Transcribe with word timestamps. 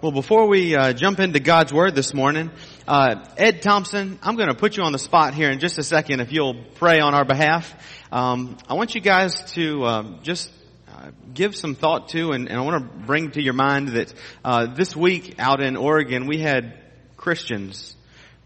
Well, 0.00 0.12
before 0.12 0.46
we 0.46 0.76
uh, 0.76 0.92
jump 0.92 1.18
into 1.18 1.40
God's 1.40 1.72
Word 1.72 1.96
this 1.96 2.14
morning, 2.14 2.52
uh, 2.86 3.16
Ed 3.36 3.62
Thompson, 3.62 4.20
I'm 4.22 4.36
going 4.36 4.48
to 4.48 4.54
put 4.54 4.76
you 4.76 4.84
on 4.84 4.92
the 4.92 4.98
spot 4.98 5.34
here 5.34 5.50
in 5.50 5.58
just 5.58 5.76
a 5.76 5.82
second 5.82 6.20
if 6.20 6.32
you'll 6.32 6.54
pray 6.76 7.00
on 7.00 7.14
our 7.14 7.24
behalf. 7.24 7.74
Um, 8.12 8.58
I 8.68 8.74
want 8.74 8.94
you 8.94 9.00
guys 9.00 9.50
to 9.54 9.84
um, 9.86 10.20
just 10.22 10.52
uh, 10.86 11.10
give 11.34 11.56
some 11.56 11.74
thought 11.74 12.10
to, 12.10 12.30
and, 12.30 12.48
and, 12.48 12.56
I 12.56 12.62
want 12.62 12.80
to 12.80 13.06
bring 13.06 13.32
to 13.32 13.42
your 13.42 13.54
mind 13.54 13.88
that 13.88 14.14
uh, 14.44 14.66
this 14.66 14.94
week 14.94 15.34
out 15.40 15.60
in 15.60 15.76
Oregon 15.76 16.28
we 16.28 16.38
had 16.38 16.78
Christians, 17.16 17.96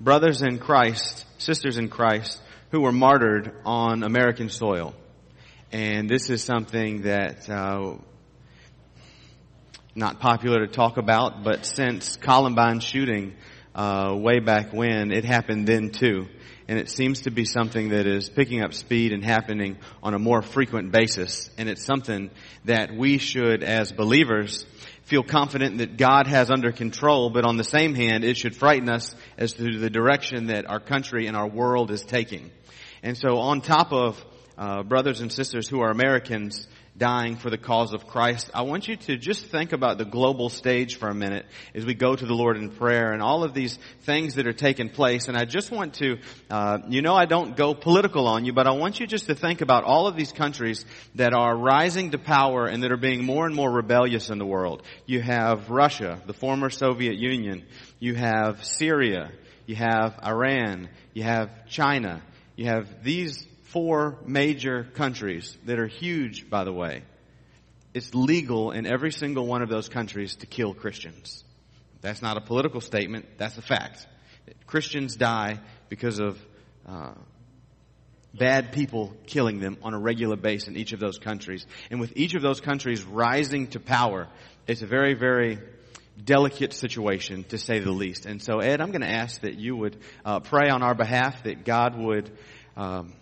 brothers 0.01 0.41
in 0.41 0.59
Christ, 0.59 1.27
sisters 1.37 1.77
in 1.77 1.91
Christ, 1.91 2.41
who 2.71 2.81
were 2.81 2.93
martyred 2.93 3.55
on 3.67 4.05
American 4.05 4.49
soil. 4.49 4.95
And 5.71 6.09
this 6.09 6.31
is 6.31 6.43
something 6.43 7.03
that 7.03 7.51
uh, 7.51 7.97
not 9.95 10.21
popular 10.21 10.67
to 10.67 10.73
talk 10.73 10.97
about, 10.97 11.45
but 11.45 11.67
since 11.67 12.17
Columbine 12.17 12.81
shooting 12.81 13.35
uh, 13.75 14.15
way 14.17 14.39
back 14.39 14.73
when, 14.73 15.13
it 15.13 15.25
happened 15.25 15.67
then 15.67 15.91
too. 15.91 16.29
And 16.69 16.79
it 16.79 16.89
seems 16.89 17.23
to 17.23 17.31
be 17.31 17.45
something 17.45 17.91
that 17.91 18.07
is 18.07 18.31
picking 18.31 18.63
up 18.63 18.73
speed 18.73 19.13
and 19.13 19.23
happening 19.23 19.77
on 20.03 20.15
a 20.15 20.19
more 20.19 20.41
frequent 20.41 20.93
basis. 20.93 21.51
And 21.59 21.69
it's 21.69 21.85
something 21.85 22.31
that 22.65 22.95
we 22.95 23.19
should, 23.19 23.63
as 23.63 23.93
believers, 23.93 24.65
feel 25.05 25.23
confident 25.23 25.79
that 25.79 25.99
God 25.99 26.27
has 26.27 26.51
under 26.51 26.73
control, 26.73 27.29
but 27.29 27.45
on 27.45 27.57
the 27.57 27.65
same 27.65 27.95
hand, 27.95 28.25
it 28.25 28.39
should 28.39 28.57
frighten 28.57 28.89
us 28.89 29.15
as 29.37 29.53
to 29.55 29.79
the 29.79 29.91
direction 29.91 30.47
that 30.47 30.71
our 30.71 30.81
country 30.81 31.27
and 31.27 31.37
our 31.37 31.49
world 31.49 31.91
is 31.91 32.03
taking. 32.03 32.51
And 33.03 33.19
so 33.19 33.39
on 33.39 33.61
top 33.61 33.93
of 33.93 34.25
uh, 34.57 34.85
brothers 34.85 35.21
and 35.21 35.33
sisters 35.33 35.69
who 35.69 35.81
are 35.81 35.91
Americans 35.91 36.67
dying 36.97 37.37
for 37.37 37.49
the 37.49 37.59
cause 37.59 37.95
of 37.95 38.07
Christ. 38.07 38.51
I 38.53 38.63
want 38.63 38.87
you 38.87 38.97
to 38.97 39.17
just 39.17 39.47
think 39.47 39.73
about 39.73 39.97
the 39.97 40.05
global 40.05 40.51
stage 40.51 40.97
for 40.97 41.09
a 41.09 41.15
minute 41.15 41.47
as 41.75 41.87
we 41.87 41.95
go 41.95 42.15
to 42.15 42.27
the 42.27 42.35
Lord 42.35 42.57
in 42.59 42.71
prayer 42.71 43.13
and 43.13 43.23
all 43.23 43.45
of 43.45 43.55
these 43.55 43.79
things 44.03 44.35
that 44.35 44.47
are 44.47 44.53
taking 44.53 44.91
place. 44.91 45.29
And 45.29 45.37
I 45.37 45.45
just 45.45 45.71
want 45.71 45.95
to, 45.95 46.19
uh, 46.51 46.79
you 46.89 47.01
know, 47.01 47.15
I 47.15 47.25
don't 47.25 47.57
go 47.57 47.75
political 47.75 48.29
on 48.29 48.45
you, 48.45 48.53
but 48.53 48.67
I 48.67 48.73
want 48.73 49.01
you 49.01 49.07
just 49.07 49.27
to 49.27 49.35
think 49.35 49.63
about 49.63 49.85
all 49.85 50.07
of 50.07 50.17
these 50.17 50.33
countries 50.33 50.85
that 51.15 51.33
are 51.33 51.57
rising 51.57 52.11
to 52.11 52.19
power 52.19 52.67
and 52.67 52.83
that 52.83 52.93
are 52.93 52.99
being 52.99 53.25
more 53.25 53.47
and 53.47 53.55
more 53.55 53.71
rebellious 53.71 54.29
in 54.29 54.39
the 54.39 54.47
world. 54.47 54.83
You 55.07 55.23
have 55.23 55.71
Russia, 55.71 56.21
the 56.27 56.35
former 56.35 56.69
Soviet 56.69 57.17
Union. 57.17 57.65
You 58.01 58.15
have 58.15 58.65
Syria. 58.65 59.33
You 59.67 59.77
have 59.77 60.19
Iran. 60.23 60.91
You 61.15 61.23
have 61.23 61.67
China. 61.69 62.23
You 62.55 62.67
have 62.67 63.03
these 63.03 63.47
four 63.73 64.19
major 64.27 64.85
countries 64.85 65.57
that 65.65 65.79
are 65.79 65.87
huge, 65.87 66.49
by 66.51 66.65
the 66.65 66.73
way. 66.73 67.03
It's 67.95 68.15
legal 68.15 68.71
in 68.71 68.87
every 68.87 69.13
single 69.13 69.47
one 69.47 69.63
of 69.63 69.69
those 69.69 69.89
countries 69.89 70.37
to 70.37 70.47
kill 70.47 70.75
Christians. 70.75 71.45
That's 72.01 72.23
not 72.23 72.37
a 72.37 72.41
political 72.41 72.81
statement. 72.81 73.27
That's 73.39 73.57
a 73.59 73.63
fact. 73.63 74.07
Christians 74.67 75.17
die 75.17 75.61
because 75.89 76.19
of 76.19 76.39
uh, 76.87 77.13
bad 78.35 78.73
people 78.73 79.15
killing 79.27 79.61
them 79.61 79.77
on 79.83 79.95
a 79.95 79.99
regular 79.99 80.37
basis 80.37 80.69
in 80.69 80.77
each 80.77 80.93
of 80.93 81.01
those 81.01 81.19
countries. 81.19 81.67
And 81.91 82.01
with 82.01 82.13
each 82.17 82.35
of 82.35 82.43
those 82.43 82.61
countries 82.61 83.03
rising 83.05 83.69
to 83.69 83.81
power, 83.81 84.29
it's 84.67 84.83
a 84.83 84.87
very, 84.87 85.15
very 85.15 85.59
delicate 86.23 86.73
situation 86.73 87.45
to 87.45 87.59
say 87.59 87.79
the 87.79 87.93
least. 87.93 88.27
And 88.27 88.43
so, 88.43 88.59
Ed, 88.59 88.81
I'm 88.81 88.91
going 88.91 89.03
to 89.03 89.11
ask 89.11 89.41
that 89.43 89.59
you 89.59 89.77
would 89.77 89.97
uh, 90.25 90.41
pray 90.41 90.69
on 90.69 90.83
our 90.83 90.95
behalf 90.95 91.45
that 91.45 91.65
God 91.65 91.97
would 91.97 92.31
um, 92.77 93.13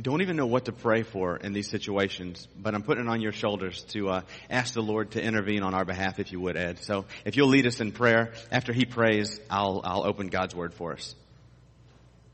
don't 0.00 0.22
even 0.22 0.36
know 0.36 0.46
what 0.46 0.66
to 0.66 0.72
pray 0.72 1.02
for 1.02 1.36
in 1.36 1.52
these 1.52 1.68
situations, 1.68 2.46
but 2.56 2.74
I'm 2.74 2.82
putting 2.82 3.06
it 3.06 3.08
on 3.08 3.20
your 3.20 3.32
shoulders 3.32 3.82
to 3.90 4.08
uh, 4.08 4.20
ask 4.48 4.74
the 4.74 4.82
Lord 4.82 5.12
to 5.12 5.22
intervene 5.22 5.62
on 5.62 5.74
our 5.74 5.84
behalf, 5.84 6.18
if 6.18 6.32
you 6.32 6.40
would, 6.40 6.56
Ed. 6.56 6.78
So 6.82 7.06
if 7.24 7.36
you'll 7.36 7.48
lead 7.48 7.66
us 7.66 7.80
in 7.80 7.92
prayer, 7.92 8.32
after 8.52 8.72
he 8.72 8.84
prays, 8.84 9.40
I'll, 9.50 9.80
I'll 9.82 10.06
open 10.06 10.28
God's 10.28 10.54
word 10.54 10.74
for 10.74 10.92
us. 10.92 11.14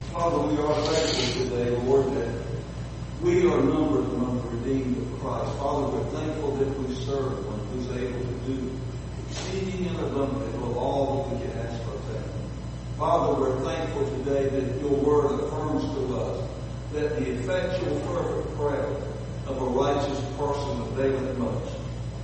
Father, 0.00 0.46
we 0.46 0.58
are 0.62 0.74
thankful 0.74 1.44
today, 1.44 1.70
Lord, 1.84 2.12
that 2.14 2.42
we 3.22 3.46
are 3.46 3.62
numbered 3.62 4.04
among 4.12 4.42
the 4.42 4.56
redeemed 4.56 4.98
of 4.98 5.20
Christ. 5.20 5.58
Father, 5.58 5.86
we're 5.88 6.10
thankful 6.10 6.56
that 6.56 6.78
we 6.78 6.94
serve 6.94 7.46
one 7.46 7.58
who's 7.68 7.88
able 7.96 8.20
to 8.20 8.34
do 8.46 8.78
exceeding 9.30 9.86
and 9.88 10.00
abundantly 10.00 10.48
above 10.58 10.76
all 10.76 11.24
that 11.24 11.34
we 11.34 11.46
can 11.46 11.58
ask 11.58 11.80
or 11.88 11.98
think. 12.12 12.26
Father, 12.98 13.40
we're 13.40 13.60
thankful 13.64 14.04
today 14.18 14.48
that 14.48 14.80
your 14.80 14.92
word 14.92 15.40
affirms 15.40 15.84
to 15.94 16.16
us 16.16 16.55
that 16.92 17.16
the 17.16 17.30
effectual 17.32 17.98
fervent 18.00 18.56
prayer 18.56 18.96
of 19.46 19.62
a 19.62 19.64
righteous 19.64 20.20
person 20.36 20.80
availeth 20.82 21.38
much. 21.38 21.72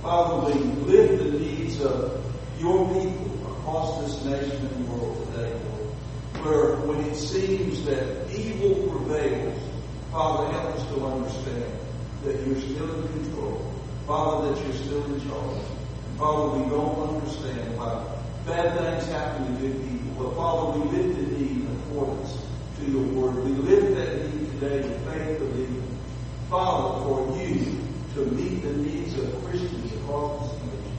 Father, 0.01 0.53
we 0.53 0.59
lift 0.85 1.23
the 1.23 1.39
needs 1.39 1.81
of 1.81 2.23
your 2.59 2.87
people 2.87 3.51
across 3.51 4.01
this 4.01 4.25
nation 4.25 4.65
and 4.65 4.89
world 4.89 5.27
today, 5.31 5.51
Lord. 5.51 6.45
Where 6.45 6.75
when 6.87 6.99
it 7.05 7.15
seems 7.15 7.85
that 7.85 8.29
evil 8.31 8.75
prevails, 8.89 9.59
Father, 10.11 10.51
help 10.51 10.75
us 10.75 10.83
to 10.89 11.05
understand 11.05 11.71
that 12.23 12.45
you're 12.45 12.59
still 12.59 12.93
in 13.01 13.07
control. 13.07 13.73
Father, 14.05 14.51
that 14.53 14.63
you're 14.65 14.73
still 14.73 15.05
in 15.05 15.21
charge. 15.27 15.61
Father, 16.17 16.59
we 16.59 16.69
don't 16.69 17.15
understand 17.15 17.77
why 17.77 18.05
bad 18.45 18.77
things 18.77 19.11
happen 19.11 19.45
to 19.45 19.61
good 19.61 19.81
people. 19.87 20.23
But 20.23 20.35
Father, 20.35 20.79
we 20.79 20.97
live 20.97 21.15
the 21.15 21.37
need 21.37 21.51
in 21.61 21.79
accordance 21.87 22.37
to 22.79 22.91
your 22.91 23.03
word. 23.03 23.43
We 23.45 23.51
live 23.51 23.95
that 23.95 24.31
need 24.31 24.32
today 24.63 24.87
with 24.87 25.13
faith 25.13 25.39
believing, 25.39 25.99
Father, 26.49 27.03
for 27.03 27.37
you 27.37 27.77
to 28.13 28.31
meet 28.31 28.61
the 28.61 28.73
needs 28.73 29.17
of 29.17 29.43
Christians 29.43 29.91
across 29.93 30.51
this 30.51 30.61
nation. 30.61 30.97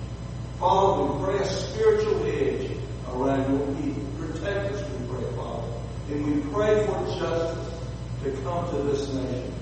Father, 0.58 1.02
we 1.04 1.24
pray 1.24 1.38
a 1.38 1.46
spiritual 1.46 2.26
edge 2.26 2.70
around 3.08 3.50
your 3.50 3.66
people. 3.76 4.02
Protect 4.18 4.72
us, 4.72 4.90
we 4.90 5.06
pray, 5.08 5.36
Father. 5.36 5.72
And 6.10 6.26
we 6.26 6.52
pray 6.52 6.86
for 6.86 7.18
justice 7.18 7.74
to 8.22 8.32
come 8.42 8.68
to 8.70 8.82
this 8.82 9.12
nation. 9.14 9.54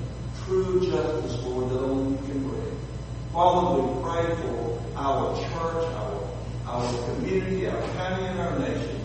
True 0.44 0.80
justice, 0.80 1.40
Lord, 1.44 1.70
that 1.70 1.78
only 1.78 2.12
you 2.12 2.26
can 2.26 2.48
bring. 2.48 2.78
Father, 3.32 3.82
we 3.82 4.02
pray 4.02 4.34
for 4.36 4.82
our 4.96 5.36
church, 5.36 5.94
our, 5.94 6.28
our 6.66 7.04
community, 7.14 7.68
our 7.68 7.82
county, 7.94 8.24
and 8.24 8.40
our 8.40 8.58
nation. 8.58 9.00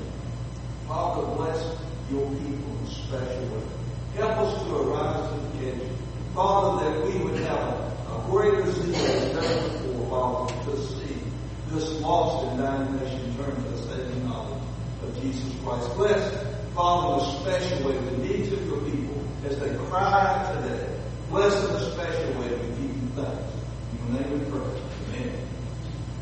Father, 0.88 1.28
bless 1.36 1.62
your 2.10 2.28
people 2.32 2.78
in 2.80 2.88
special 2.88 3.46
way. 3.50 3.77
Help 4.18 4.38
us 4.40 4.64
to 4.64 4.76
arise 4.76 5.30
to 5.30 5.40
the 5.40 5.70
occasion. 5.70 5.96
Father, 6.34 6.90
that 6.90 7.06
we 7.06 7.24
would 7.24 7.40
have 7.42 7.60
a, 7.60 8.24
greater 8.32 8.72
zeal 8.72 8.94
than 8.94 9.38
ever 9.38 9.70
before, 9.70 10.50
Father, 10.50 10.72
to 10.72 10.82
see 10.88 11.22
this 11.70 12.02
lost 12.02 12.48
and 12.48 12.58
dying 12.58 12.96
nation 12.98 13.38
turn 13.38 13.56
to 13.56 13.70
the 13.70 13.78
saving 13.78 14.28
knowledge 14.28 14.64
of 15.04 15.22
Jesus 15.22 15.54
Christ. 15.64 15.96
Bless, 15.96 16.44
Father, 16.74 17.14
in 17.14 17.30
a 17.30 17.42
special 17.42 17.88
way 17.88 17.98
the 18.00 18.18
needs 18.18 18.52
of 18.54 18.66
your 18.66 18.82
people 18.82 19.24
as 19.46 19.60
they 19.60 19.76
cry 19.86 20.12
out 20.12 20.64
today. 20.64 21.00
Bless 21.30 21.54
in 21.70 21.76
a 21.76 21.92
special 21.92 22.42
way 22.42 22.50
we 22.50 22.68
give 22.70 22.98
you 22.98 23.10
thanks. 23.16 23.54
In 23.92 24.14
the 24.14 24.20
name 24.20 24.32
we 24.32 24.46
pray. 24.50 24.82
Amen. 25.14 25.48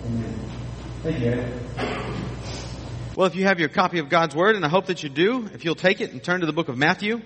Amen. 0.06 0.40
Thank 1.02 1.20
you. 1.22 2.16
Well, 3.16 3.28
if 3.28 3.36
you 3.36 3.46
have 3.46 3.62
your 3.62 3.70
copy 3.70 4.00
of 4.00 4.10
God's 4.10 4.36
Word, 4.36 4.58
and 4.58 4.66
I 4.66 4.68
hope 4.68 4.88
that 4.88 5.02
you 5.02 5.08
do, 5.08 5.50
if 5.54 5.64
you'll 5.64 5.76
take 5.76 6.02
it 6.02 6.12
and 6.12 6.22
turn 6.22 6.42
to 6.42 6.46
the 6.46 6.52
book 6.52 6.68
of 6.68 6.78
Matthew. 6.78 7.22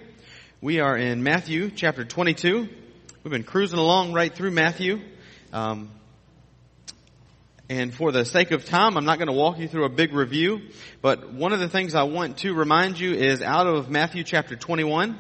We 0.62 0.82
are 0.82 0.98
in 0.98 1.24
Matthew 1.24 1.72
chapter 1.72 2.04
22. 2.04 2.68
We've 3.24 3.32
been 3.32 3.46
cruising 3.46 3.80
along 3.80 4.12
right 4.12 4.36
through 4.36 4.52
Matthew. 4.52 5.00
Um, 5.54 5.90
and 7.70 7.94
for 7.94 8.12
the 8.12 8.26
sake 8.26 8.52
of 8.52 8.66
time, 8.66 8.98
I'm 8.98 9.06
not 9.06 9.20
going 9.20 9.30
to 9.30 9.34
walk 9.34 9.58
you 9.60 9.70
through 9.70 9.86
a 9.86 9.90
big 9.90 10.12
review, 10.12 10.60
but 11.02 11.32
one 11.32 11.54
of 11.54 11.62
the 11.62 11.70
things 11.70 11.96
I 11.96 12.04
want 12.04 12.40
to 12.40 12.54
remind 12.54 13.00
you 13.00 13.14
is 13.14 13.42
out 13.42 13.68
of 13.68 13.90
Matthew 13.90 14.26
chapter 14.26 14.58
21. 14.58 15.18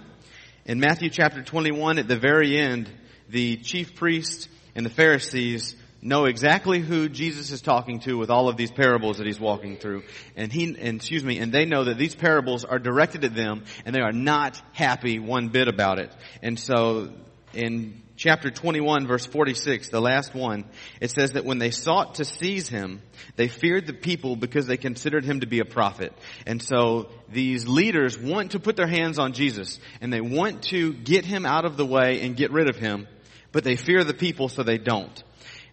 In 0.66 0.82
Matthew 0.82 1.10
chapter 1.10 1.42
21, 1.42 2.00
at 2.00 2.10
the 2.10 2.18
very 2.20 2.60
end, 2.60 2.92
the 3.30 3.56
chief 3.56 3.96
priest 3.96 4.50
and 4.76 4.86
the 4.86 4.90
Pharisees 4.90 5.74
know 6.02 6.26
exactly 6.26 6.80
who 6.80 7.10
Jesus 7.10 7.52
is 7.52 7.62
talking 7.62 8.00
to 8.02 8.18
with 8.18 8.29
all 8.29 8.47
of 8.47 8.58
these 8.58 8.72
parables 8.72 9.18
that 9.18 9.28
he's 9.28 9.40
walking 9.40 9.78
through. 9.78 10.03
And 10.35 10.52
he, 10.52 10.64
and 10.64 10.97
excuse 10.97 11.23
me, 11.23 11.40
and 11.40 11.52
they 11.52 11.66
know 11.66 11.85
that 11.85 11.97
these 11.97 12.16
parables 12.16 12.64
are 12.66 12.79
directed 12.79 13.26
at 13.26 13.35
them 13.35 13.66
and 13.85 13.94
they 13.94 14.02
are 14.02 14.14
not 14.14 14.62
happy 14.73 15.20
one 15.20 15.50
bit 15.50 15.68
about 15.68 16.00
it. 16.00 16.12
And 16.41 16.59
so 16.59 17.12
in 17.53 18.02
chapter 18.16 18.52
21 18.52 19.08
verse 19.08 19.26
46, 19.26 19.90
the 19.90 20.02
last 20.02 20.34
one, 20.34 20.66
it 21.02 21.12
says 21.12 21.34
that 21.34 21.46
when 21.46 21.58
they 21.58 21.72
sought 21.72 22.16
to 22.16 22.26
seize 22.26 22.70
him, 22.70 23.02
they 23.35 23.47
feared 23.47 23.88
the 23.88 23.94
people 23.94 24.35
because 24.35 24.68
they 24.68 24.78
considered 24.78 25.26
him 25.26 25.41
to 25.41 25.47
be 25.47 25.59
a 25.59 25.66
prophet. 25.66 26.14
And 26.46 26.62
so 26.62 27.09
these 27.29 27.68
leaders 27.68 28.18
want 28.18 28.52
to 28.52 28.59
put 28.59 28.76
their 28.76 28.88
hands 28.88 29.20
on 29.20 29.34
Jesus 29.34 29.79
and 30.00 30.14
they 30.14 30.22
want 30.22 30.64
to 30.64 30.94
get 30.94 31.26
him 31.26 31.46
out 31.46 31.66
of 31.66 31.78
the 31.78 31.85
way 31.85 32.22
and 32.22 32.38
get 32.38 32.52
rid 32.52 32.70
of 32.70 32.78
him, 32.78 33.08
but 33.52 33.64
they 33.64 33.76
fear 33.76 34.03
the 34.03 34.14
people 34.14 34.47
so 34.47 34.64
they 34.64 34.78
don't. 34.78 35.23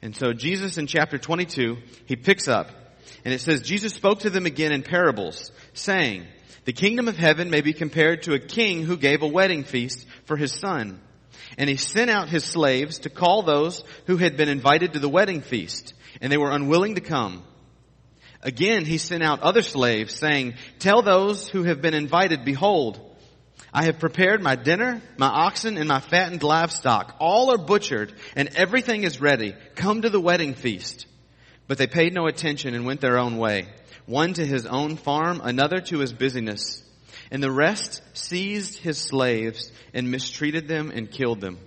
And 0.06 0.14
so 0.14 0.32
Jesus 0.32 0.78
in 0.78 0.86
chapter 0.86 1.18
22, 1.18 1.78
he 2.04 2.14
picks 2.14 2.46
up 2.46 2.70
and 3.24 3.34
it 3.34 3.40
says, 3.40 3.62
Jesus 3.62 3.92
spoke 3.92 4.20
to 4.20 4.30
them 4.30 4.46
again 4.46 4.70
in 4.70 4.84
parables, 4.84 5.50
saying, 5.72 6.28
the 6.64 6.72
kingdom 6.72 7.08
of 7.08 7.16
heaven 7.16 7.50
may 7.50 7.60
be 7.60 7.72
compared 7.72 8.22
to 8.22 8.34
a 8.34 8.38
king 8.38 8.84
who 8.84 8.96
gave 8.96 9.22
a 9.22 9.26
wedding 9.26 9.64
feast 9.64 10.06
for 10.24 10.36
his 10.36 10.52
son. 10.52 11.00
And 11.58 11.68
he 11.68 11.76
sent 11.76 12.08
out 12.08 12.28
his 12.28 12.44
slaves 12.44 13.00
to 13.00 13.10
call 13.10 13.42
those 13.42 13.82
who 14.06 14.16
had 14.16 14.36
been 14.36 14.48
invited 14.48 14.92
to 14.92 15.00
the 15.00 15.08
wedding 15.08 15.40
feast, 15.40 15.92
and 16.20 16.30
they 16.30 16.38
were 16.38 16.52
unwilling 16.52 16.94
to 16.94 17.00
come. 17.00 17.42
Again, 18.42 18.84
he 18.84 18.98
sent 18.98 19.24
out 19.24 19.42
other 19.42 19.62
slaves 19.62 20.14
saying, 20.14 20.54
tell 20.78 21.02
those 21.02 21.48
who 21.48 21.64
have 21.64 21.82
been 21.82 21.94
invited, 21.94 22.44
behold, 22.44 23.00
I 23.76 23.84
have 23.84 23.98
prepared 23.98 24.42
my 24.42 24.56
dinner, 24.56 25.02
my 25.18 25.26
oxen, 25.26 25.76
and 25.76 25.86
my 25.86 26.00
fattened 26.00 26.42
livestock. 26.42 27.14
All 27.20 27.52
are 27.52 27.58
butchered, 27.58 28.14
and 28.34 28.48
everything 28.56 29.02
is 29.02 29.20
ready. 29.20 29.54
Come 29.74 30.00
to 30.00 30.08
the 30.08 30.18
wedding 30.18 30.54
feast. 30.54 31.04
But 31.68 31.76
they 31.76 31.86
paid 31.86 32.14
no 32.14 32.26
attention 32.26 32.74
and 32.74 32.86
went 32.86 33.02
their 33.02 33.18
own 33.18 33.36
way. 33.36 33.68
One 34.06 34.32
to 34.32 34.46
his 34.46 34.64
own 34.64 34.96
farm, 34.96 35.42
another 35.44 35.82
to 35.82 35.98
his 35.98 36.14
busyness. 36.14 36.82
And 37.30 37.42
the 37.42 37.52
rest 37.52 38.00
seized 38.14 38.78
his 38.78 38.96
slaves 38.96 39.70
and 39.92 40.10
mistreated 40.10 40.68
them 40.68 40.90
and 40.90 41.10
killed 41.10 41.42
them. 41.42 41.58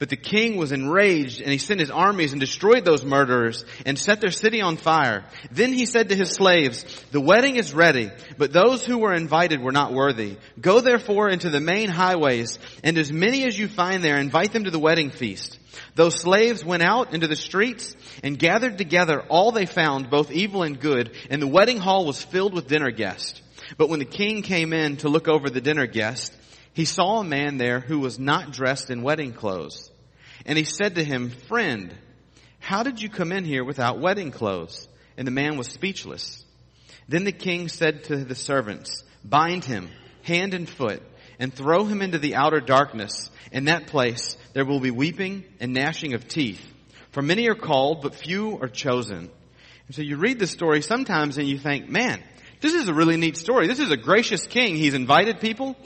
But 0.00 0.08
the 0.08 0.16
king 0.16 0.56
was 0.56 0.72
enraged 0.72 1.40
and 1.40 1.50
he 1.50 1.58
sent 1.58 1.78
his 1.78 1.90
armies 1.90 2.32
and 2.32 2.40
destroyed 2.40 2.84
those 2.84 3.04
murderers 3.04 3.64
and 3.86 3.96
set 3.96 4.20
their 4.20 4.32
city 4.32 4.60
on 4.60 4.76
fire. 4.76 5.24
Then 5.52 5.72
he 5.72 5.86
said 5.86 6.08
to 6.08 6.16
his 6.16 6.30
slaves, 6.30 6.84
the 7.12 7.20
wedding 7.20 7.56
is 7.56 7.72
ready, 7.72 8.10
but 8.36 8.52
those 8.52 8.84
who 8.84 8.98
were 8.98 9.14
invited 9.14 9.60
were 9.60 9.72
not 9.72 9.92
worthy. 9.92 10.36
Go 10.60 10.80
therefore 10.80 11.30
into 11.30 11.48
the 11.48 11.60
main 11.60 11.88
highways 11.88 12.58
and 12.82 12.98
as 12.98 13.12
many 13.12 13.44
as 13.44 13.56
you 13.56 13.68
find 13.68 14.02
there, 14.02 14.16
invite 14.16 14.52
them 14.52 14.64
to 14.64 14.72
the 14.72 14.80
wedding 14.80 15.10
feast. 15.10 15.60
Those 15.94 16.20
slaves 16.20 16.64
went 16.64 16.82
out 16.82 17.14
into 17.14 17.28
the 17.28 17.36
streets 17.36 17.94
and 18.24 18.38
gathered 18.38 18.78
together 18.78 19.20
all 19.28 19.52
they 19.52 19.66
found, 19.66 20.10
both 20.10 20.32
evil 20.32 20.64
and 20.64 20.78
good, 20.78 21.14
and 21.30 21.40
the 21.40 21.46
wedding 21.46 21.78
hall 21.78 22.04
was 22.04 22.22
filled 22.22 22.52
with 22.52 22.66
dinner 22.66 22.90
guests. 22.90 23.40
But 23.76 23.88
when 23.88 24.00
the 24.00 24.04
king 24.04 24.42
came 24.42 24.72
in 24.72 24.98
to 24.98 25.08
look 25.08 25.28
over 25.28 25.48
the 25.48 25.60
dinner 25.60 25.86
guests, 25.86 26.36
he 26.74 26.84
saw 26.84 27.20
a 27.20 27.24
man 27.24 27.56
there 27.56 27.80
who 27.80 28.00
was 28.00 28.18
not 28.18 28.52
dressed 28.52 28.90
in 28.90 29.02
wedding 29.02 29.32
clothes. 29.32 29.90
And 30.44 30.58
he 30.58 30.64
said 30.64 30.96
to 30.96 31.04
him, 31.04 31.30
friend, 31.30 31.94
how 32.58 32.82
did 32.82 33.00
you 33.00 33.08
come 33.08 33.32
in 33.32 33.44
here 33.44 33.64
without 33.64 34.00
wedding 34.00 34.32
clothes? 34.32 34.88
And 35.16 35.26
the 35.26 35.32
man 35.32 35.56
was 35.56 35.68
speechless. 35.68 36.44
Then 37.08 37.24
the 37.24 37.32
king 37.32 37.68
said 37.68 38.04
to 38.04 38.16
the 38.16 38.34
servants, 38.34 39.04
bind 39.24 39.64
him 39.64 39.88
hand 40.22 40.52
and 40.52 40.68
foot 40.68 41.02
and 41.38 41.54
throw 41.54 41.84
him 41.84 42.02
into 42.02 42.18
the 42.18 42.34
outer 42.34 42.60
darkness. 42.60 43.30
In 43.52 43.66
that 43.66 43.86
place 43.86 44.36
there 44.52 44.64
will 44.64 44.80
be 44.80 44.90
weeping 44.90 45.44
and 45.60 45.72
gnashing 45.72 46.14
of 46.14 46.26
teeth. 46.26 46.64
For 47.12 47.22
many 47.22 47.48
are 47.48 47.54
called, 47.54 48.02
but 48.02 48.16
few 48.16 48.58
are 48.60 48.68
chosen. 48.68 49.30
And 49.86 49.94
so 49.94 50.02
you 50.02 50.16
read 50.16 50.40
the 50.40 50.48
story 50.48 50.82
sometimes 50.82 51.38
and 51.38 51.46
you 51.46 51.58
think, 51.58 51.88
man, 51.88 52.20
this 52.60 52.72
is 52.72 52.88
a 52.88 52.94
really 52.94 53.16
neat 53.16 53.36
story. 53.36 53.68
This 53.68 53.78
is 53.78 53.90
a 53.90 53.96
gracious 53.96 54.46
king. 54.46 54.74
He's 54.74 54.94
invited 54.94 55.40
people. 55.40 55.76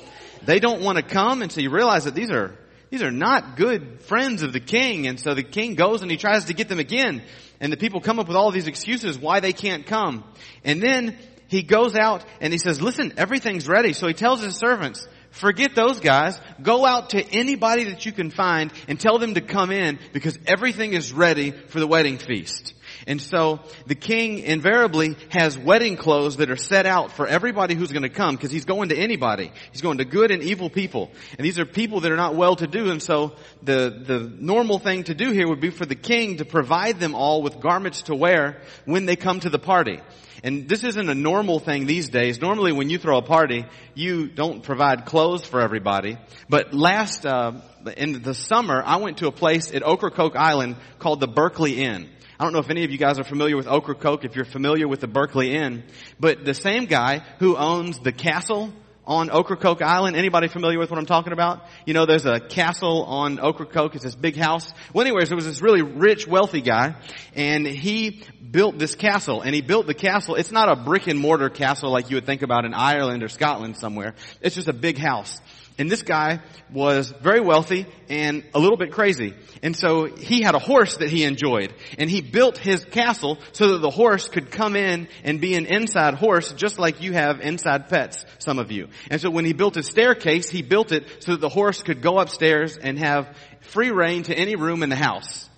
They 0.44 0.60
don't 0.60 0.82
want 0.82 0.96
to 0.98 1.02
come. 1.02 1.42
And 1.42 1.50
so 1.50 1.60
you 1.60 1.70
realize 1.70 2.04
that 2.04 2.14
these 2.14 2.30
are, 2.30 2.54
these 2.90 3.02
are 3.02 3.10
not 3.10 3.56
good 3.56 4.02
friends 4.02 4.42
of 4.42 4.52
the 4.52 4.60
king. 4.60 5.06
And 5.06 5.18
so 5.18 5.34
the 5.34 5.42
king 5.42 5.74
goes 5.74 6.02
and 6.02 6.10
he 6.10 6.16
tries 6.16 6.46
to 6.46 6.54
get 6.54 6.68
them 6.68 6.78
again. 6.78 7.22
And 7.60 7.72
the 7.72 7.76
people 7.76 8.00
come 8.00 8.18
up 8.18 8.28
with 8.28 8.36
all 8.36 8.50
these 8.50 8.66
excuses 8.66 9.18
why 9.18 9.40
they 9.40 9.52
can't 9.52 9.86
come. 9.86 10.24
And 10.64 10.82
then 10.82 11.16
he 11.48 11.62
goes 11.62 11.96
out 11.96 12.24
and 12.40 12.52
he 12.52 12.58
says, 12.58 12.80
listen, 12.80 13.14
everything's 13.16 13.66
ready. 13.66 13.92
So 13.92 14.06
he 14.06 14.14
tells 14.14 14.42
his 14.42 14.56
servants, 14.56 15.06
forget 15.30 15.74
those 15.74 16.00
guys. 16.00 16.38
Go 16.62 16.86
out 16.86 17.10
to 17.10 17.22
anybody 17.22 17.84
that 17.84 18.06
you 18.06 18.12
can 18.12 18.30
find 18.30 18.70
and 18.86 19.00
tell 19.00 19.18
them 19.18 19.34
to 19.34 19.40
come 19.40 19.70
in 19.70 19.98
because 20.12 20.38
everything 20.46 20.92
is 20.92 21.12
ready 21.12 21.50
for 21.50 21.80
the 21.80 21.86
wedding 21.86 22.18
feast. 22.18 22.74
And 23.08 23.22
so 23.22 23.60
the 23.86 23.94
king 23.94 24.40
invariably 24.40 25.16
has 25.30 25.56
wedding 25.56 25.96
clothes 25.96 26.36
that 26.36 26.50
are 26.50 26.56
set 26.56 26.84
out 26.84 27.10
for 27.12 27.26
everybody 27.26 27.74
who's 27.74 27.90
going 27.90 28.02
to 28.02 28.10
come 28.10 28.36
because 28.36 28.50
he's 28.50 28.66
going 28.66 28.90
to 28.90 28.96
anybody. 28.96 29.50
He's 29.72 29.80
going 29.80 29.96
to 29.96 30.04
good 30.04 30.30
and 30.30 30.42
evil 30.42 30.68
people. 30.68 31.10
And 31.38 31.44
these 31.44 31.58
are 31.58 31.64
people 31.64 32.00
that 32.00 32.12
are 32.12 32.16
not 32.16 32.36
well 32.36 32.54
to 32.56 32.66
do. 32.66 32.90
And 32.90 33.02
so 33.02 33.32
the, 33.62 34.02
the 34.04 34.30
normal 34.38 34.78
thing 34.78 35.04
to 35.04 35.14
do 35.14 35.32
here 35.32 35.48
would 35.48 35.60
be 35.60 35.70
for 35.70 35.86
the 35.86 35.94
king 35.94 36.36
to 36.36 36.44
provide 36.44 37.00
them 37.00 37.14
all 37.14 37.40
with 37.40 37.60
garments 37.60 38.02
to 38.02 38.14
wear 38.14 38.60
when 38.84 39.06
they 39.06 39.16
come 39.16 39.40
to 39.40 39.48
the 39.48 39.58
party. 39.58 40.00
And 40.44 40.68
this 40.68 40.84
isn't 40.84 41.08
a 41.08 41.14
normal 41.14 41.60
thing 41.60 41.86
these 41.86 42.10
days. 42.10 42.42
Normally 42.42 42.72
when 42.72 42.90
you 42.90 42.98
throw 42.98 43.16
a 43.16 43.22
party, 43.22 43.64
you 43.94 44.28
don't 44.28 44.62
provide 44.62 45.06
clothes 45.06 45.46
for 45.46 45.62
everybody. 45.62 46.18
But 46.48 46.74
last, 46.74 47.24
uh, 47.24 47.52
in 47.96 48.20
the 48.20 48.34
summer, 48.34 48.82
I 48.84 48.96
went 48.96 49.18
to 49.18 49.28
a 49.28 49.32
place 49.32 49.74
at 49.74 49.82
Ocracoke 49.82 50.36
Island 50.36 50.76
called 50.98 51.20
the 51.20 51.26
Berkley 51.26 51.82
Inn. 51.82 52.10
I 52.40 52.44
don't 52.44 52.52
know 52.52 52.60
if 52.60 52.70
any 52.70 52.84
of 52.84 52.92
you 52.92 52.98
guys 52.98 53.18
are 53.18 53.24
familiar 53.24 53.56
with 53.56 53.66
Ocracoke, 53.66 54.24
if 54.24 54.36
you're 54.36 54.44
familiar 54.44 54.86
with 54.86 55.00
the 55.00 55.08
Berkley 55.08 55.56
Inn, 55.56 55.82
but 56.20 56.44
the 56.44 56.54
same 56.54 56.84
guy 56.84 57.24
who 57.40 57.56
owns 57.56 57.98
the 57.98 58.12
castle 58.12 58.72
on 59.08 59.30
Ocracoke 59.30 59.82
Island. 59.82 60.16
Anybody 60.16 60.46
familiar 60.46 60.78
with 60.78 60.90
what 60.90 60.98
I'm 60.98 61.06
talking 61.06 61.32
about? 61.32 61.64
You 61.84 61.94
know, 61.94 62.06
there's 62.06 62.26
a 62.26 62.38
castle 62.38 63.04
on 63.04 63.40
Ocracoke. 63.40 63.96
It's 63.96 64.04
this 64.04 64.14
big 64.14 64.36
house. 64.36 64.72
Well, 64.92 65.04
anyways, 65.04 65.30
there 65.30 65.36
was 65.36 65.46
this 65.46 65.62
really 65.62 65.82
rich, 65.82 66.28
wealthy 66.28 66.60
guy, 66.60 66.94
and 67.34 67.66
he 67.66 68.22
built 68.50 68.78
this 68.78 68.94
castle. 68.94 69.40
And 69.40 69.54
he 69.54 69.62
built 69.62 69.86
the 69.86 69.94
castle. 69.94 70.34
It's 70.34 70.52
not 70.52 70.68
a 70.68 70.76
brick 70.76 71.06
and 71.06 71.18
mortar 71.18 71.48
castle 71.48 71.90
like 71.90 72.10
you 72.10 72.16
would 72.16 72.26
think 72.26 72.42
about 72.42 72.66
in 72.66 72.74
Ireland 72.74 73.22
or 73.22 73.28
Scotland 73.28 73.78
somewhere. 73.78 74.14
It's 74.42 74.54
just 74.54 74.68
a 74.68 74.74
big 74.74 74.98
house. 74.98 75.40
And 75.78 75.88
this 75.90 76.02
guy 76.02 76.40
was 76.72 77.10
very 77.22 77.40
wealthy 77.40 77.86
and 78.08 78.42
a 78.52 78.58
little 78.58 78.76
bit 78.76 78.90
crazy. 78.90 79.34
And 79.62 79.76
so 79.76 80.06
he 80.06 80.42
had 80.42 80.56
a 80.56 80.58
horse 80.58 80.96
that 80.96 81.08
he 81.08 81.22
enjoyed. 81.22 81.72
And 81.98 82.10
he 82.10 82.20
built 82.20 82.58
his 82.58 82.84
castle 82.84 83.38
so 83.52 83.72
that 83.72 83.78
the 83.78 83.90
horse 83.90 84.28
could 84.28 84.50
come 84.50 84.74
in 84.74 85.06
and 85.22 85.40
be 85.40 85.54
an 85.54 85.66
inside 85.66 86.14
horse 86.14 86.52
just 86.52 86.80
like 86.80 87.00
you 87.00 87.12
have 87.12 87.40
inside 87.40 87.88
pets, 87.88 88.26
some 88.38 88.58
of 88.58 88.72
you. 88.72 88.88
And 89.08 89.20
so 89.20 89.30
when 89.30 89.44
he 89.44 89.52
built 89.52 89.76
his 89.76 89.86
staircase, 89.86 90.50
he 90.50 90.62
built 90.62 90.90
it 90.90 91.06
so 91.20 91.32
that 91.32 91.40
the 91.40 91.48
horse 91.48 91.80
could 91.80 92.02
go 92.02 92.18
upstairs 92.18 92.76
and 92.76 92.98
have 92.98 93.36
free 93.60 93.90
reign 93.90 94.24
to 94.24 94.34
any 94.36 94.56
room 94.56 94.82
in 94.82 94.90
the 94.90 94.96
house. 94.96 95.48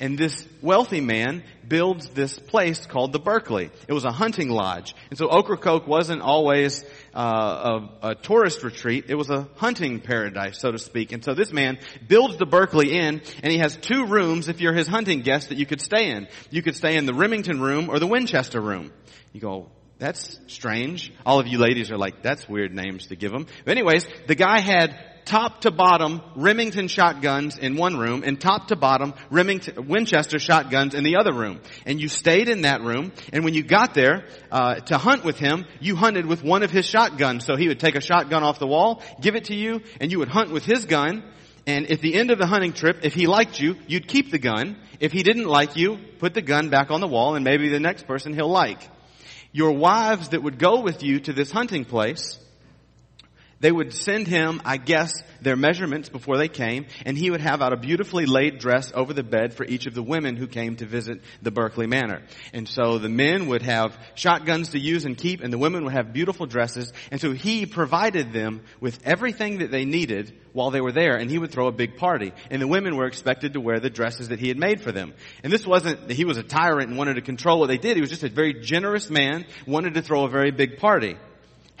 And 0.00 0.18
this 0.18 0.46
wealthy 0.60 1.00
man 1.00 1.44
builds 1.66 2.08
this 2.08 2.36
place 2.36 2.86
called 2.86 3.12
the 3.12 3.20
Berkley. 3.20 3.70
It 3.86 3.92
was 3.92 4.04
a 4.04 4.10
hunting 4.10 4.50
lodge. 4.50 4.96
And 5.10 5.18
so 5.18 5.28
Ocracoke 5.28 5.86
wasn't 5.86 6.22
always 6.22 6.84
uh, 7.14 7.88
a, 8.02 8.08
a, 8.10 8.14
tourist 8.14 8.62
retreat. 8.62 9.06
It 9.08 9.14
was 9.14 9.30
a 9.30 9.48
hunting 9.56 10.00
paradise, 10.00 10.58
so 10.60 10.72
to 10.72 10.78
speak. 10.78 11.12
And 11.12 11.22
so 11.22 11.34
this 11.34 11.52
man 11.52 11.78
builds 12.06 12.38
the 12.38 12.46
Berkley 12.46 12.92
Inn, 12.92 13.22
and 13.42 13.52
he 13.52 13.58
has 13.58 13.76
two 13.76 14.06
rooms 14.06 14.48
if 14.48 14.60
you're 14.60 14.72
his 14.72 14.86
hunting 14.86 15.20
guest 15.20 15.50
that 15.50 15.58
you 15.58 15.66
could 15.66 15.80
stay 15.80 16.10
in. 16.10 16.28
You 16.50 16.62
could 16.62 16.76
stay 16.76 16.96
in 16.96 17.06
the 17.06 17.14
Remington 17.14 17.60
room 17.60 17.90
or 17.90 17.98
the 17.98 18.06
Winchester 18.06 18.60
room. 18.60 18.92
You 19.32 19.40
go, 19.40 19.70
that's 19.98 20.40
strange. 20.46 21.12
All 21.24 21.38
of 21.38 21.46
you 21.46 21.58
ladies 21.58 21.90
are 21.90 21.98
like, 21.98 22.22
that's 22.22 22.48
weird 22.48 22.74
names 22.74 23.06
to 23.08 23.16
give 23.16 23.30
them. 23.30 23.46
But 23.64 23.72
anyways, 23.72 24.06
the 24.26 24.34
guy 24.34 24.60
had 24.60 25.11
top 25.24 25.62
to 25.62 25.70
bottom 25.70 26.20
Remington 26.36 26.88
shotguns 26.88 27.58
in 27.58 27.76
one 27.76 27.96
room 27.96 28.22
and 28.24 28.40
top 28.40 28.68
to 28.68 28.76
bottom 28.76 29.14
Remington, 29.30 29.86
Winchester 29.88 30.38
shotguns 30.38 30.94
in 30.94 31.04
the 31.04 31.16
other 31.16 31.32
room. 31.32 31.60
And 31.86 32.00
you 32.00 32.08
stayed 32.08 32.48
in 32.48 32.62
that 32.62 32.82
room 32.82 33.12
and 33.32 33.44
when 33.44 33.54
you 33.54 33.62
got 33.62 33.94
there, 33.94 34.24
uh, 34.50 34.76
to 34.76 34.98
hunt 34.98 35.24
with 35.24 35.38
him, 35.38 35.64
you 35.80 35.96
hunted 35.96 36.26
with 36.26 36.42
one 36.42 36.62
of 36.62 36.70
his 36.70 36.86
shotguns. 36.86 37.44
So 37.44 37.56
he 37.56 37.68
would 37.68 37.80
take 37.80 37.94
a 37.94 38.00
shotgun 38.00 38.42
off 38.42 38.58
the 38.58 38.66
wall, 38.66 39.02
give 39.20 39.34
it 39.34 39.44
to 39.46 39.54
you, 39.54 39.80
and 40.00 40.10
you 40.10 40.18
would 40.18 40.28
hunt 40.28 40.50
with 40.50 40.64
his 40.64 40.84
gun. 40.84 41.22
And 41.66 41.90
at 41.90 42.00
the 42.00 42.14
end 42.14 42.30
of 42.30 42.38
the 42.38 42.46
hunting 42.46 42.72
trip, 42.72 43.00
if 43.02 43.14
he 43.14 43.26
liked 43.26 43.60
you, 43.60 43.76
you'd 43.86 44.08
keep 44.08 44.30
the 44.30 44.38
gun. 44.38 44.76
If 44.98 45.12
he 45.12 45.22
didn't 45.22 45.46
like 45.46 45.76
you, 45.76 45.98
put 46.18 46.34
the 46.34 46.42
gun 46.42 46.70
back 46.70 46.90
on 46.90 47.00
the 47.00 47.06
wall 47.06 47.34
and 47.34 47.44
maybe 47.44 47.68
the 47.68 47.80
next 47.80 48.06
person 48.06 48.34
he'll 48.34 48.50
like. 48.50 48.80
Your 49.52 49.72
wives 49.72 50.30
that 50.30 50.42
would 50.42 50.58
go 50.58 50.80
with 50.80 51.02
you 51.02 51.20
to 51.20 51.32
this 51.32 51.50
hunting 51.50 51.84
place 51.84 52.38
they 53.62 53.72
would 53.72 53.94
send 53.94 54.26
him, 54.26 54.60
I 54.64 54.76
guess, 54.76 55.22
their 55.40 55.56
measurements 55.56 56.08
before 56.08 56.36
they 56.36 56.48
came, 56.48 56.86
and 57.06 57.16
he 57.16 57.30
would 57.30 57.40
have 57.40 57.62
out 57.62 57.72
a 57.72 57.76
beautifully 57.76 58.26
laid 58.26 58.58
dress 58.58 58.92
over 58.92 59.12
the 59.12 59.22
bed 59.22 59.54
for 59.54 59.64
each 59.64 59.86
of 59.86 59.94
the 59.94 60.02
women 60.02 60.36
who 60.36 60.48
came 60.48 60.76
to 60.76 60.84
visit 60.84 61.20
the 61.42 61.52
Berkley 61.52 61.86
Manor. 61.86 62.22
And 62.52 62.68
so 62.68 62.98
the 62.98 63.08
men 63.08 63.46
would 63.46 63.62
have 63.62 63.96
shotguns 64.16 64.70
to 64.70 64.80
use 64.80 65.04
and 65.04 65.16
keep, 65.16 65.42
and 65.42 65.52
the 65.52 65.58
women 65.58 65.84
would 65.84 65.92
have 65.92 66.12
beautiful 66.12 66.46
dresses, 66.46 66.92
and 67.12 67.20
so 67.20 67.30
he 67.30 67.64
provided 67.64 68.32
them 68.32 68.62
with 68.80 68.98
everything 69.04 69.58
that 69.58 69.70
they 69.70 69.84
needed 69.84 70.36
while 70.52 70.72
they 70.72 70.80
were 70.80 70.92
there, 70.92 71.14
and 71.14 71.30
he 71.30 71.38
would 71.38 71.52
throw 71.52 71.68
a 71.68 71.72
big 71.72 71.96
party. 71.96 72.32
And 72.50 72.60
the 72.60 72.66
women 72.66 72.96
were 72.96 73.06
expected 73.06 73.52
to 73.52 73.60
wear 73.60 73.78
the 73.78 73.90
dresses 73.90 74.28
that 74.28 74.40
he 74.40 74.48
had 74.48 74.58
made 74.58 74.80
for 74.80 74.90
them. 74.90 75.14
And 75.44 75.52
this 75.52 75.64
wasn't, 75.64 76.08
that 76.08 76.14
he 76.14 76.24
was 76.24 76.36
a 76.36 76.42
tyrant 76.42 76.88
and 76.88 76.98
wanted 76.98 77.14
to 77.14 77.22
control 77.22 77.60
what 77.60 77.68
they 77.68 77.78
did. 77.78 77.96
He 77.96 78.00
was 78.00 78.10
just 78.10 78.24
a 78.24 78.28
very 78.28 78.54
generous 78.54 79.08
man, 79.08 79.46
wanted 79.68 79.94
to 79.94 80.02
throw 80.02 80.24
a 80.24 80.28
very 80.28 80.50
big 80.50 80.78
party. 80.78 81.16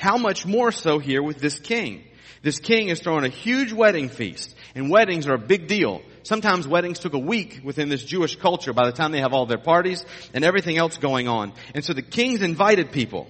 How 0.02 0.16
much 0.16 0.44
more 0.44 0.72
so 0.72 0.98
here 0.98 1.22
with 1.22 1.38
this 1.38 1.60
king? 1.60 2.02
This 2.42 2.58
king 2.58 2.88
is 2.88 2.98
throwing 2.98 3.24
a 3.24 3.28
huge 3.28 3.72
wedding 3.72 4.08
feast, 4.08 4.52
and 4.74 4.90
weddings 4.90 5.28
are 5.28 5.34
a 5.34 5.38
big 5.38 5.68
deal. 5.68 6.02
Sometimes 6.24 6.66
weddings 6.66 6.98
took 6.98 7.14
a 7.14 7.20
week 7.20 7.60
within 7.62 7.88
this 7.88 8.04
Jewish 8.04 8.34
culture 8.34 8.72
by 8.72 8.86
the 8.86 8.90
time 8.90 9.12
they 9.12 9.20
have 9.20 9.32
all 9.32 9.46
their 9.46 9.58
parties 9.58 10.04
and 10.34 10.44
everything 10.44 10.76
else 10.76 10.98
going 10.98 11.28
on. 11.28 11.52
And 11.72 11.84
so 11.84 11.92
the 11.92 12.02
king's 12.02 12.42
invited 12.42 12.90
people. 12.90 13.28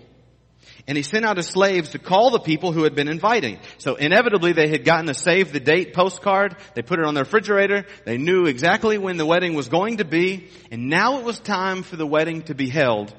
And 0.89 0.97
he 0.97 1.03
sent 1.03 1.27
out 1.27 1.37
his 1.37 1.47
slaves 1.47 1.91
to 1.91 1.99
call 1.99 2.31
the 2.31 2.41
people 2.41 2.73
who 2.73 2.85
had 2.85 2.95
been 2.95 3.09
inviting. 3.09 3.59
So 3.77 3.97
inevitably 3.97 4.55
they 4.55 4.69
had 4.69 4.87
gotten 4.87 5.11
a 5.11 5.15
save 5.15 5.53
the 5.53 5.61
date 5.61 5.93
postcard. 5.93 6.57
They 6.75 6.81
put 6.81 6.99
it 6.99 7.05
on 7.05 7.13
their 7.13 7.25
refrigerator. 7.25 7.85
They 8.07 8.17
knew 8.17 8.47
exactly 8.47 8.97
when 8.97 9.19
the 9.19 9.27
wedding 9.27 9.53
was 9.53 9.69
going 9.69 9.99
to 9.99 10.07
be. 10.07 10.49
And 10.71 10.89
now 10.89 11.19
it 11.19 11.25
was 11.25 11.39
time 11.39 11.83
for 11.83 11.97
the 11.97 12.07
wedding 12.07 12.45
to 12.45 12.55
be 12.55 12.71
held. 12.71 13.15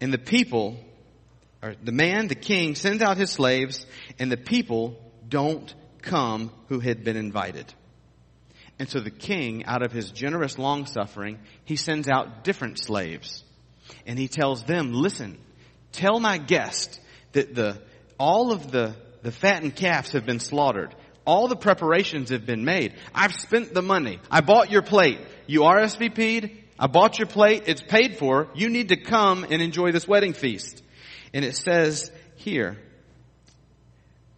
And 0.00 0.14
the 0.14 0.18
people 0.18 0.80
or 1.62 1.74
the 1.82 1.92
man, 1.92 2.28
the 2.28 2.34
king, 2.34 2.74
sends 2.74 3.02
out 3.02 3.16
his 3.16 3.30
slaves, 3.30 3.86
and 4.18 4.30
the 4.30 4.36
people 4.36 4.96
don't 5.28 5.74
come 6.02 6.52
who 6.68 6.80
had 6.80 7.04
been 7.04 7.16
invited. 7.16 7.72
And 8.78 8.88
so 8.88 9.00
the 9.00 9.10
king, 9.10 9.64
out 9.64 9.82
of 9.82 9.92
his 9.92 10.10
generous 10.10 10.58
long 10.58 10.86
suffering, 10.86 11.38
he 11.64 11.76
sends 11.76 12.08
out 12.08 12.44
different 12.44 12.78
slaves. 12.78 13.42
And 14.06 14.18
he 14.18 14.28
tells 14.28 14.64
them, 14.64 14.92
listen, 14.92 15.38
tell 15.92 16.20
my 16.20 16.38
guest 16.38 17.00
that 17.32 17.54
the, 17.54 17.80
all 18.18 18.52
of 18.52 18.70
the, 18.70 18.94
the 19.22 19.32
fattened 19.32 19.76
calves 19.76 20.12
have 20.12 20.26
been 20.26 20.40
slaughtered. 20.40 20.94
All 21.24 21.48
the 21.48 21.56
preparations 21.56 22.30
have 22.30 22.46
been 22.46 22.64
made. 22.64 22.94
I've 23.14 23.34
spent 23.34 23.72
the 23.72 23.82
money. 23.82 24.20
I 24.30 24.42
bought 24.42 24.70
your 24.70 24.82
plate. 24.82 25.20
You 25.46 25.60
RSVP'd. 25.62 26.50
I 26.78 26.86
bought 26.86 27.18
your 27.18 27.26
plate. 27.26 27.64
It's 27.66 27.82
paid 27.82 28.18
for. 28.18 28.48
You 28.54 28.68
need 28.68 28.90
to 28.90 28.96
come 28.96 29.44
and 29.48 29.62
enjoy 29.62 29.90
this 29.90 30.06
wedding 30.06 30.34
feast. 30.34 30.82
And 31.36 31.44
it 31.44 31.54
says 31.54 32.10
here, 32.36 32.78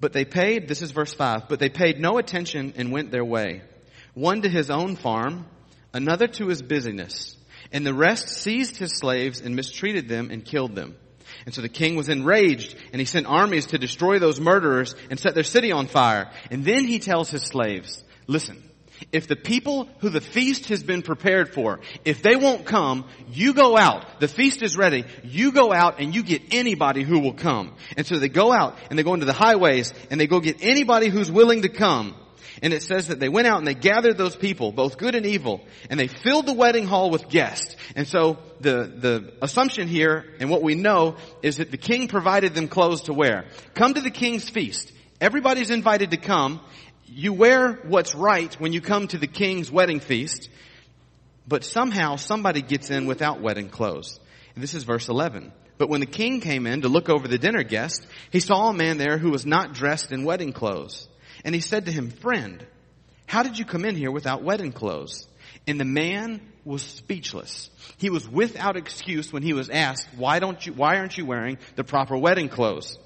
but 0.00 0.12
they 0.12 0.24
paid, 0.24 0.66
this 0.66 0.82
is 0.82 0.90
verse 0.90 1.14
5, 1.14 1.48
but 1.48 1.60
they 1.60 1.68
paid 1.68 2.00
no 2.00 2.18
attention 2.18 2.74
and 2.76 2.90
went 2.90 3.12
their 3.12 3.24
way. 3.24 3.62
One 4.14 4.42
to 4.42 4.48
his 4.48 4.68
own 4.68 4.96
farm, 4.96 5.46
another 5.92 6.26
to 6.26 6.48
his 6.48 6.60
busyness, 6.60 7.36
and 7.70 7.86
the 7.86 7.94
rest 7.94 8.30
seized 8.30 8.78
his 8.78 8.98
slaves 8.98 9.40
and 9.40 9.54
mistreated 9.54 10.08
them 10.08 10.32
and 10.32 10.44
killed 10.44 10.74
them. 10.74 10.96
And 11.46 11.54
so 11.54 11.62
the 11.62 11.68
king 11.68 11.94
was 11.94 12.08
enraged 12.08 12.74
and 12.90 12.98
he 12.98 13.06
sent 13.06 13.26
armies 13.28 13.66
to 13.66 13.78
destroy 13.78 14.18
those 14.18 14.40
murderers 14.40 14.96
and 15.08 15.20
set 15.20 15.36
their 15.36 15.44
city 15.44 15.70
on 15.70 15.86
fire. 15.86 16.32
And 16.50 16.64
then 16.64 16.84
he 16.84 16.98
tells 16.98 17.30
his 17.30 17.44
slaves, 17.44 18.02
listen, 18.26 18.60
if 19.12 19.26
the 19.26 19.36
people 19.36 19.88
who 20.00 20.08
the 20.08 20.20
feast 20.20 20.68
has 20.68 20.82
been 20.82 21.02
prepared 21.02 21.52
for, 21.52 21.80
if 22.04 22.22
they 22.22 22.36
won't 22.36 22.66
come, 22.66 23.04
you 23.30 23.54
go 23.54 23.76
out. 23.76 24.20
The 24.20 24.28
feast 24.28 24.62
is 24.62 24.76
ready. 24.76 25.04
You 25.22 25.52
go 25.52 25.72
out 25.72 26.00
and 26.00 26.14
you 26.14 26.22
get 26.22 26.42
anybody 26.52 27.02
who 27.02 27.20
will 27.20 27.34
come. 27.34 27.74
And 27.96 28.06
so 28.06 28.18
they 28.18 28.28
go 28.28 28.52
out 28.52 28.76
and 28.90 28.98
they 28.98 29.02
go 29.02 29.14
into 29.14 29.26
the 29.26 29.32
highways 29.32 29.92
and 30.10 30.20
they 30.20 30.26
go 30.26 30.40
get 30.40 30.58
anybody 30.62 31.08
who's 31.08 31.30
willing 31.30 31.62
to 31.62 31.68
come. 31.68 32.14
And 32.62 32.72
it 32.72 32.82
says 32.82 33.08
that 33.08 33.20
they 33.20 33.28
went 33.28 33.46
out 33.46 33.58
and 33.58 33.66
they 33.66 33.74
gathered 33.74 34.18
those 34.18 34.34
people, 34.34 34.72
both 34.72 34.98
good 34.98 35.14
and 35.14 35.24
evil, 35.24 35.64
and 35.90 35.98
they 35.98 36.08
filled 36.08 36.46
the 36.46 36.52
wedding 36.52 36.86
hall 36.86 37.10
with 37.10 37.28
guests. 37.28 37.76
And 37.94 38.06
so 38.06 38.38
the, 38.60 38.84
the 38.84 39.32
assumption 39.42 39.86
here 39.86 40.24
and 40.40 40.50
what 40.50 40.62
we 40.62 40.74
know 40.74 41.16
is 41.42 41.58
that 41.58 41.70
the 41.70 41.76
king 41.76 42.08
provided 42.08 42.54
them 42.54 42.68
clothes 42.68 43.02
to 43.02 43.12
wear. 43.12 43.44
Come 43.74 43.94
to 43.94 44.00
the 44.00 44.10
king's 44.10 44.48
feast. 44.48 44.92
Everybody's 45.20 45.70
invited 45.70 46.12
to 46.12 46.16
come 46.16 46.60
you 47.08 47.32
wear 47.32 47.74
what's 47.84 48.14
right 48.14 48.54
when 48.60 48.72
you 48.72 48.80
come 48.80 49.08
to 49.08 49.18
the 49.18 49.26
king's 49.26 49.70
wedding 49.70 50.00
feast, 50.00 50.48
but 51.46 51.64
somehow 51.64 52.16
somebody 52.16 52.62
gets 52.62 52.90
in 52.90 53.06
without 53.06 53.40
wedding 53.40 53.68
clothes. 53.68 54.20
This 54.56 54.74
is 54.74 54.82
verse 54.82 55.08
11. 55.08 55.52
But 55.78 55.88
when 55.88 56.00
the 56.00 56.06
king 56.06 56.40
came 56.40 56.66
in 56.66 56.82
to 56.82 56.88
look 56.88 57.08
over 57.08 57.28
the 57.28 57.38
dinner 57.38 57.62
guest, 57.62 58.04
he 58.32 58.40
saw 58.40 58.68
a 58.68 58.74
man 58.74 58.98
there 58.98 59.18
who 59.18 59.30
was 59.30 59.46
not 59.46 59.72
dressed 59.72 60.10
in 60.10 60.24
wedding 60.24 60.52
clothes. 60.52 61.08
And 61.44 61.54
he 61.54 61.60
said 61.60 61.86
to 61.86 61.92
him, 61.92 62.10
friend, 62.10 62.66
how 63.26 63.44
did 63.44 63.58
you 63.58 63.64
come 63.64 63.84
in 63.84 63.94
here 63.94 64.10
without 64.10 64.42
wedding 64.42 64.72
clothes? 64.72 65.28
And 65.66 65.78
the 65.78 65.84
man 65.84 66.40
was 66.64 66.82
speechless. 66.82 67.70
He 67.98 68.10
was 68.10 68.28
without 68.28 68.76
excuse 68.76 69.32
when 69.32 69.42
he 69.42 69.52
was 69.52 69.70
asked, 69.70 70.08
why 70.16 70.40
don't 70.40 70.66
you, 70.66 70.72
why 70.72 70.98
aren't 70.98 71.16
you 71.16 71.24
wearing 71.24 71.58
the 71.76 71.84
proper 71.84 72.16
wedding 72.16 72.48
clothes? 72.48 72.98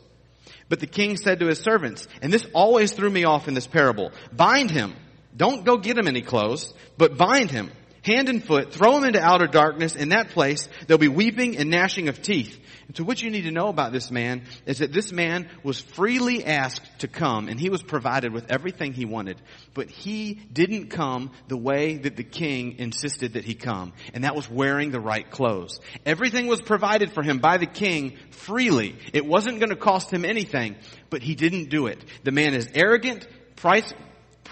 But 0.72 0.80
the 0.80 0.86
king 0.86 1.18
said 1.18 1.40
to 1.40 1.48
his 1.48 1.58
servants, 1.58 2.08
and 2.22 2.32
this 2.32 2.46
always 2.54 2.92
threw 2.92 3.10
me 3.10 3.24
off 3.24 3.46
in 3.46 3.52
this 3.52 3.66
parable, 3.66 4.10
bind 4.32 4.70
him. 4.70 4.94
Don't 5.36 5.66
go 5.66 5.76
get 5.76 5.98
him 5.98 6.08
any 6.08 6.22
clothes, 6.22 6.72
but 6.96 7.18
bind 7.18 7.50
him, 7.50 7.70
hand 8.02 8.28
and 8.28 8.44
foot, 8.44 8.73
throw 8.73 8.97
him 8.97 9.04
into 9.04 9.21
outer 9.21 9.47
darkness. 9.47 9.97
In 9.97 10.11
that 10.11 10.30
place, 10.30 10.68
there'll 10.87 10.99
be 10.99 11.09
weeping 11.09 11.56
and 11.56 11.71
gnashing 11.71 12.09
of 12.09 12.21
teeth. 12.23 12.59
And 12.88 12.97
so 12.97 13.04
what 13.04 13.23
you 13.23 13.30
need 13.30 13.42
to 13.42 13.50
know 13.50 13.68
about 13.68 13.92
this 13.92 14.11
man 14.11 14.42
is 14.66 14.78
that 14.78 14.92
this 14.92 15.12
man 15.12 15.49
was 15.62 15.80
freely 15.80 16.44
asked 16.44 16.82
to 16.99 17.09
come 17.09 17.49
and 17.49 17.59
he 17.59 17.71
was 17.71 17.82
provided 17.82 18.32
with 18.32 18.50
everything 18.50 18.92
he 18.92 19.04
wanted. 19.04 19.40
But 19.73 19.90
he 19.90 20.35
didn't 20.35 20.88
come 20.88 21.30
the 21.49 21.56
way 21.56 21.97
that 21.99 22.16
the 22.16 22.25
king 22.25 22.78
insisted 22.78 23.35
that 23.35 23.44
he 23.44 23.54
come. 23.54 23.92
And 24.12 24.25
that 24.25 24.35
was 24.35 24.50
wearing 24.50 24.90
the 24.90 25.00
right 25.00 25.30
clothes. 25.30 25.80
Everything 26.04 26.49
was 26.49 26.61
provided 26.61 27.12
for 27.12 27.23
him 27.23 27.38
by 27.38 27.56
the 27.56 27.66
king 27.66 28.18
freely. 28.30 28.97
It 29.12 29.25
wasn't 29.25 29.61
going 29.61 29.71
to 29.71 29.76
cost 29.76 30.12
him 30.12 30.25
anything, 30.25 30.76
but 31.09 31.23
he 31.23 31.35
didn't 31.35 31.71
do 31.71 31.87
it. 31.87 32.04
The 32.25 32.32
man 32.32 32.54
is 32.54 32.68
arrogant, 32.75 33.26
price, 33.56 33.92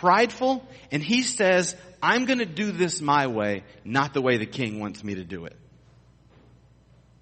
prideful, 0.01 0.67
and 0.91 1.03
he 1.03 1.23
says, 1.23 1.77
I'm 2.03 2.25
going 2.25 2.39
to 2.39 2.47
do 2.47 2.73
this 2.73 3.01
my 3.01 3.27
way, 3.27 3.65
not 3.85 4.15
the 4.15 4.23
way 4.23 4.39
the 4.39 4.47
king 4.47 4.81
wants 4.81 5.05
me 5.05 5.17
to 5.17 5.25
do 5.25 5.45
it. 5.45 5.57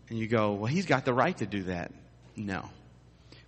And 0.09 0.19
you 0.19 0.29
go, 0.29 0.53
well, 0.53 0.67
he's 0.67 0.87
got 0.87 1.05
the 1.05 1.13
right 1.13 1.37
to 1.39 1.47
do 1.47 1.65
that. 1.65 1.93
No. 2.37 2.69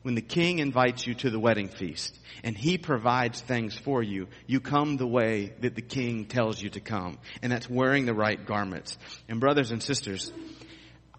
When 0.03 0.15
the 0.15 0.23
king 0.23 0.59
invites 0.59 1.07
you 1.07 1.15
to 1.15 1.31
the 1.31 1.39
wedding 1.39 1.69
feast 1.69 2.19
and 2.43 2.57
he 2.57 2.79
provides 2.79 3.41
things 3.41 3.77
for 3.77 4.03
you, 4.03 4.29
you 4.47 4.61
come 4.61 4.97
the 4.97 5.07
way 5.07 5.53
that 5.61 5.75
the 5.75 5.83
king 5.83 6.25
tells 6.25 6.61
you 6.61 6.71
to 6.71 6.81
come. 6.81 7.19
And 7.43 7.53
that's 7.53 7.69
wearing 7.69 8.07
the 8.07 8.15
right 8.15 8.45
garments. 8.45 8.99
And 9.29 9.41
brothers 9.41 9.71
and 9.71 9.83
sisters, 9.83 10.33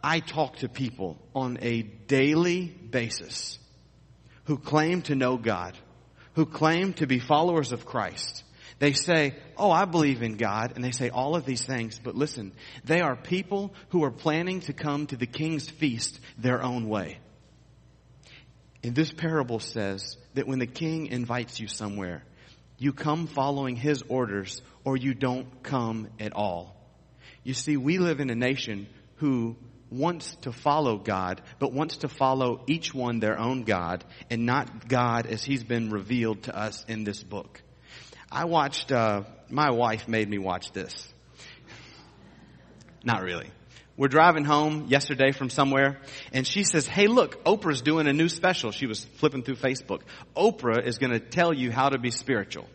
I 0.03 0.19
talk 0.19 0.57
to 0.57 0.69
people 0.69 1.17
on 1.33 1.59
a 1.61 1.83
daily 1.83 2.65
basis 2.65 3.59
who 4.45 4.57
claim 4.57 5.03
to 5.03 5.15
know 5.15 5.37
God, 5.37 5.77
who 6.33 6.45
claim 6.45 6.93
to 6.93 7.07
be 7.07 7.19
followers 7.19 7.71
of 7.71 7.85
Christ, 7.85 8.43
they 8.79 8.93
say, 8.93 9.35
oh, 9.57 9.69
I 9.69 9.85
believe 9.85 10.23
in 10.23 10.37
God, 10.37 10.73
and 10.75 10.83
they 10.83 10.91
say 10.91 11.09
all 11.09 11.35
of 11.35 11.45
these 11.45 11.63
things, 11.63 11.99
but 12.03 12.15
listen, 12.15 12.51
they 12.83 13.01
are 13.01 13.15
people 13.15 13.73
who 13.89 14.03
are 14.03 14.11
planning 14.11 14.61
to 14.61 14.73
come 14.73 15.05
to 15.07 15.15
the 15.15 15.27
king's 15.27 15.69
feast 15.69 16.19
their 16.37 16.63
own 16.63 16.89
way. 16.89 17.19
And 18.83 18.95
this 18.95 19.11
parable 19.13 19.59
says 19.59 20.17
that 20.33 20.47
when 20.47 20.57
the 20.57 20.65
king 20.65 21.07
invites 21.07 21.59
you 21.59 21.67
somewhere, 21.67 22.23
you 22.79 22.93
come 22.93 23.27
following 23.27 23.75
his 23.75 24.01
orders 24.07 24.63
or 24.83 24.97
you 24.97 25.13
don't 25.13 25.61
come 25.61 26.07
at 26.19 26.33
all. 26.33 26.75
You 27.43 27.53
see, 27.53 27.77
we 27.77 27.99
live 27.99 28.19
in 28.19 28.31
a 28.31 28.35
nation 28.35 28.87
who 29.17 29.55
wants 29.91 30.35
to 30.41 30.51
follow 30.51 30.97
God, 30.97 31.41
but 31.59 31.73
wants 31.73 31.97
to 31.97 32.07
follow 32.07 32.63
each 32.67 32.93
one 32.93 33.19
their 33.19 33.37
own 33.37 33.63
God 33.63 34.03
and 34.29 34.45
not 34.45 34.87
God 34.87 35.27
as 35.27 35.43
he's 35.43 35.63
been 35.63 35.91
revealed 35.91 36.43
to 36.43 36.57
us 36.57 36.85
in 36.87 37.03
this 37.03 37.21
book. 37.23 37.61
I 38.31 38.45
watched, 38.45 38.91
uh, 38.91 39.23
my 39.49 39.71
wife 39.71 40.07
made 40.07 40.29
me 40.29 40.37
watch 40.37 40.71
this. 40.71 41.13
Not 43.03 43.21
really. 43.21 43.49
We're 43.97 44.07
driving 44.07 44.45
home 44.45 44.85
yesterday 44.87 45.31
from 45.31 45.49
somewhere 45.49 45.99
and 46.31 46.47
she 46.47 46.63
says, 46.63 46.87
Hey 46.87 47.07
look, 47.07 47.43
Oprah's 47.43 47.81
doing 47.81 48.07
a 48.07 48.13
new 48.13 48.29
special. 48.29 48.71
She 48.71 48.87
was 48.87 49.03
flipping 49.17 49.43
through 49.43 49.57
Facebook. 49.57 50.01
Oprah 50.35 50.85
is 50.85 50.97
going 50.97 51.11
to 51.11 51.19
tell 51.19 51.53
you 51.53 51.71
how 51.71 51.89
to 51.89 51.99
be 51.99 52.09
spiritual. 52.09 52.67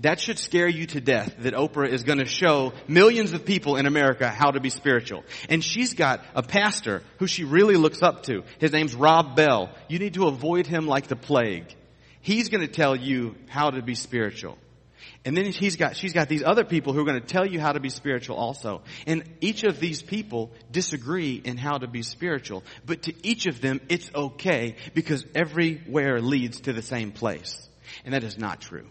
That 0.00 0.20
should 0.20 0.38
scare 0.38 0.68
you 0.68 0.86
to 0.86 1.00
death 1.00 1.34
that 1.40 1.54
Oprah 1.54 1.88
is 1.88 2.02
going 2.02 2.18
to 2.18 2.26
show 2.26 2.72
millions 2.88 3.32
of 3.32 3.44
people 3.44 3.76
in 3.76 3.86
America 3.86 4.28
how 4.28 4.50
to 4.50 4.60
be 4.60 4.70
spiritual. 4.70 5.24
And 5.48 5.62
she's 5.62 5.94
got 5.94 6.24
a 6.34 6.42
pastor 6.42 7.02
who 7.18 7.26
she 7.26 7.44
really 7.44 7.76
looks 7.76 8.02
up 8.02 8.24
to. 8.24 8.42
His 8.58 8.72
name's 8.72 8.94
Rob 8.94 9.36
Bell. 9.36 9.70
You 9.88 9.98
need 9.98 10.14
to 10.14 10.26
avoid 10.26 10.66
him 10.66 10.86
like 10.86 11.08
the 11.08 11.16
plague. 11.16 11.74
He's 12.20 12.48
going 12.48 12.60
to 12.60 12.72
tell 12.72 12.94
you 12.94 13.34
how 13.48 13.70
to 13.70 13.82
be 13.82 13.94
spiritual. 13.94 14.56
And 15.24 15.36
then 15.36 15.46
he's 15.46 15.76
got, 15.76 15.96
she's 15.96 16.12
got 16.12 16.28
these 16.28 16.42
other 16.42 16.64
people 16.64 16.92
who 16.92 17.00
are 17.00 17.04
going 17.04 17.20
to 17.20 17.26
tell 17.26 17.46
you 17.46 17.60
how 17.60 17.72
to 17.72 17.80
be 17.80 17.90
spiritual 17.90 18.36
also. 18.36 18.82
And 19.06 19.22
each 19.40 19.62
of 19.62 19.78
these 19.78 20.02
people 20.02 20.50
disagree 20.70 21.34
in 21.34 21.56
how 21.56 21.78
to 21.78 21.86
be 21.86 22.02
spiritual. 22.02 22.64
But 22.84 23.02
to 23.02 23.14
each 23.26 23.46
of 23.46 23.60
them, 23.60 23.80
it's 23.88 24.10
okay 24.14 24.76
because 24.94 25.24
everywhere 25.34 26.20
leads 26.20 26.62
to 26.62 26.72
the 26.72 26.82
same 26.82 27.12
place. 27.12 27.68
And 28.04 28.14
that 28.14 28.24
is 28.24 28.36
not 28.36 28.60
true. 28.60 28.86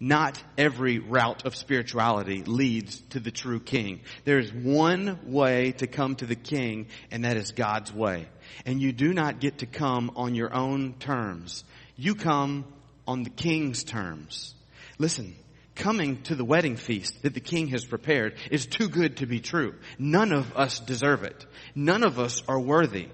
Not 0.00 0.42
every 0.56 1.00
route 1.00 1.44
of 1.44 1.56
spirituality 1.56 2.44
leads 2.44 3.00
to 3.10 3.20
the 3.20 3.32
true 3.32 3.58
king. 3.58 4.00
There 4.24 4.38
is 4.38 4.52
one 4.52 5.18
way 5.24 5.72
to 5.72 5.88
come 5.88 6.14
to 6.16 6.26
the 6.26 6.36
king, 6.36 6.86
and 7.10 7.24
that 7.24 7.36
is 7.36 7.50
God's 7.50 7.92
way. 7.92 8.28
And 8.64 8.80
you 8.80 8.92
do 8.92 9.12
not 9.12 9.40
get 9.40 9.58
to 9.58 9.66
come 9.66 10.12
on 10.14 10.36
your 10.36 10.54
own 10.54 10.94
terms. 11.00 11.64
You 11.96 12.14
come 12.14 12.64
on 13.08 13.24
the 13.24 13.30
king's 13.30 13.82
terms. 13.82 14.54
Listen, 14.98 15.34
coming 15.74 16.22
to 16.22 16.36
the 16.36 16.44
wedding 16.44 16.76
feast 16.76 17.22
that 17.22 17.34
the 17.34 17.40
king 17.40 17.68
has 17.68 17.84
prepared 17.84 18.34
is 18.50 18.66
too 18.66 18.88
good 18.88 19.16
to 19.16 19.26
be 19.26 19.40
true. 19.40 19.74
None 19.98 20.32
of 20.32 20.56
us 20.56 20.78
deserve 20.78 21.24
it. 21.24 21.44
None 21.74 22.04
of 22.04 22.20
us 22.20 22.42
are 22.46 22.60
worthy. 22.60 23.08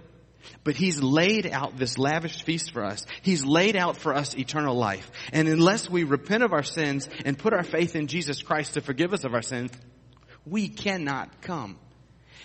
But 0.62 0.76
he's 0.76 1.02
laid 1.02 1.46
out 1.46 1.76
this 1.76 1.98
lavish 1.98 2.42
feast 2.42 2.72
for 2.72 2.84
us. 2.84 3.06
He's 3.22 3.44
laid 3.44 3.76
out 3.76 3.96
for 3.96 4.14
us 4.14 4.36
eternal 4.36 4.74
life. 4.74 5.10
And 5.32 5.48
unless 5.48 5.88
we 5.88 6.04
repent 6.04 6.42
of 6.42 6.52
our 6.52 6.62
sins 6.62 7.08
and 7.24 7.38
put 7.38 7.52
our 7.52 7.64
faith 7.64 7.96
in 7.96 8.06
Jesus 8.06 8.42
Christ 8.42 8.74
to 8.74 8.80
forgive 8.80 9.12
us 9.12 9.24
of 9.24 9.34
our 9.34 9.42
sins, 9.42 9.72
we 10.46 10.68
cannot 10.68 11.42
come. 11.42 11.78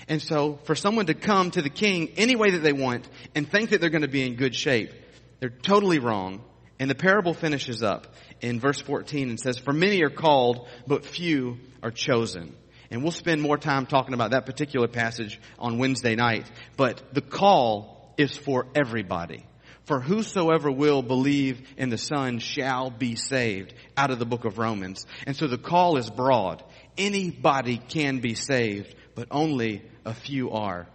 And 0.08 0.22
so 0.22 0.60
for 0.64 0.76
someone 0.76 1.08
to 1.08 1.14
come 1.14 1.52
to 1.52 1.62
the 1.62 1.70
king 1.70 2.14
any 2.18 2.36
way 2.36 2.52
that 2.52 2.64
they 2.64 2.74
want 2.74 3.08
and 3.36 3.50
think 3.50 3.72
that 3.72 3.82
they're 3.82 3.90
going 3.90 4.02
to 4.02 4.08
be 4.08 4.26
in 4.26 4.36
good 4.36 4.56
shape 4.56 4.94
they're 5.40 5.50
totally 5.50 6.00
wrong. 6.00 6.42
And 6.80 6.90
the 6.90 6.96
parable 6.96 7.34
finishes 7.34 7.84
up 7.84 8.14
in 8.42 8.60
verse 8.60 8.80
14 8.80 9.30
and 9.30 9.40
says, 9.40 9.58
For 9.58 9.74
many 9.74 10.02
are 10.04 10.10
called, 10.10 10.68
but 10.88 11.06
few 11.06 11.58
are 11.84 11.92
chosen. 11.92 12.56
And 12.92 13.04
we'll 13.04 13.12
spend 13.12 13.42
more 13.42 13.58
time 13.58 13.86
talking 13.86 14.14
about 14.14 14.32
that 14.32 14.46
particular 14.46 14.88
passage 14.88 15.40
on 15.60 15.78
Wednesday 15.78 16.16
night. 16.16 16.50
But 16.76 17.14
the 17.14 17.22
call 17.22 18.14
is 18.18 18.36
for 18.36 18.68
everybody. 18.76 19.46
For 19.84 20.00
whosoever 20.00 20.72
will 20.72 21.02
believe 21.02 21.68
in 21.78 21.90
the 21.90 21.98
Son 21.98 22.40
shall 22.40 22.92
be 22.92 23.16
saved 23.16 23.74
out 23.98 24.12
of 24.12 24.20
the 24.20 24.26
book 24.26 24.46
of 24.46 24.58
Romans. 24.58 25.06
And 25.26 25.36
so 25.36 25.48
the 25.48 25.58
call 25.58 25.98
is 25.98 26.10
broad. 26.10 26.64
Anybody 26.98 27.78
can 27.78 28.20
be 28.20 28.36
saved 28.36 28.96
but 29.20 29.28
only 29.32 29.82
a 30.06 30.14
few 30.14 30.52
are. 30.52 30.88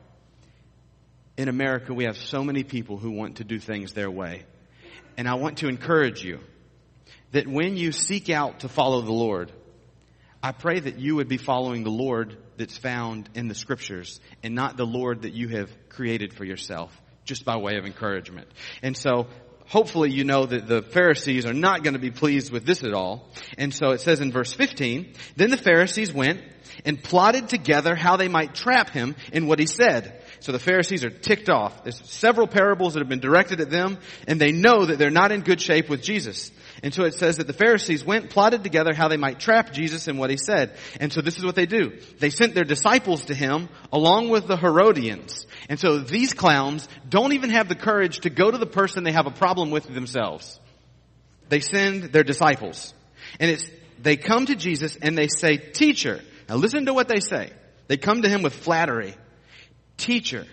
In 1.37 1.49
America, 1.49 1.93
we 1.93 2.05
have 2.05 2.17
so 2.17 2.43
many 2.43 2.63
people 2.63 2.97
who 2.97 3.11
want 3.11 3.37
to 3.37 3.45
do 3.45 3.59
things 3.59 3.93
their 3.93 4.11
way. 4.11 4.45
And 5.19 5.29
I 5.29 5.35
want 5.35 5.59
to 5.59 5.69
encourage 5.69 6.25
you 6.25 6.41
that 7.33 7.47
when 7.47 7.77
you 7.77 7.93
seek 7.93 8.31
out 8.31 8.61
to 8.61 8.69
follow 8.69 9.03
the 9.03 9.13
Lord, 9.13 9.53
I 10.45 10.53
pray 10.53 10.79
that 10.79 10.99
you 10.99 11.17
would 11.17 11.29
be 11.29 11.39
following 11.39 11.85
the 11.85 11.91
Lord 11.91 12.37
that's 12.59 12.77
found 12.77 13.31
in 13.35 13.49
the 13.49 13.55
scriptures 13.55 14.21
and 14.43 14.55
not 14.55 14.77
the 14.77 14.85
Lord 14.85 15.23
that 15.23 15.33
you 15.33 15.49
have 15.49 15.71
created 15.89 16.35
for 16.35 16.45
yourself, 16.45 16.95
just 17.25 17.47
by 17.47 17.57
way 17.57 17.79
of 17.79 17.87
encouragement. 17.87 18.49
And 18.83 18.95
so, 18.95 19.29
hopefully 19.67 20.11
you 20.11 20.23
know 20.23 20.45
that 20.45 20.67
the 20.67 20.83
Pharisees 20.83 21.47
are 21.47 21.55
not 21.55 21.83
going 21.83 21.95
to 21.95 21.99
be 21.99 22.11
pleased 22.11 22.53
with 22.53 22.67
this 22.67 22.85
at 22.85 22.93
all. 22.93 23.31
And 23.57 23.73
so 23.73 23.93
it 23.93 24.03
says 24.03 24.21
in 24.21 24.33
verse 24.33 24.53
15, 24.53 25.15
then 25.37 25.49
the 25.49 25.57
Pharisees 25.57 26.13
went 26.13 26.43
and 26.85 27.03
plotted 27.03 27.49
together 27.49 27.95
how 27.95 28.19
they 28.19 28.29
might 28.29 28.55
trap 28.55 28.91
him 28.91 29.17
in 29.33 29.47
what 29.47 29.59
he 29.59 29.67
said. 29.67 30.23
So 30.41 30.53
the 30.53 30.59
Pharisees 30.59 31.07
are 31.07 31.11
ticked 31.11 31.49
off. 31.49 31.85
There's 31.85 32.07
several 32.11 32.47
parables 32.47 32.93
that 32.93 33.01
have 33.01 33.09
been 33.09 33.21
directed 33.21 33.63
at 33.63 33.71
them, 33.71 33.99
and 34.29 34.39
they 34.39 34.53
know 34.53 34.85
that 34.85 34.99
they're 34.99 35.09
not 35.09 35.33
in 35.33 35.41
good 35.41 35.63
shape 35.63 35.89
with 35.89 36.03
Jesus. 36.03 36.51
And 36.83 36.93
so 36.93 37.05
it 37.05 37.15
says 37.15 37.37
that 37.37 37.47
the 37.47 37.53
Pharisees 37.53 38.05
went, 38.05 38.31
plotted 38.31 38.63
together 38.63 38.93
how 38.93 39.09
they 39.09 39.17
might 39.17 39.39
trap 39.39 39.73
Jesus 39.73 40.09
in 40.09 40.17
what 40.17 40.31
he 40.31 40.37
said. 40.37 40.77
And 41.01 41.13
so 41.13 41.21
this 41.21 41.39
is 41.39 41.45
what 41.45 41.55
they 41.55 41.67
do. 41.67 41.93
They 42.19 42.31
sent 42.31 42.55
their 42.55 42.65
disciples 42.65 43.27
to 43.27 43.35
him 43.35 43.69
along 43.93 44.31
with 44.31 44.47
the 44.47 44.57
Herodians. 44.57 45.47
And 45.69 45.79
so 45.79 45.99
these 45.99 46.35
clowns 46.35 46.89
don't 47.09 47.33
even 47.33 47.51
have 47.51 47.69
the 47.69 47.75
courage 47.75 48.21
to 48.21 48.31
go 48.31 48.51
to 48.51 48.59
the 48.59 48.67
person 48.67 49.05
they 49.05 49.13
have 49.13 49.27
a 49.27 49.31
problem 49.31 49.71
with 49.71 49.87
themselves. 49.87 50.59
They 51.49 51.61
send 51.61 52.05
their 52.05 52.25
disciples. 52.25 52.93
And 53.39 53.51
it's, 53.51 53.71
they 54.01 54.17
come 54.17 54.47
to 54.47 54.57
Jesus 54.57 54.97
and 54.97 55.17
they 55.17 55.29
say, 55.29 55.57
teacher. 55.57 56.21
Now 56.49 56.57
listen 56.57 56.87
to 56.87 56.95
what 56.95 57.09
they 57.09 57.21
say. 57.21 57.51
They 57.87 57.97
come 57.97 58.23
to 58.23 58.29
him 58.29 58.43
with 58.43 58.55
flattery. 58.55 59.15
Teacher, 59.97 60.47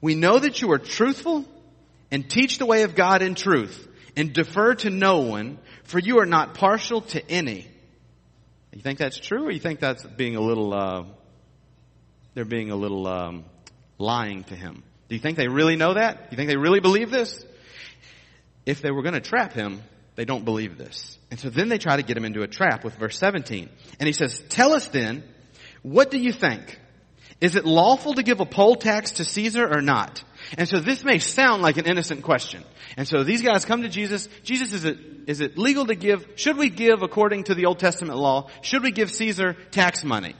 we 0.00 0.16
know 0.16 0.38
that 0.38 0.60
you 0.60 0.72
are 0.72 0.78
truthful 0.78 1.44
and 2.10 2.28
teach 2.28 2.58
the 2.58 2.66
way 2.66 2.82
of 2.82 2.96
God 2.96 3.22
in 3.22 3.34
truth 3.36 3.88
and 4.16 4.32
defer 4.32 4.74
to 4.76 4.90
no 4.90 5.20
one, 5.20 5.58
for 5.84 5.98
you 5.98 6.20
are 6.20 6.26
not 6.26 6.54
partial 6.54 7.02
to 7.02 7.30
any. 7.30 7.66
You 8.72 8.80
think 8.80 8.98
that's 8.98 9.18
true, 9.18 9.46
or 9.46 9.50
you 9.50 9.60
think 9.60 9.80
that's 9.80 10.02
being 10.04 10.36
a 10.36 10.40
little, 10.40 10.72
uh, 10.72 11.04
they're 12.34 12.44
being 12.44 12.70
a 12.70 12.76
little 12.76 13.06
um, 13.06 13.44
lying 13.98 14.44
to 14.44 14.54
him? 14.54 14.82
Do 15.08 15.14
you 15.14 15.20
think 15.20 15.36
they 15.36 15.48
really 15.48 15.76
know 15.76 15.94
that? 15.94 16.28
You 16.30 16.36
think 16.36 16.48
they 16.48 16.56
really 16.56 16.80
believe 16.80 17.10
this? 17.10 17.44
If 18.64 18.80
they 18.80 18.90
were 18.90 19.02
going 19.02 19.14
to 19.14 19.20
trap 19.20 19.52
him, 19.52 19.82
they 20.14 20.24
don't 20.24 20.44
believe 20.44 20.78
this. 20.78 21.18
And 21.30 21.38
so 21.38 21.50
then 21.50 21.68
they 21.68 21.78
try 21.78 21.96
to 21.96 22.02
get 22.02 22.16
him 22.16 22.24
into 22.24 22.42
a 22.42 22.48
trap 22.48 22.84
with 22.84 22.94
verse 22.96 23.18
17. 23.18 23.68
And 23.98 24.06
he 24.06 24.12
says, 24.12 24.42
tell 24.48 24.72
us 24.72 24.88
then, 24.88 25.22
what 25.82 26.10
do 26.10 26.18
you 26.18 26.32
think? 26.32 26.78
Is 27.40 27.56
it 27.56 27.64
lawful 27.64 28.14
to 28.14 28.22
give 28.22 28.40
a 28.40 28.46
poll 28.46 28.76
tax 28.76 29.12
to 29.12 29.24
Caesar 29.24 29.68
or 29.68 29.82
not? 29.82 30.22
And 30.58 30.68
so 30.68 30.80
this 30.80 31.04
may 31.04 31.18
sound 31.18 31.62
like 31.62 31.78
an 31.78 31.86
innocent 31.86 32.22
question. 32.22 32.62
And 32.96 33.08
so 33.08 33.24
these 33.24 33.42
guys 33.42 33.64
come 33.64 33.82
to 33.82 33.88
Jesus. 33.88 34.28
Jesus, 34.42 34.72
is 34.72 34.84
it, 34.84 34.98
is 35.26 35.40
it 35.40 35.56
legal 35.56 35.86
to 35.86 35.94
give, 35.94 36.26
should 36.36 36.58
we 36.58 36.68
give 36.68 37.02
according 37.02 37.44
to 37.44 37.54
the 37.54 37.66
Old 37.66 37.78
Testament 37.78 38.18
law? 38.18 38.48
Should 38.60 38.82
we 38.82 38.90
give 38.90 39.10
Caesar 39.10 39.54
tax 39.70 40.04
money? 40.04 40.34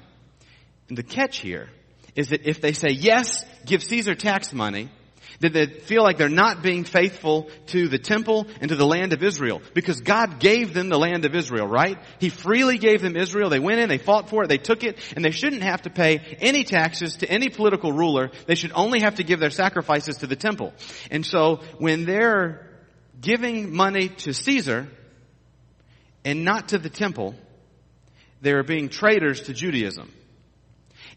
And 0.88 0.98
the 0.98 1.02
catch 1.02 1.38
here 1.38 1.70
is 2.14 2.28
that 2.28 2.46
if 2.46 2.60
they 2.60 2.72
say 2.72 2.90
yes, 2.90 3.44
give 3.64 3.82
Caesar 3.82 4.14
tax 4.14 4.52
money, 4.52 4.90
that 5.42 5.52
they 5.52 5.66
feel 5.66 6.04
like 6.04 6.18
they're 6.18 6.28
not 6.28 6.62
being 6.62 6.84
faithful 6.84 7.50
to 7.66 7.88
the 7.88 7.98
temple 7.98 8.46
and 8.60 8.68
to 8.68 8.76
the 8.76 8.86
land 8.86 9.12
of 9.12 9.24
Israel. 9.24 9.60
Because 9.74 10.00
God 10.00 10.38
gave 10.38 10.72
them 10.72 10.88
the 10.88 10.98
land 10.98 11.24
of 11.24 11.34
Israel, 11.34 11.66
right? 11.66 11.98
He 12.20 12.28
freely 12.28 12.78
gave 12.78 13.02
them 13.02 13.16
Israel. 13.16 13.50
They 13.50 13.58
went 13.58 13.80
in, 13.80 13.88
they 13.88 13.98
fought 13.98 14.30
for 14.30 14.44
it, 14.44 14.48
they 14.48 14.58
took 14.58 14.84
it, 14.84 14.98
and 15.16 15.24
they 15.24 15.32
shouldn't 15.32 15.64
have 15.64 15.82
to 15.82 15.90
pay 15.90 16.18
any 16.40 16.62
taxes 16.62 17.16
to 17.16 17.28
any 17.28 17.48
political 17.48 17.92
ruler. 17.92 18.30
They 18.46 18.54
should 18.54 18.70
only 18.72 19.00
have 19.00 19.16
to 19.16 19.24
give 19.24 19.40
their 19.40 19.50
sacrifices 19.50 20.18
to 20.18 20.28
the 20.28 20.36
temple. 20.36 20.72
And 21.10 21.26
so 21.26 21.56
when 21.78 22.04
they're 22.04 22.64
giving 23.20 23.74
money 23.74 24.10
to 24.10 24.32
Caesar 24.32 24.86
and 26.24 26.44
not 26.44 26.68
to 26.68 26.78
the 26.78 26.88
temple, 26.88 27.34
they 28.42 28.52
are 28.52 28.62
being 28.62 28.88
traitors 28.88 29.42
to 29.42 29.54
Judaism. 29.54 30.12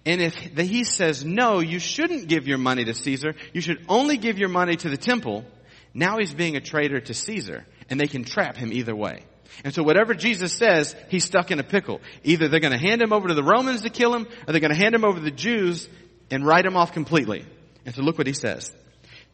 And 0.06 0.22
if 0.22 0.36
he 0.36 0.84
says, 0.84 1.26
no, 1.26 1.60
you 1.60 1.80
shouldn't 1.80 2.28
give 2.28 2.48
your 2.48 2.60
money 2.60 2.86
to 2.86 2.94
Caesar, 2.94 3.34
you 3.54 3.62
should 3.62 3.84
only 3.90 4.18
give 4.18 4.38
your 4.38 4.50
money 4.50 4.76
to 4.76 4.90
the 4.90 4.98
temple, 4.98 5.46
now 5.94 6.20
he's 6.20 6.34
being 6.34 6.56
a 6.56 6.62
traitor 6.62 7.00
to 7.00 7.14
Caesar. 7.14 7.66
And 7.90 8.00
they 8.00 8.08
can 8.08 8.24
trap 8.24 8.58
him 8.58 8.72
either 8.72 8.96
way. 8.96 9.24
And 9.64 9.74
so 9.74 9.84
whatever 9.84 10.14
Jesus 10.14 10.54
says, 10.54 10.96
he's 11.10 11.24
stuck 11.24 11.52
in 11.52 11.60
a 11.60 11.64
pickle. 11.64 12.02
Either 12.24 12.48
they're 12.48 12.60
going 12.60 12.74
to 12.74 12.80
hand 12.80 13.02
him 13.02 13.14
over 13.14 13.28
to 13.28 13.34
the 13.34 13.44
Romans 13.44 13.82
to 13.82 13.90
kill 13.90 14.14
him, 14.14 14.28
or 14.48 14.52
they're 14.52 14.62
going 14.62 14.74
to 14.74 14.78
hand 14.78 14.96
him 14.96 15.06
over 15.06 15.20
to 15.20 15.24
the 15.24 15.32
Jews 15.32 15.88
and 16.32 16.46
write 16.46 16.66
him 16.66 16.76
off 16.76 16.94
completely. 16.94 17.46
And 17.86 17.94
so 17.94 18.02
look 18.02 18.18
what 18.18 18.28
he 18.28 18.34
says. 18.34 18.72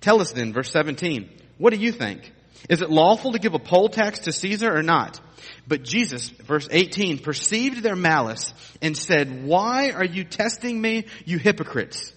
Tell 0.02 0.20
us 0.20 0.32
then, 0.32 0.54
verse 0.54 0.72
17, 0.72 1.30
what 1.58 1.74
do 1.74 1.80
you 1.80 1.92
think? 1.92 2.32
Is 2.70 2.82
it 2.82 2.90
lawful 2.90 3.32
to 3.32 3.40
give 3.40 3.54
a 3.54 3.60
poll 3.60 3.90
tax 3.90 4.20
to 4.20 4.32
Caesar 4.32 4.76
or 4.76 4.84
not? 4.84 5.20
But 5.68 5.84
Jesus, 5.84 6.30
verse 6.30 6.68
18, 6.70 7.20
perceived 7.20 7.82
their 7.84 7.96
malice 7.96 8.54
and 8.82 8.98
said, 8.98 9.46
Why 9.46 9.92
are 9.92 10.06
you 10.06 10.24
testing 10.24 10.80
me, 10.80 11.06
you 11.26 11.38
hypocrites? 11.38 12.14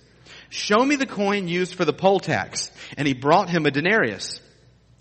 Show 0.51 0.85
me 0.85 0.97
the 0.97 1.07
coin 1.07 1.49
used 1.49 1.75
for 1.75 1.85
the 1.85 1.93
poll 1.93 2.21
tax. 2.21 2.71
And 2.97 3.09
he 3.09 3.15
brought 3.15 3.51
him 3.51 3.67
a 3.67 3.71
denarius. 3.71 4.41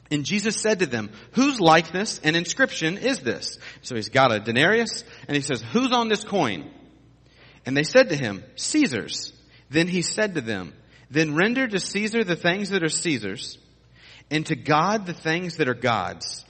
And 0.10 0.26
Jesus 0.26 0.56
said 0.58 0.80
to 0.80 0.86
them, 0.86 1.12
whose 1.32 1.60
likeness 1.60 2.20
and 2.24 2.36
inscription 2.36 2.98
is 2.98 3.20
this? 3.20 3.58
So 3.82 3.96
he's 3.96 4.10
got 4.10 4.32
a 4.32 4.40
denarius 4.40 5.04
and 5.28 5.36
he 5.36 5.42
says, 5.42 5.62
who's 5.62 5.92
on 5.92 6.08
this 6.08 6.24
coin? 6.24 6.72
And 7.66 7.76
they 7.76 7.84
said 7.84 8.10
to 8.10 8.16
him, 8.16 8.44
Caesar's. 8.56 9.34
Then 9.70 9.88
he 9.88 10.02
said 10.02 10.36
to 10.36 10.42
them, 10.42 10.74
then 11.10 11.36
render 11.36 11.68
to 11.68 11.80
Caesar 11.80 12.24
the 12.24 12.36
things 12.36 12.70
that 12.70 12.84
are 12.84 12.90
Caesar's 12.90 13.58
and 14.30 14.46
to 14.48 14.56
God 14.56 15.06
the 15.06 15.14
things 15.14 15.58
that 15.58 15.68
are 15.68 15.74
God's. 15.74 16.46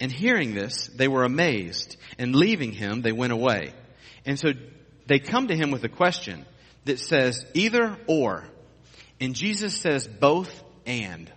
And 0.00 0.10
hearing 0.10 0.54
this, 0.54 0.88
they 0.88 1.08
were 1.08 1.24
amazed, 1.24 1.96
and 2.18 2.34
leaving 2.34 2.72
him, 2.72 3.02
they 3.02 3.12
went 3.12 3.32
away. 3.32 3.72
And 4.26 4.38
so 4.38 4.48
they 5.06 5.18
come 5.18 5.48
to 5.48 5.56
him 5.56 5.70
with 5.70 5.84
a 5.84 5.88
question 5.88 6.44
that 6.84 6.98
says 6.98 7.44
either 7.54 7.96
or. 8.06 8.48
And 9.20 9.34
Jesus 9.34 9.76
says 9.76 10.08
both 10.08 10.62
and. 10.86 11.30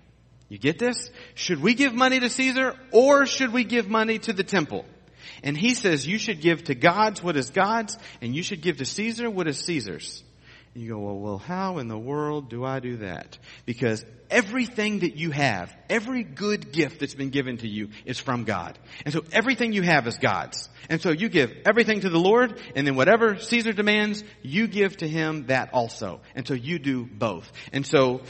You 0.49 0.57
get 0.57 0.79
this? 0.79 1.09
Should 1.35 1.61
we 1.61 1.73
give 1.73 1.93
money 1.93 2.19
to 2.19 2.29
Caesar 2.29 2.73
or 2.91 3.25
should 3.25 3.51
we 3.51 3.63
give 3.63 3.89
money 3.89 4.17
to 4.19 4.33
the 4.33 4.43
temple? 4.43 4.85
And 5.43 5.57
he 5.57 5.73
says 5.73 6.07
you 6.07 6.17
should 6.17 6.41
give 6.41 6.63
to 6.65 6.75
God's 6.75 7.21
what 7.21 7.35
is 7.35 7.49
God's 7.49 7.97
and 8.21 8.35
you 8.35 8.43
should 8.43 8.61
give 8.61 8.77
to 8.77 8.85
Caesar 8.85 9.29
what 9.29 9.47
is 9.47 9.59
Caesar's. 9.59 10.23
You 10.77 10.89
go, 10.89 10.99
well, 10.99 11.17
well, 11.17 11.37
how 11.39 11.79
in 11.79 11.87
the 11.87 11.97
world 11.97 12.49
do 12.49 12.63
I 12.63 12.79
do 12.79 12.97
that? 12.97 13.39
Because 13.65 14.05
everything 14.29 14.99
that 14.99 15.15
you 15.15 15.31
have, 15.31 15.75
every 15.89 16.23
good 16.23 16.71
gift 16.71 16.99
that's 16.99 17.15
been 17.15 17.31
given 17.31 17.57
to 17.57 17.67
you 17.67 17.89
is 18.05 18.19
from 18.19 18.43
God. 18.43 18.77
And 19.03 19.11
so 19.11 19.23
everything 19.31 19.73
you 19.73 19.81
have 19.81 20.05
is 20.05 20.17
God's. 20.17 20.69
And 20.87 21.01
so 21.01 21.09
you 21.09 21.29
give 21.29 21.51
everything 21.65 22.01
to 22.01 22.09
the 22.09 22.19
Lord, 22.19 22.61
and 22.75 22.85
then 22.85 22.95
whatever 22.95 23.39
Caesar 23.39 23.73
demands, 23.73 24.23
you 24.43 24.67
give 24.67 24.97
to 24.97 25.07
him 25.07 25.47
that 25.47 25.73
also. 25.73 26.21
And 26.35 26.47
so 26.47 26.53
you 26.53 26.77
do 26.77 27.05
both. 27.05 27.51
And 27.73 27.83
so 27.83 28.21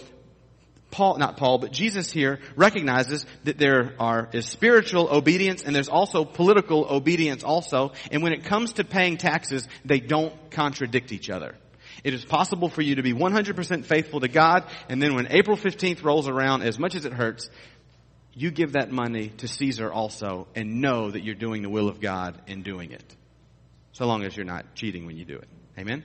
Paul, 0.89 1.17
not 1.17 1.35
Paul, 1.35 1.57
but 1.57 1.73
Jesus 1.73 2.09
here 2.11 2.39
recognizes 2.55 3.25
that 3.43 3.57
there 3.57 3.93
are, 3.99 4.29
is 4.31 4.45
spiritual 4.45 5.09
obedience 5.09 5.63
and 5.63 5.75
there's 5.75 5.89
also 5.89 6.23
political 6.23 6.85
obedience 6.85 7.43
also. 7.43 7.91
And 8.09 8.23
when 8.23 8.31
it 8.31 8.45
comes 8.45 8.73
to 8.73 8.85
paying 8.85 9.17
taxes, 9.17 9.67
they 9.83 9.99
don't 9.99 10.49
contradict 10.49 11.11
each 11.11 11.29
other. 11.29 11.55
It 12.03 12.13
is 12.13 12.23
possible 12.23 12.69
for 12.69 12.81
you 12.81 12.95
to 12.95 13.03
be 13.03 13.13
100% 13.13 13.85
faithful 13.85 14.19
to 14.19 14.27
God, 14.27 14.65
and 14.89 15.01
then 15.01 15.15
when 15.15 15.27
April 15.31 15.57
15th 15.57 16.03
rolls 16.03 16.27
around, 16.27 16.61
as 16.61 16.79
much 16.79 16.95
as 16.95 17.05
it 17.05 17.13
hurts, 17.13 17.49
you 18.33 18.51
give 18.51 18.73
that 18.73 18.91
money 18.91 19.29
to 19.37 19.47
Caesar 19.47 19.91
also 19.91 20.47
and 20.55 20.79
know 20.79 21.09
that 21.09 21.23
you're 21.23 21.35
doing 21.35 21.63
the 21.63 21.69
will 21.69 21.89
of 21.89 21.99
God 21.99 22.39
in 22.45 22.61
doing 22.61 22.91
it. 22.91 23.15
So 23.93 24.05
long 24.05 24.23
as 24.23 24.37
you're 24.37 24.45
not 24.45 24.75
cheating 24.75 25.07
when 25.07 25.17
you 25.17 25.25
do 25.25 25.37
it. 25.37 25.47
Amen? 25.77 26.03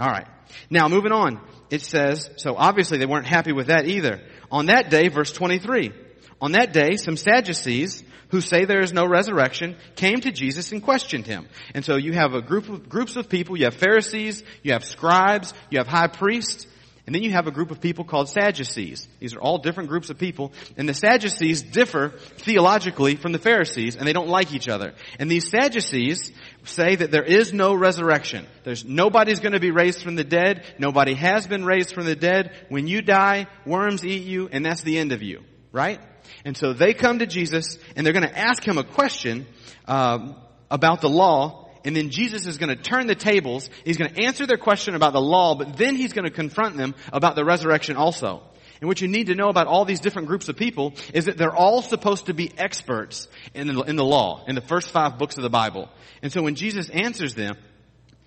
Alright. 0.00 0.28
Now 0.70 0.86
moving 0.88 1.10
on. 1.10 1.40
It 1.68 1.82
says, 1.82 2.30
so 2.36 2.54
obviously 2.56 2.98
they 2.98 3.06
weren't 3.06 3.26
happy 3.26 3.52
with 3.52 3.66
that 3.66 3.86
either. 3.86 4.20
On 4.52 4.66
that 4.66 4.90
day, 4.90 5.08
verse 5.08 5.32
23. 5.32 5.92
On 6.40 6.52
that 6.52 6.72
day, 6.72 6.96
some 6.96 7.16
Sadducees 7.16 8.04
who 8.30 8.40
say 8.40 8.64
there 8.64 8.82
is 8.82 8.92
no 8.92 9.06
resurrection 9.06 9.76
came 9.96 10.20
to 10.20 10.32
Jesus 10.32 10.72
and 10.72 10.82
questioned 10.82 11.26
him. 11.26 11.48
And 11.74 11.84
so 11.84 11.96
you 11.96 12.12
have 12.12 12.34
a 12.34 12.42
group 12.42 12.68
of 12.68 12.88
groups 12.88 13.16
of 13.16 13.28
people. 13.28 13.56
You 13.56 13.64
have 13.64 13.74
Pharisees, 13.74 14.42
you 14.62 14.72
have 14.72 14.84
scribes, 14.84 15.52
you 15.70 15.78
have 15.78 15.88
high 15.88 16.06
priests, 16.06 16.66
and 17.06 17.14
then 17.14 17.24
you 17.24 17.32
have 17.32 17.48
a 17.48 17.50
group 17.50 17.72
of 17.72 17.80
people 17.80 18.04
called 18.04 18.28
Sadducees. 18.28 19.08
These 19.18 19.34
are 19.34 19.40
all 19.40 19.58
different 19.58 19.88
groups 19.88 20.10
of 20.10 20.18
people. 20.18 20.52
And 20.76 20.88
the 20.88 20.94
Sadducees 20.94 21.60
differ 21.62 22.10
theologically 22.36 23.16
from 23.16 23.32
the 23.32 23.40
Pharisees, 23.40 23.96
and 23.96 24.06
they 24.06 24.12
don't 24.12 24.28
like 24.28 24.54
each 24.54 24.68
other. 24.68 24.94
And 25.18 25.28
these 25.28 25.48
Sadducees 25.50 26.30
say 26.62 26.94
that 26.94 27.10
there 27.10 27.24
is 27.24 27.52
no 27.52 27.74
resurrection. 27.74 28.46
There's 28.62 28.84
nobody's 28.84 29.40
going 29.40 29.54
to 29.54 29.60
be 29.60 29.72
raised 29.72 30.02
from 30.02 30.14
the 30.14 30.22
dead. 30.22 30.64
Nobody 30.78 31.14
has 31.14 31.48
been 31.48 31.64
raised 31.64 31.92
from 31.92 32.04
the 32.04 32.14
dead. 32.14 32.52
When 32.68 32.86
you 32.86 33.02
die, 33.02 33.48
worms 33.66 34.04
eat 34.04 34.22
you, 34.22 34.48
and 34.52 34.64
that's 34.64 34.82
the 34.82 34.98
end 34.98 35.10
of 35.10 35.20
you. 35.20 35.42
Right? 35.72 36.00
And 36.44 36.56
so 36.56 36.72
they 36.72 36.94
come 36.94 37.20
to 37.20 37.26
Jesus 37.26 37.78
and 37.94 38.04
they're 38.04 38.12
going 38.12 38.28
to 38.28 38.38
ask 38.38 38.62
him 38.62 38.78
a 38.78 38.84
question 38.84 39.46
um, 39.86 40.36
about 40.70 41.00
the 41.00 41.08
law. 41.08 41.68
and 41.84 41.96
then 41.96 42.10
Jesus 42.10 42.46
is 42.46 42.58
going 42.58 42.68
to 42.68 42.82
turn 42.82 43.06
the 43.06 43.14
tables. 43.14 43.70
He's 43.84 43.96
going 43.96 44.12
to 44.12 44.22
answer 44.24 44.46
their 44.46 44.58
question 44.58 44.94
about 44.94 45.12
the 45.12 45.20
law, 45.20 45.54
but 45.54 45.76
then 45.76 45.96
he's 45.96 46.12
going 46.12 46.26
to 46.26 46.30
confront 46.30 46.76
them 46.76 46.94
about 47.12 47.36
the 47.36 47.44
resurrection 47.44 47.96
also. 47.96 48.42
And 48.80 48.88
what 48.88 49.00
you 49.00 49.08
need 49.08 49.26
to 49.26 49.34
know 49.34 49.48
about 49.48 49.66
all 49.66 49.84
these 49.84 50.00
different 50.00 50.28
groups 50.28 50.48
of 50.48 50.56
people 50.56 50.94
is 51.12 51.26
that 51.26 51.36
they're 51.36 51.54
all 51.54 51.82
supposed 51.82 52.26
to 52.26 52.34
be 52.34 52.50
experts 52.56 53.28
in 53.54 53.66
the, 53.66 53.82
in 53.82 53.96
the 53.96 54.04
law, 54.04 54.44
in 54.46 54.54
the 54.54 54.62
first 54.62 54.90
five 54.90 55.18
books 55.18 55.36
of 55.36 55.42
the 55.42 55.50
Bible. 55.50 55.88
And 56.22 56.32
so 56.32 56.42
when 56.42 56.54
Jesus 56.54 56.88
answers 56.88 57.34
them, 57.34 57.56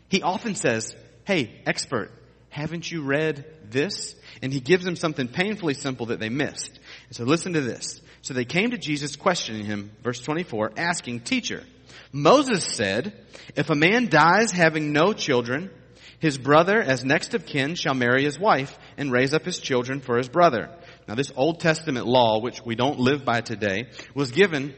he 0.10 0.22
often 0.22 0.54
says, 0.54 0.96
hey, 1.26 1.60
expert, 1.66 2.12
haven't 2.50 2.92
you 2.92 3.02
read 3.02 3.46
this? 3.72 4.16
And 4.44 4.54
he 4.54 4.60
gives 4.60 4.86
them 4.86 4.96
something 4.96 5.28
painfully 5.28 5.74
simple 5.74 6.08
that 6.08 6.20
they 6.20 6.30
missed. 6.30 6.80
So 7.14 7.26
listen 7.26 7.54
to 7.54 7.62
this. 7.62 8.02
So 8.24 8.34
they 8.34 8.44
came 8.44 8.72
to 8.72 8.78
Jesus 8.80 9.16
questioning 9.16 9.66
him, 9.66 9.92
verse 10.04 10.20
24, 10.20 10.72
asking, 10.78 11.20
teacher, 11.20 11.64
Moses 12.12 12.66
said, 12.66 13.14
if 13.56 13.70
a 13.70 13.76
man 13.76 14.08
dies 14.08 14.52
having 14.52 14.94
no 14.94 15.14
children, 15.14 15.70
his 16.18 16.40
brother, 16.40 16.82
as 16.82 17.06
next 17.06 17.36
of 17.36 17.46
kin, 17.46 17.76
shall 17.76 17.94
marry 17.94 18.24
his 18.24 18.40
wife 18.40 18.76
and 18.98 19.12
raise 19.12 19.36
up 19.36 19.46
his 19.46 19.60
children 19.60 20.00
for 20.00 20.18
his 20.18 20.28
brother. 20.28 20.72
Now 21.08 21.14
this 21.14 21.32
Old 21.36 21.60
Testament 21.60 22.08
law, 22.08 22.40
which 22.40 22.66
we 22.66 22.74
don't 22.74 23.00
live 23.00 23.24
by 23.24 23.42
today, 23.42 23.90
was 24.16 24.32
given 24.32 24.74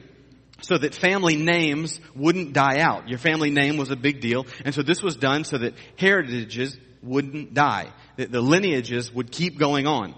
so 0.59 0.77
that 0.77 0.93
family 0.93 1.37
names 1.37 2.01
wouldn't 2.15 2.51
die 2.51 2.79
out. 2.79 3.07
Your 3.07 3.19
family 3.19 3.49
name 3.49 3.77
was 3.77 3.91
a 3.91 3.95
big 3.95 4.19
deal, 4.19 4.45
and 4.65 4.75
so 4.75 4.81
this 4.81 5.01
was 5.01 5.15
done 5.15 5.45
so 5.45 5.57
that 5.59 5.75
heritages 5.97 6.77
wouldn't 7.01 7.53
die. 7.53 7.93
That 8.17 8.33
the 8.33 8.41
lineages 8.41 9.13
would 9.13 9.31
keep 9.31 9.57
going 9.57 9.87
on. 9.87 10.15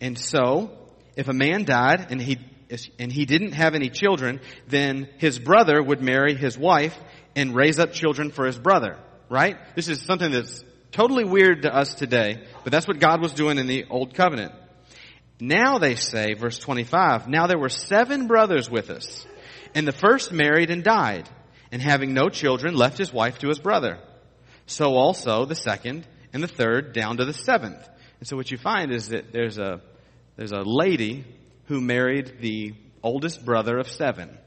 And 0.00 0.18
so, 0.18 0.79
if 1.20 1.28
a 1.28 1.32
man 1.32 1.64
died 1.64 2.08
and 2.10 2.20
he 2.20 2.38
and 2.98 3.10
he 3.10 3.24
didn't 3.24 3.52
have 3.52 3.74
any 3.74 3.90
children, 3.90 4.40
then 4.68 5.08
his 5.18 5.38
brother 5.38 5.82
would 5.82 6.00
marry 6.00 6.34
his 6.34 6.56
wife 6.56 6.96
and 7.34 7.54
raise 7.54 7.78
up 7.80 7.92
children 7.92 8.30
for 8.30 8.46
his 8.46 8.58
brother. 8.58 8.96
Right? 9.28 9.56
This 9.74 9.88
is 9.88 10.02
something 10.02 10.30
that's 10.30 10.64
Totally 10.92 11.24
weird 11.24 11.62
to 11.62 11.74
us 11.74 11.94
today, 11.94 12.42
but 12.64 12.72
that's 12.72 12.88
what 12.88 12.98
God 12.98 13.20
was 13.20 13.32
doing 13.32 13.58
in 13.58 13.68
the 13.68 13.86
Old 13.88 14.14
Covenant. 14.14 14.52
Now 15.38 15.78
they 15.78 15.94
say, 15.94 16.34
verse 16.34 16.58
25, 16.58 17.28
now 17.28 17.46
there 17.46 17.58
were 17.58 17.68
seven 17.68 18.26
brothers 18.26 18.68
with 18.68 18.90
us, 18.90 19.24
and 19.74 19.86
the 19.86 19.92
first 19.92 20.32
married 20.32 20.70
and 20.70 20.82
died, 20.82 21.28
and 21.70 21.80
having 21.80 22.12
no 22.12 22.28
children 22.28 22.74
left 22.74 22.98
his 22.98 23.12
wife 23.12 23.38
to 23.38 23.48
his 23.48 23.60
brother. 23.60 23.98
So 24.66 24.96
also 24.96 25.44
the 25.44 25.54
second 25.54 26.06
and 26.32 26.42
the 26.42 26.48
third 26.48 26.92
down 26.92 27.18
to 27.18 27.24
the 27.24 27.32
seventh. 27.32 27.88
And 28.18 28.28
so 28.28 28.36
what 28.36 28.50
you 28.50 28.58
find 28.58 28.92
is 28.92 29.10
that 29.10 29.32
there's 29.32 29.58
a, 29.58 29.80
there's 30.40 30.52
a 30.52 30.62
lady 30.62 31.26
who 31.66 31.82
married 31.82 32.38
the 32.40 32.72
oldest 33.02 33.44
brother 33.44 33.76
of 33.76 33.86
seven. 33.86 34.38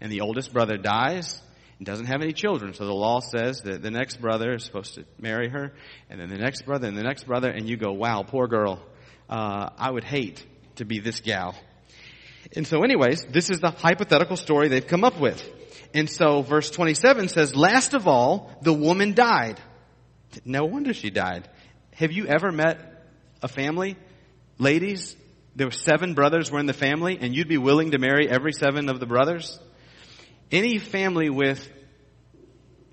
And 0.00 0.10
the 0.10 0.22
oldest 0.22 0.54
brother 0.54 0.78
dies, 0.78 1.38
and 1.78 1.84
doesn't 1.84 2.06
have 2.06 2.22
any 2.22 2.32
children. 2.32 2.72
So 2.72 2.86
the 2.86 2.94
law 2.94 3.20
says 3.20 3.60
that 3.64 3.82
the 3.82 3.90
next 3.90 4.22
brother 4.22 4.54
is 4.54 4.64
supposed 4.64 4.94
to 4.94 5.04
marry 5.18 5.50
her, 5.50 5.74
and 6.08 6.18
then 6.18 6.30
the 6.30 6.38
next 6.38 6.62
brother, 6.62 6.88
and 6.88 6.96
the 6.96 7.02
next 7.02 7.24
brother, 7.24 7.50
and 7.50 7.68
you 7.68 7.76
go, 7.76 7.92
wow, 7.92 8.24
poor 8.26 8.48
girl. 8.48 8.82
Uh, 9.28 9.68
I 9.76 9.90
would 9.90 10.04
hate 10.04 10.42
to 10.76 10.86
be 10.86 10.98
this 10.98 11.20
gal. 11.20 11.54
And 12.56 12.66
so 12.66 12.82
anyways, 12.82 13.26
this 13.26 13.50
is 13.50 13.60
the 13.60 13.70
hypothetical 13.70 14.38
story 14.38 14.68
they've 14.68 14.86
come 14.86 15.04
up 15.04 15.20
with. 15.20 15.46
And 15.92 16.08
so 16.08 16.40
verse 16.40 16.70
27 16.70 17.28
says, 17.28 17.54
last 17.54 17.92
of 17.92 18.08
all, 18.08 18.50
the 18.62 18.72
woman 18.72 19.12
died. 19.12 19.60
No 20.42 20.64
wonder 20.64 20.94
she 20.94 21.10
died. 21.10 21.50
Have 21.96 22.12
you 22.12 22.28
ever 22.28 22.50
met 22.50 22.78
a 23.42 23.48
family? 23.48 23.98
Ladies, 24.58 25.16
there 25.56 25.66
were 25.66 25.72
seven 25.72 26.14
brothers 26.14 26.50
were 26.50 26.58
in 26.58 26.66
the 26.66 26.72
family 26.72 27.18
and 27.20 27.34
you'd 27.34 27.48
be 27.48 27.58
willing 27.58 27.92
to 27.92 27.98
marry 27.98 28.28
every 28.28 28.52
seven 28.52 28.88
of 28.88 29.00
the 29.00 29.06
brothers? 29.06 29.58
Any 30.50 30.78
family 30.78 31.30
with 31.30 31.68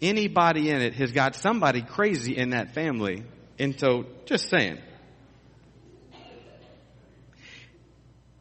anybody 0.02 0.70
in 0.70 0.82
it 0.82 0.96
has 0.96 1.12
got 1.12 1.36
somebody 1.36 1.82
crazy 1.82 2.36
in 2.38 2.52
that 2.52 2.74
family. 2.74 3.24
And 3.60 3.80
so, 3.80 4.06
just 4.26 4.50
saying. 4.50 4.80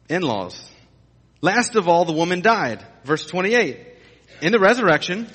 In-laws. 0.09 0.69
Last 1.41 1.75
of 1.75 1.87
all, 1.87 2.05
the 2.05 2.13
woman 2.13 2.41
died. 2.41 2.85
Verse 3.03 3.25
28. 3.25 3.79
In 4.41 4.51
the 4.51 4.59
resurrection, 4.59 5.27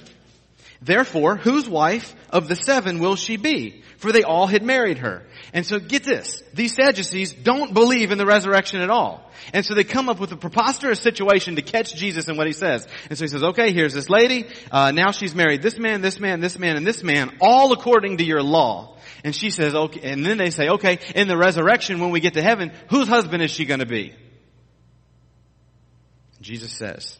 therefore, 0.80 1.36
whose 1.36 1.68
wife 1.68 2.14
of 2.30 2.48
the 2.48 2.56
seven 2.56 2.98
will 2.98 3.16
she 3.16 3.36
be? 3.36 3.82
For 3.98 4.12
they 4.12 4.22
all 4.22 4.46
had 4.46 4.62
married 4.62 4.98
her. 4.98 5.24
And 5.52 5.64
so 5.64 5.78
get 5.78 6.04
this. 6.04 6.42
These 6.52 6.74
Sadducees 6.74 7.32
don't 7.32 7.72
believe 7.72 8.10
in 8.10 8.18
the 8.18 8.26
resurrection 8.26 8.80
at 8.80 8.90
all. 8.90 9.30
And 9.52 9.64
so 9.64 9.74
they 9.74 9.84
come 9.84 10.08
up 10.08 10.20
with 10.20 10.32
a 10.32 10.36
preposterous 10.36 11.00
situation 11.00 11.56
to 11.56 11.62
catch 11.62 11.94
Jesus 11.94 12.28
in 12.28 12.36
what 12.36 12.46
he 12.46 12.52
says. 12.52 12.86
And 13.08 13.18
so 13.18 13.24
he 13.24 13.28
says, 13.28 13.42
okay, 13.42 13.72
here's 13.72 13.94
this 13.94 14.10
lady. 14.10 14.46
Uh, 14.70 14.90
now 14.90 15.12
she's 15.12 15.34
married 15.34 15.62
this 15.62 15.78
man, 15.78 16.00
this 16.00 16.20
man, 16.20 16.40
this 16.40 16.58
man, 16.58 16.76
and 16.76 16.86
this 16.86 17.02
man, 17.02 17.36
all 17.40 17.72
according 17.72 18.18
to 18.18 18.24
your 18.24 18.42
law. 18.42 18.96
And 19.24 19.34
she 19.34 19.50
says, 19.50 19.74
okay, 19.74 20.10
and 20.10 20.24
then 20.24 20.38
they 20.38 20.50
say, 20.50 20.68
okay, 20.68 20.98
in 21.14 21.28
the 21.28 21.36
resurrection, 21.36 22.00
when 22.00 22.10
we 22.10 22.20
get 22.20 22.34
to 22.34 22.42
heaven, 22.42 22.72
whose 22.90 23.08
husband 23.08 23.42
is 23.42 23.50
she 23.50 23.64
going 23.64 23.80
to 23.80 23.86
be? 23.86 24.14
Jesus 26.40 26.72
says, 26.72 27.18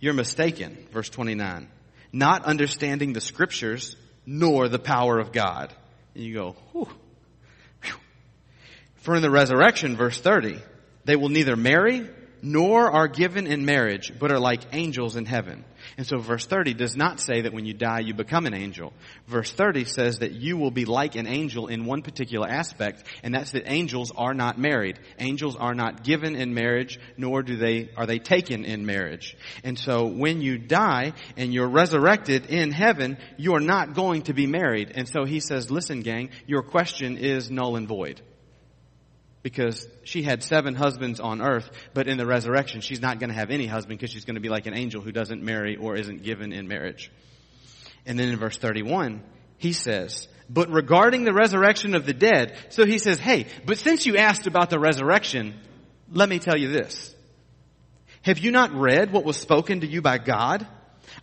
you're 0.00 0.14
mistaken, 0.14 0.86
verse 0.92 1.08
29, 1.08 1.68
not 2.12 2.44
understanding 2.44 3.12
the 3.12 3.20
scriptures 3.20 3.96
nor 4.26 4.68
the 4.68 4.78
power 4.78 5.18
of 5.18 5.32
God. 5.32 5.72
And 6.14 6.24
you 6.24 6.34
go, 6.34 6.56
whew. 6.72 6.88
For 8.96 9.14
in 9.14 9.22
the 9.22 9.30
resurrection, 9.30 9.96
verse 9.96 10.20
30, 10.20 10.58
they 11.04 11.16
will 11.16 11.30
neither 11.30 11.56
marry 11.56 12.08
nor 12.42 12.90
are 12.90 13.08
given 13.08 13.46
in 13.46 13.64
marriage, 13.64 14.12
but 14.18 14.30
are 14.30 14.38
like 14.38 14.60
angels 14.72 15.16
in 15.16 15.24
heaven. 15.24 15.64
And 15.98 16.06
so 16.06 16.18
verse 16.18 16.46
30 16.46 16.74
does 16.74 16.96
not 16.96 17.18
say 17.18 17.40
that 17.40 17.52
when 17.52 17.66
you 17.66 17.74
die 17.74 17.98
you 17.98 18.14
become 18.14 18.46
an 18.46 18.54
angel. 18.54 18.92
Verse 19.26 19.50
30 19.50 19.84
says 19.84 20.20
that 20.20 20.30
you 20.30 20.56
will 20.56 20.70
be 20.70 20.84
like 20.84 21.16
an 21.16 21.26
angel 21.26 21.66
in 21.66 21.86
one 21.86 22.02
particular 22.02 22.46
aspect, 22.48 23.02
and 23.24 23.34
that's 23.34 23.50
that 23.50 23.64
angels 23.66 24.12
are 24.16 24.32
not 24.32 24.58
married. 24.58 25.00
Angels 25.18 25.56
are 25.56 25.74
not 25.74 26.04
given 26.04 26.36
in 26.36 26.54
marriage, 26.54 27.00
nor 27.16 27.42
do 27.42 27.56
they, 27.56 27.90
are 27.96 28.06
they 28.06 28.20
taken 28.20 28.64
in 28.64 28.86
marriage. 28.86 29.36
And 29.64 29.76
so 29.76 30.06
when 30.06 30.40
you 30.40 30.56
die 30.56 31.14
and 31.36 31.52
you're 31.52 31.68
resurrected 31.68 32.46
in 32.46 32.70
heaven, 32.70 33.18
you're 33.36 33.58
not 33.58 33.94
going 33.94 34.22
to 34.22 34.32
be 34.32 34.46
married. 34.46 34.92
And 34.94 35.08
so 35.08 35.24
he 35.24 35.40
says, 35.40 35.68
listen 35.68 36.02
gang, 36.02 36.30
your 36.46 36.62
question 36.62 37.18
is 37.18 37.50
null 37.50 37.74
and 37.74 37.88
void 37.88 38.22
because 39.42 39.86
she 40.04 40.22
had 40.22 40.42
seven 40.42 40.74
husbands 40.74 41.20
on 41.20 41.40
earth, 41.40 41.70
but 41.94 42.08
in 42.08 42.18
the 42.18 42.26
resurrection, 42.26 42.80
she's 42.80 43.00
not 43.00 43.18
going 43.18 43.30
to 43.30 43.36
have 43.36 43.50
any 43.50 43.66
husband 43.66 43.98
because 43.98 44.12
she's 44.12 44.24
going 44.24 44.34
to 44.34 44.40
be 44.40 44.48
like 44.48 44.66
an 44.66 44.74
angel 44.74 45.00
who 45.00 45.12
doesn't 45.12 45.42
marry 45.42 45.76
or 45.76 45.96
isn't 45.96 46.22
given 46.22 46.52
in 46.52 46.68
marriage. 46.68 47.10
And 48.04 48.18
then 48.18 48.28
in 48.28 48.38
verse 48.38 48.58
31, 48.58 49.22
he 49.58 49.72
says, 49.72 50.28
but 50.50 50.70
regarding 50.70 51.24
the 51.24 51.32
resurrection 51.32 51.94
of 51.94 52.06
the 52.06 52.14
dead, 52.14 52.56
so 52.70 52.86
he 52.86 52.98
says, 52.98 53.18
hey, 53.18 53.46
but 53.66 53.78
since 53.78 54.06
you 54.06 54.16
asked 54.16 54.46
about 54.46 54.70
the 54.70 54.78
resurrection, 54.78 55.54
let 56.10 56.28
me 56.28 56.38
tell 56.38 56.56
you 56.56 56.68
this. 56.68 57.14
Have 58.22 58.38
you 58.38 58.50
not 58.50 58.72
read 58.72 59.12
what 59.12 59.24
was 59.24 59.36
spoken 59.36 59.80
to 59.80 59.86
you 59.86 60.02
by 60.02 60.18
God? 60.18 60.66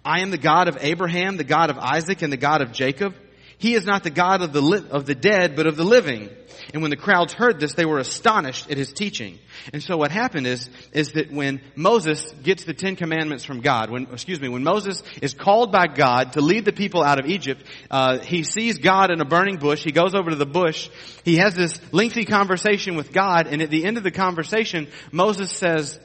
I 0.03 0.21
am 0.21 0.31
the 0.31 0.37
God 0.37 0.67
of 0.67 0.77
Abraham, 0.81 1.37
the 1.37 1.43
God 1.43 1.69
of 1.69 1.77
Isaac, 1.77 2.21
and 2.21 2.31
the 2.31 2.37
God 2.37 2.61
of 2.61 2.71
Jacob. 2.71 3.15
He 3.57 3.73
is 3.73 3.85
not 3.85 4.03
the 4.03 4.09
God 4.09 4.41
of 4.41 4.53
the, 4.53 4.61
li- 4.61 4.85
of 4.89 5.05
the 5.05 5.15
dead, 5.15 5.55
but 5.55 5.67
of 5.67 5.77
the 5.77 5.83
living. 5.83 6.29
And 6.73 6.81
when 6.81 6.89
the 6.89 6.97
crowds 6.97 7.33
heard 7.33 7.59
this, 7.59 7.73
they 7.73 7.85
were 7.85 7.99
astonished 7.99 8.69
at 8.71 8.77
his 8.77 8.91
teaching. 8.91 9.39
And 9.71 9.81
so 9.81 9.97
what 9.97 10.11
happened 10.11 10.47
is, 10.47 10.69
is 10.93 11.13
that 11.13 11.31
when 11.31 11.61
Moses 11.75 12.25
gets 12.43 12.63
the 12.63 12.73
Ten 12.73 12.95
Commandments 12.95 13.43
from 13.43 13.61
God, 13.61 13.89
when, 13.89 14.07
excuse 14.11 14.41
me, 14.41 14.49
when 14.49 14.63
Moses 14.63 15.03
is 15.21 15.33
called 15.33 15.71
by 15.71 15.87
God 15.87 16.33
to 16.33 16.41
lead 16.41 16.65
the 16.65 16.73
people 16.73 17.03
out 17.03 17.19
of 17.19 17.27
Egypt, 17.27 17.63
uh, 17.91 18.19
he 18.19 18.43
sees 18.43 18.77
God 18.77 19.11
in 19.11 19.21
a 19.21 19.25
burning 19.25 19.57
bush. 19.57 19.83
He 19.83 19.91
goes 19.91 20.15
over 20.15 20.29
to 20.29 20.35
the 20.35 20.45
bush. 20.45 20.89
He 21.23 21.37
has 21.37 21.55
this 21.55 21.79
lengthy 21.93 22.25
conversation 22.25 22.95
with 22.95 23.11
God, 23.11 23.47
and 23.47 23.61
at 23.61 23.69
the 23.69 23.85
end 23.85 23.97
of 23.97 24.03
the 24.03 24.11
conversation, 24.11 24.87
Moses 25.11 25.51
says, 25.51 25.99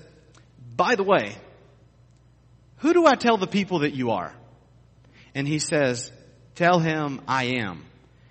by 0.77 0.95
the 0.95 1.05
way, 1.05 1.37
who 2.77 2.93
do 2.93 3.07
I 3.07 3.15
tell 3.15 3.37
the 3.37 3.47
people 3.47 3.81
that 3.81 3.95
you 3.95 4.11
are? 4.13 4.35
And 5.35 5.47
he 5.47 5.59
says, 5.59 6.11
Tell 6.61 6.79
him 6.79 7.23
I 7.27 7.57
am. 7.63 7.87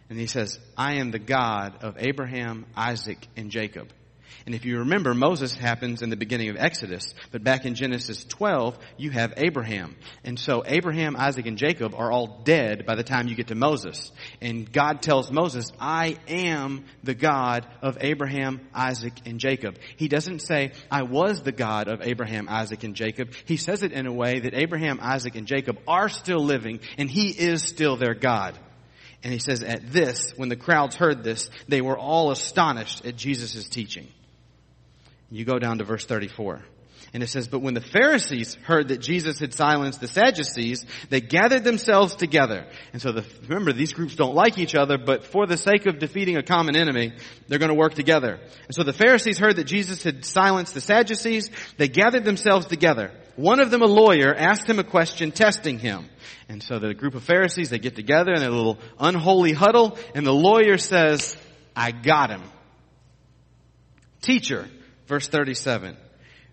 And 0.07 0.19
he 0.19 0.27
says, 0.27 0.59
I 0.77 0.97
am 0.97 1.09
the 1.09 1.17
God 1.17 1.81
of 1.81 1.95
Abraham, 1.97 2.67
Isaac, 2.77 3.17
and 3.35 3.49
Jacob. 3.49 3.89
And 4.45 4.55
if 4.55 4.65
you 4.65 4.79
remember, 4.79 5.13
Moses 5.13 5.53
happens 5.55 6.01
in 6.01 6.09
the 6.09 6.15
beginning 6.15 6.49
of 6.49 6.57
Exodus, 6.57 7.13
but 7.31 7.43
back 7.43 7.65
in 7.65 7.75
Genesis 7.75 8.23
12, 8.25 8.77
you 8.97 9.11
have 9.11 9.33
Abraham. 9.37 9.95
And 10.23 10.39
so 10.39 10.63
Abraham, 10.65 11.15
Isaac, 11.15 11.45
and 11.45 11.57
Jacob 11.57 11.93
are 11.95 12.11
all 12.11 12.41
dead 12.43 12.85
by 12.85 12.95
the 12.95 13.03
time 13.03 13.27
you 13.27 13.35
get 13.35 13.47
to 13.47 13.55
Moses. 13.55 14.11
And 14.41 14.71
God 14.71 15.01
tells 15.01 15.31
Moses, 15.31 15.71
I 15.79 16.17
am 16.27 16.85
the 17.03 17.15
God 17.15 17.67
of 17.81 17.97
Abraham, 18.01 18.61
Isaac, 18.73 19.13
and 19.25 19.39
Jacob. 19.39 19.77
He 19.97 20.07
doesn't 20.07 20.39
say, 20.39 20.71
I 20.89 21.03
was 21.03 21.41
the 21.41 21.51
God 21.51 21.87
of 21.87 22.01
Abraham, 22.01 22.47
Isaac, 22.49 22.83
and 22.83 22.95
Jacob. 22.95 23.33
He 23.45 23.57
says 23.57 23.83
it 23.83 23.91
in 23.91 24.07
a 24.07 24.13
way 24.13 24.39
that 24.39 24.53
Abraham, 24.53 24.99
Isaac, 25.01 25.35
and 25.35 25.47
Jacob 25.47 25.79
are 25.87 26.09
still 26.09 26.43
living, 26.43 26.79
and 26.97 27.09
he 27.09 27.29
is 27.29 27.63
still 27.63 27.95
their 27.95 28.13
God. 28.13 28.57
And 29.23 29.33
he 29.33 29.39
says, 29.39 29.63
at 29.63 29.91
this, 29.91 30.31
when 30.37 30.49
the 30.49 30.55
crowds 30.55 30.95
heard 30.95 31.23
this, 31.23 31.49
they 31.67 31.81
were 31.81 31.97
all 31.97 32.31
astonished 32.31 33.05
at 33.05 33.17
Jesus' 33.17 33.67
teaching. 33.67 34.07
You 35.31 35.45
go 35.45 35.59
down 35.59 35.77
to 35.77 35.83
verse 35.83 36.05
34. 36.05 36.61
And 37.11 37.23
it 37.23 37.27
says, 37.27 37.47
but 37.47 37.61
when 37.61 37.73
the 37.73 37.81
Pharisees 37.81 38.53
heard 38.63 38.89
that 38.89 38.99
Jesus 38.99 39.39
had 39.39 39.53
silenced 39.53 39.99
the 39.99 40.07
Sadducees, 40.07 40.85
they 41.09 41.21
gathered 41.21 41.63
themselves 41.63 42.15
together. 42.15 42.67
And 42.93 43.01
so 43.01 43.11
the, 43.11 43.25
remember, 43.47 43.73
these 43.73 43.93
groups 43.93 44.15
don't 44.15 44.35
like 44.35 44.59
each 44.59 44.75
other, 44.75 44.99
but 44.99 45.23
for 45.25 45.47
the 45.47 45.57
sake 45.57 45.87
of 45.87 45.97
defeating 45.97 46.37
a 46.37 46.43
common 46.43 46.75
enemy, 46.75 47.13
they're 47.47 47.57
going 47.57 47.69
to 47.69 47.75
work 47.75 47.95
together. 47.95 48.39
And 48.67 48.75
so 48.75 48.83
the 48.83 48.93
Pharisees 48.93 49.39
heard 49.39 49.55
that 49.55 49.63
Jesus 49.63 50.03
had 50.03 50.23
silenced 50.23 50.75
the 50.75 50.81
Sadducees. 50.81 51.49
They 51.77 51.87
gathered 51.87 52.25
themselves 52.25 52.67
together. 52.67 53.11
One 53.35 53.59
of 53.59 53.71
them, 53.71 53.81
a 53.81 53.87
lawyer, 53.87 54.35
asked 54.35 54.69
him 54.69 54.77
a 54.77 54.83
question 54.83 55.31
testing 55.31 55.79
him. 55.79 56.09
And 56.47 56.61
so 56.61 56.77
the 56.77 56.93
group 56.93 57.15
of 57.15 57.23
Pharisees, 57.23 57.71
they 57.71 57.79
get 57.79 57.95
together 57.95 58.33
in 58.33 58.43
a 58.43 58.49
little 58.49 58.77
unholy 58.99 59.53
huddle, 59.53 59.97
and 60.13 60.27
the 60.27 60.33
lawyer 60.33 60.77
says, 60.77 61.35
I 61.75 61.91
got 61.91 62.29
him. 62.29 62.43
Teacher, 64.21 64.67
verse 65.09 65.27
37. 65.27 65.97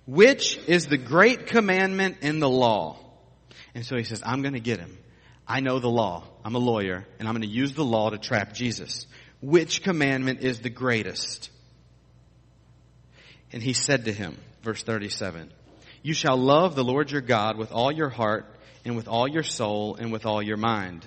Which 0.06 0.58
is 0.66 0.86
the 0.86 0.96
great 0.96 1.46
commandment 1.46 2.18
in 2.22 2.40
the 2.40 2.48
law? 2.48 2.98
And 3.74 3.84
so 3.84 3.96
he 3.96 4.04
says, 4.04 4.22
I'm 4.24 4.42
going 4.42 4.54
to 4.54 4.60
get 4.60 4.80
him. 4.80 4.96
I 5.46 5.60
know 5.60 5.78
the 5.78 5.90
law. 5.90 6.24
I'm 6.44 6.54
a 6.54 6.60
lawyer 6.60 7.06
and 7.18 7.28
I'm 7.28 7.34
going 7.34 7.48
to 7.48 7.54
use 7.54 7.74
the 7.74 7.84
law 7.84 8.10
to 8.10 8.18
trap 8.18 8.52
Jesus. 8.52 9.06
Which 9.40 9.82
commandment 9.82 10.40
is 10.40 10.60
the 10.60 10.70
greatest? 10.70 11.50
And 13.52 13.62
he 13.62 13.74
said 13.74 14.06
to 14.06 14.12
him, 14.12 14.36
verse 14.62 14.82
37, 14.82 15.52
you 16.02 16.14
shall 16.14 16.36
love 16.36 16.74
the 16.74 16.84
Lord 16.84 17.10
your 17.10 17.20
God 17.20 17.58
with 17.58 17.70
all 17.70 17.92
your 17.92 18.08
heart 18.08 18.46
and 18.84 18.96
with 18.96 19.08
all 19.08 19.28
your 19.28 19.42
soul 19.42 19.96
and 19.96 20.10
with 20.10 20.24
all 20.24 20.42
your 20.42 20.56
mind. 20.56 21.06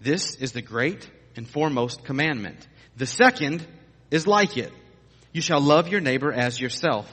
This 0.00 0.36
is 0.36 0.52
the 0.52 0.62
great 0.62 1.08
and 1.36 1.48
foremost 1.48 2.04
commandment. 2.04 2.66
The 2.96 3.06
second 3.06 3.66
is 4.10 4.26
like 4.26 4.56
it. 4.56 4.72
You 5.32 5.40
shall 5.40 5.60
love 5.60 5.88
your 5.88 6.00
neighbor 6.00 6.32
as 6.32 6.60
yourself. 6.60 7.10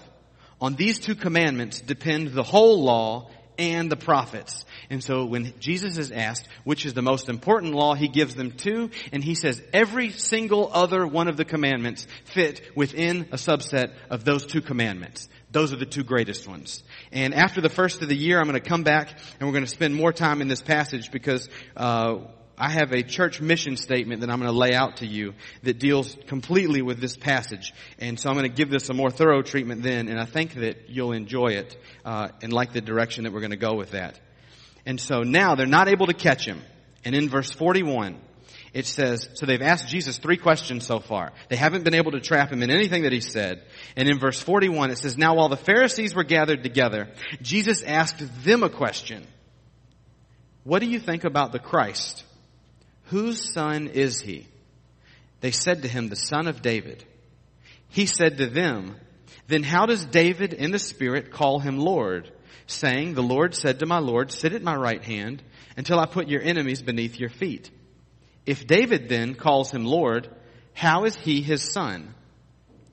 On 0.62 0.76
these 0.76 1.00
two 1.00 1.16
commandments 1.16 1.82
depend 1.82 2.30
the 2.30 2.44
whole 2.44 2.84
law 2.84 3.30
and 3.58 3.90
the 3.90 3.98
prophets. 3.98 4.66
And 4.90 5.04
so 5.04 5.26
when 5.26 5.54
Jesus 5.60 5.98
is 5.98 6.12
asked 6.12 6.48
which 6.64 6.86
is 6.86 6.94
the 6.94 7.02
most 7.02 7.30
important 7.30 7.74
law, 7.74 7.94
he 7.94 8.08
gives 8.08 8.36
them 8.36 8.52
two, 8.52 8.90
and 9.12 9.24
he 9.24 9.36
says 9.36 9.62
every 9.74 10.12
single 10.12 10.70
other 10.74 11.06
one 11.06 11.28
of 11.28 11.38
the 11.38 11.46
commandments 11.46 12.08
fit 12.26 12.62
within 12.76 13.28
a 13.32 13.38
subset 13.38 13.94
of 14.10 14.24
those 14.24 14.46
two 14.46 14.62
commandments. 14.62 15.30
Those 15.52 15.72
are 15.72 15.78
the 15.78 15.86
two 15.86 16.04
greatest 16.04 16.48
ones. 16.48 16.84
And 17.12 17.34
after 17.34 17.62
the 17.62 17.70
first 17.70 18.02
of 18.02 18.10
the 18.10 18.16
year, 18.16 18.40
I'm 18.40 18.48
going 18.48 18.62
to 18.62 18.70
come 18.70 18.84
back 18.84 19.10
and 19.40 19.48
we're 19.48 19.54
going 19.54 19.64
to 19.66 19.70
spend 19.70 19.96
more 19.96 20.12
time 20.12 20.42
in 20.42 20.48
this 20.48 20.62
passage 20.62 21.12
because 21.12 21.48
uh, 21.78 22.18
I 22.58 22.70
have 22.70 22.94
a 22.94 23.04
church 23.04 23.42
mission 23.42 23.76
statement 23.78 24.22
that 24.22 24.30
I'm 24.30 24.40
going 24.40 24.52
to 24.52 24.58
lay 24.58 24.74
out 24.74 24.98
to 24.98 25.06
you 25.06 25.34
that 25.64 25.80
deals 25.80 26.16
completely 26.28 26.82
with 26.82 27.00
this 27.00 27.18
passage. 27.18 27.74
And 28.00 28.20
so 28.20 28.30
I'm 28.30 28.36
going 28.36 28.50
to 28.50 28.56
give 28.56 28.70
this 28.70 28.90
a 28.90 28.94
more 28.94 29.12
thorough 29.12 29.42
treatment 29.42 29.84
then, 29.84 30.08
and 30.08 30.20
I 30.20 30.26
think 30.26 30.54
that 30.56 30.90
you'll 30.90 31.12
enjoy 31.12 31.50
it 31.50 31.78
uh, 32.06 32.30
and 32.42 32.54
like 32.54 32.72
the 32.72 32.82
direction 32.82 33.26
that 33.26 33.34
we're 33.34 33.42
going 33.42 33.52
to 33.52 33.58
go 33.58 33.76
with 33.76 33.92
that. 33.92 34.20
And 34.86 35.00
so 35.00 35.24
now 35.24 35.56
they're 35.56 35.66
not 35.66 35.88
able 35.88 36.08
to 36.08 36.14
catch 36.14 36.46
him. 36.46 36.62
And 37.04 37.16
in 37.16 37.30
verse 37.30 37.52
41, 37.52 38.20
it 38.76 38.86
says, 38.86 39.30
so 39.36 39.46
they've 39.46 39.62
asked 39.62 39.88
Jesus 39.88 40.18
three 40.18 40.36
questions 40.36 40.86
so 40.86 41.00
far. 41.00 41.32
They 41.48 41.56
haven't 41.56 41.86
been 41.86 41.94
able 41.96 42.12
to 42.12 42.20
trap 42.20 42.52
him 42.52 42.62
in 42.62 42.70
anything 42.70 43.04
that 43.04 43.14
he 43.14 43.22
said. 43.22 43.64
And 43.96 44.10
in 44.10 44.20
verse 44.20 44.38
41, 44.38 44.92
it 44.92 44.98
says, 44.98 45.18
now 45.18 45.36
while 45.36 45.48
the 45.48 45.56
Pharisees 45.56 46.14
were 46.14 46.26
gathered 46.26 46.62
together, 46.62 47.08
Jesus 47.42 47.82
asked 47.84 48.22
them 48.44 48.64
a 48.64 48.70
question. 48.70 49.26
What 50.66 50.80
do 50.80 50.88
you 50.88 51.00
think 51.00 51.24
about 51.24 51.54
the 51.54 51.60
Christ? 51.60 52.25
Whose 53.06 53.54
son 53.54 53.88
is 53.88 54.20
he? 54.20 54.48
They 55.42 55.52
said 55.52 55.84
to 55.84 55.88
him, 55.88 56.10
the 56.10 56.16
son 56.16 56.48
of 56.48 56.62
David. 56.62 57.04
He 57.90 58.06
said 58.06 58.38
to 58.38 58.48
them, 58.48 58.96
then 59.48 59.64
how 59.64 59.86
does 59.86 60.06
David 60.06 60.54
in 60.54 60.72
the 60.72 60.80
Spirit 60.80 61.32
call 61.32 61.60
him 61.60 61.78
Lord? 61.78 62.32
Saying, 62.68 63.14
the 63.14 63.22
Lord 63.22 63.54
said 63.54 63.80
to 63.80 63.86
my 63.86 64.00
Lord, 64.00 64.32
sit 64.32 64.54
at 64.54 64.64
my 64.64 64.76
right 64.76 65.04
hand 65.04 65.44
until 65.78 66.00
I 66.00 66.08
put 66.08 66.28
your 66.28 66.42
enemies 66.42 66.82
beneath 66.82 67.20
your 67.20 67.30
feet. 67.30 67.70
If 68.46 68.66
David 68.66 69.08
then 69.08 69.36
calls 69.36 69.72
him 69.72 69.86
Lord, 69.86 70.30
how 70.74 71.04
is 71.04 71.16
he 71.16 71.42
his 71.42 71.62
son? 71.62 72.14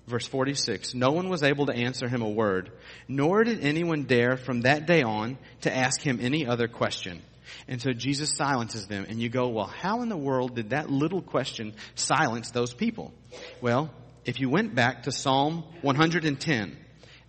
Verse 0.07 0.27
46, 0.27 0.95
no 0.95 1.11
one 1.11 1.29
was 1.29 1.43
able 1.43 1.67
to 1.67 1.75
answer 1.75 2.09
him 2.09 2.23
a 2.23 2.29
word, 2.29 2.73
nor 3.09 3.45
did 3.45 3.65
anyone 3.65 4.03
dare 4.03 4.37
from 4.37 4.63
that 4.63 4.87
day 4.87 5.03
on 5.03 5.39
to 5.63 5.75
ask 5.75 6.03
him 6.03 6.19
any 6.21 6.47
other 6.47 6.69
question. 6.69 7.23
And 7.69 7.81
so 7.81 7.93
Jesus 7.93 8.37
silences 8.37 8.87
them 8.87 9.07
and 9.09 9.21
you 9.21 9.29
go, 9.29 9.49
well, 9.49 9.67
how 9.67 10.03
in 10.03 10.09
the 10.09 10.17
world 10.17 10.55
did 10.55 10.71
that 10.71 10.91
little 10.91 11.23
question 11.23 11.75
silence 11.95 12.51
those 12.51 12.75
people? 12.75 13.13
Well, 13.61 13.91
if 14.25 14.41
you 14.41 14.49
went 14.49 14.75
back 14.75 15.05
to 15.05 15.13
Psalm 15.13 15.65
110, 15.83 16.77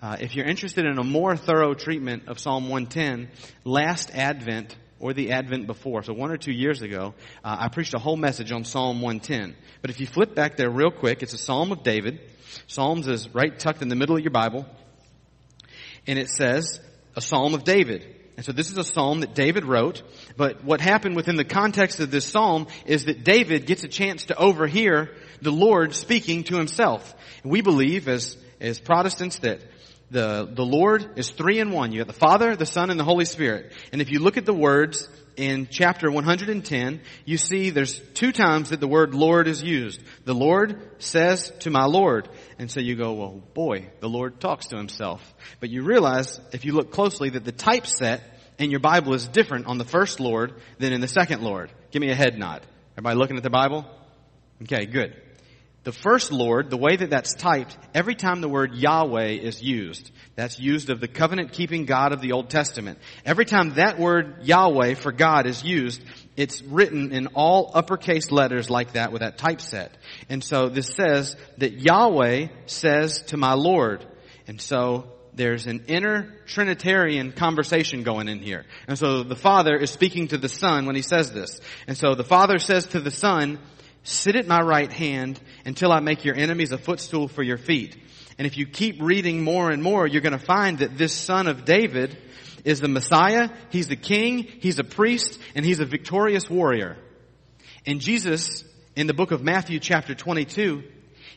uh, 0.01 0.17
if 0.19 0.35
you're 0.35 0.45
interested 0.45 0.85
in 0.85 0.97
a 0.97 1.03
more 1.03 1.35
thorough 1.37 1.73
treatment 1.73 2.27
of 2.27 2.39
Psalm 2.39 2.69
110, 2.69 3.29
last 3.63 4.11
Advent 4.13 4.75
or 4.99 5.13
the 5.13 5.31
Advent 5.31 5.65
before, 5.65 6.03
so 6.03 6.13
one 6.13 6.29
or 6.29 6.37
two 6.37 6.51
years 6.51 6.81
ago, 6.81 7.13
uh, 7.43 7.55
I 7.59 7.69
preached 7.69 7.93
a 7.93 7.99
whole 7.99 8.17
message 8.17 8.51
on 8.51 8.63
Psalm 8.65 9.01
110. 9.01 9.55
But 9.81 9.91
if 9.91 9.99
you 9.99 10.07
flip 10.07 10.35
back 10.35 10.57
there 10.57 10.69
real 10.69 10.91
quick, 10.91 11.23
it's 11.23 11.33
a 11.33 11.37
Psalm 11.37 11.71
of 11.71 11.83
David. 11.83 12.19
Psalms 12.67 13.07
is 13.07 13.33
right 13.33 13.57
tucked 13.57 13.81
in 13.81 13.87
the 13.87 13.95
middle 13.95 14.15
of 14.15 14.21
your 14.21 14.31
Bible. 14.31 14.65
And 16.05 16.19
it 16.19 16.29
says, 16.29 16.79
a 17.15 17.21
Psalm 17.21 17.53
of 17.53 17.63
David. 17.63 18.22
And 18.35 18.45
so 18.45 18.51
this 18.51 18.71
is 18.71 18.77
a 18.77 18.83
psalm 18.83 19.19
that 19.21 19.35
David 19.35 19.63
wrote, 19.63 20.01
but 20.37 20.63
what 20.63 20.81
happened 20.81 21.15
within 21.15 21.35
the 21.35 21.45
context 21.45 21.99
of 21.99 22.09
this 22.09 22.25
psalm 22.25 22.67
is 22.85 23.05
that 23.05 23.23
David 23.23 23.67
gets 23.67 23.83
a 23.83 23.87
chance 23.87 24.25
to 24.25 24.37
overhear 24.37 25.11
the 25.41 25.51
Lord 25.51 25.93
speaking 25.93 26.43
to 26.45 26.57
himself. 26.57 27.13
We 27.43 27.61
believe 27.61 28.07
as, 28.07 28.37
as 28.59 28.79
Protestants 28.79 29.39
that 29.39 29.61
the, 30.09 30.49
the 30.51 30.65
Lord 30.65 31.17
is 31.17 31.29
three 31.29 31.59
in 31.59 31.71
one. 31.71 31.91
You 31.91 31.99
have 31.99 32.07
the 32.07 32.13
Father, 32.13 32.55
the 32.55 32.65
Son, 32.65 32.89
and 32.89 32.99
the 32.99 33.03
Holy 33.03 33.25
Spirit. 33.25 33.71
And 33.91 34.01
if 34.01 34.11
you 34.11 34.19
look 34.19 34.37
at 34.37 34.45
the 34.45 34.53
words 34.53 35.07
in 35.35 35.67
chapter 35.69 36.11
110, 36.11 37.01
you 37.25 37.37
see 37.37 37.69
there's 37.69 37.99
two 38.13 38.31
times 38.31 38.69
that 38.69 38.79
the 38.79 38.87
word 38.87 39.13
Lord 39.13 39.47
is 39.47 39.61
used. 39.61 40.01
The 40.25 40.35
Lord 40.35 40.79
says 40.99 41.51
to 41.59 41.69
my 41.69 41.85
Lord. 41.85 42.29
And 42.59 42.69
so 42.69 42.79
you 42.79 42.95
go, 42.95 43.13
well, 43.13 43.41
boy, 43.53 43.89
the 43.99 44.09
Lord 44.09 44.39
talks 44.39 44.67
to 44.67 44.77
himself. 44.77 45.21
But 45.59 45.69
you 45.69 45.83
realize, 45.83 46.39
if 46.51 46.65
you 46.65 46.73
look 46.73 46.91
closely, 46.91 47.29
that 47.31 47.45
the 47.45 47.51
typeset 47.51 48.21
in 48.57 48.71
your 48.71 48.79
Bible 48.79 49.13
is 49.13 49.27
different 49.27 49.67
on 49.67 49.77
the 49.77 49.85
first 49.85 50.19
Lord 50.19 50.53
than 50.77 50.93
in 50.93 51.01
the 51.01 51.07
second 51.07 51.41
Lord. 51.41 51.71
Give 51.91 52.01
me 52.01 52.11
a 52.11 52.15
head 52.15 52.37
nod. 52.37 52.65
Everybody 52.93 53.17
looking 53.17 53.37
at 53.37 53.43
the 53.43 53.49
Bible? 53.49 53.85
Okay, 54.61 54.85
good. 54.85 55.15
The 55.83 55.91
first 55.91 56.31
Lord, 56.31 56.69
the 56.69 56.77
way 56.77 56.95
that 56.95 57.09
that's 57.09 57.33
typed, 57.33 57.77
every 57.93 58.15
time 58.15 58.39
the 58.39 58.47
word 58.47 58.73
Yahweh 58.73 59.31
is 59.31 59.61
used, 59.61 60.11
that's 60.35 60.57
used 60.57 60.89
of 60.89 61.01
the 61.01 61.09
covenant 61.09 61.51
keeping 61.51 61.85
God 61.85 62.13
of 62.13 62.21
the 62.21 62.31
Old 62.31 62.49
Testament. 62.49 62.99
Every 63.25 63.43
time 63.43 63.71
that 63.71 63.99
word 63.99 64.43
Yahweh 64.43 64.93
for 64.93 65.11
God 65.11 65.45
is 65.45 65.61
used, 65.61 66.01
it's 66.37 66.61
written 66.61 67.11
in 67.11 67.27
all 67.27 67.71
uppercase 67.73 68.31
letters 68.31 68.69
like 68.69 68.93
that 68.93 69.11
with 69.11 69.21
that 69.21 69.37
typeset. 69.37 69.91
And 70.29 70.41
so 70.41 70.69
this 70.69 70.87
says 70.87 71.35
that 71.57 71.73
Yahweh 71.73 72.47
says 72.65 73.21
to 73.23 73.37
my 73.37 73.53
Lord. 73.53 74.05
And 74.47 74.61
so 74.61 75.11
there's 75.33 75.67
an 75.67 75.85
inner 75.87 76.33
Trinitarian 76.45 77.33
conversation 77.33 78.03
going 78.03 78.29
in 78.29 78.39
here. 78.39 78.65
And 78.87 78.97
so 78.97 79.23
the 79.23 79.35
Father 79.35 79.75
is 79.75 79.91
speaking 79.91 80.29
to 80.29 80.37
the 80.37 80.49
Son 80.49 80.85
when 80.85 80.95
he 80.95 81.01
says 81.01 81.33
this. 81.33 81.59
And 81.87 81.97
so 81.97 82.15
the 82.15 82.23
Father 82.23 82.57
says 82.57 82.85
to 82.87 83.01
the 83.01 83.11
Son, 83.11 83.59
Sit 84.03 84.35
at 84.35 84.47
my 84.47 84.61
right 84.61 84.91
hand 84.91 85.39
until 85.65 85.91
I 85.91 85.99
make 85.99 86.25
your 86.25 86.35
enemies 86.35 86.71
a 86.71 86.77
footstool 86.77 87.27
for 87.27 87.41
your 87.41 87.57
feet. 87.57 87.97
And 88.37 88.45
if 88.45 88.57
you 88.57 88.65
keep 88.65 89.01
reading 89.01 89.43
more 89.43 89.71
and 89.71 89.81
more, 89.81 90.05
you're 90.05 90.21
going 90.21 90.37
to 90.37 90.45
find 90.45 90.79
that 90.79 90.97
this 90.97 91.13
son 91.13 91.47
of 91.47 91.65
David 91.65 92.17
is 92.65 92.79
the 92.79 92.87
Messiah, 92.87 93.49
he's 93.69 93.87
the 93.87 93.95
king, 93.95 94.43
he's 94.43 94.79
a 94.79 94.83
priest, 94.83 95.39
and 95.55 95.65
he's 95.65 95.79
a 95.79 95.85
victorious 95.85 96.49
warrior. 96.49 96.97
And 97.85 97.99
Jesus, 97.99 98.63
in 98.95 99.07
the 99.07 99.13
book 99.13 99.31
of 99.31 99.43
Matthew 99.43 99.79
chapter 99.79 100.15
22, 100.15 100.83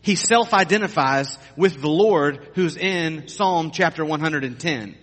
he 0.03 0.15
self-identifies 0.15 1.39
with 1.57 1.81
the 1.81 1.89
Lord 1.89 2.51
who's 2.55 2.77
in 2.77 3.29
Psalm 3.29 3.71
chapter 3.73 4.05
110. 4.05 4.97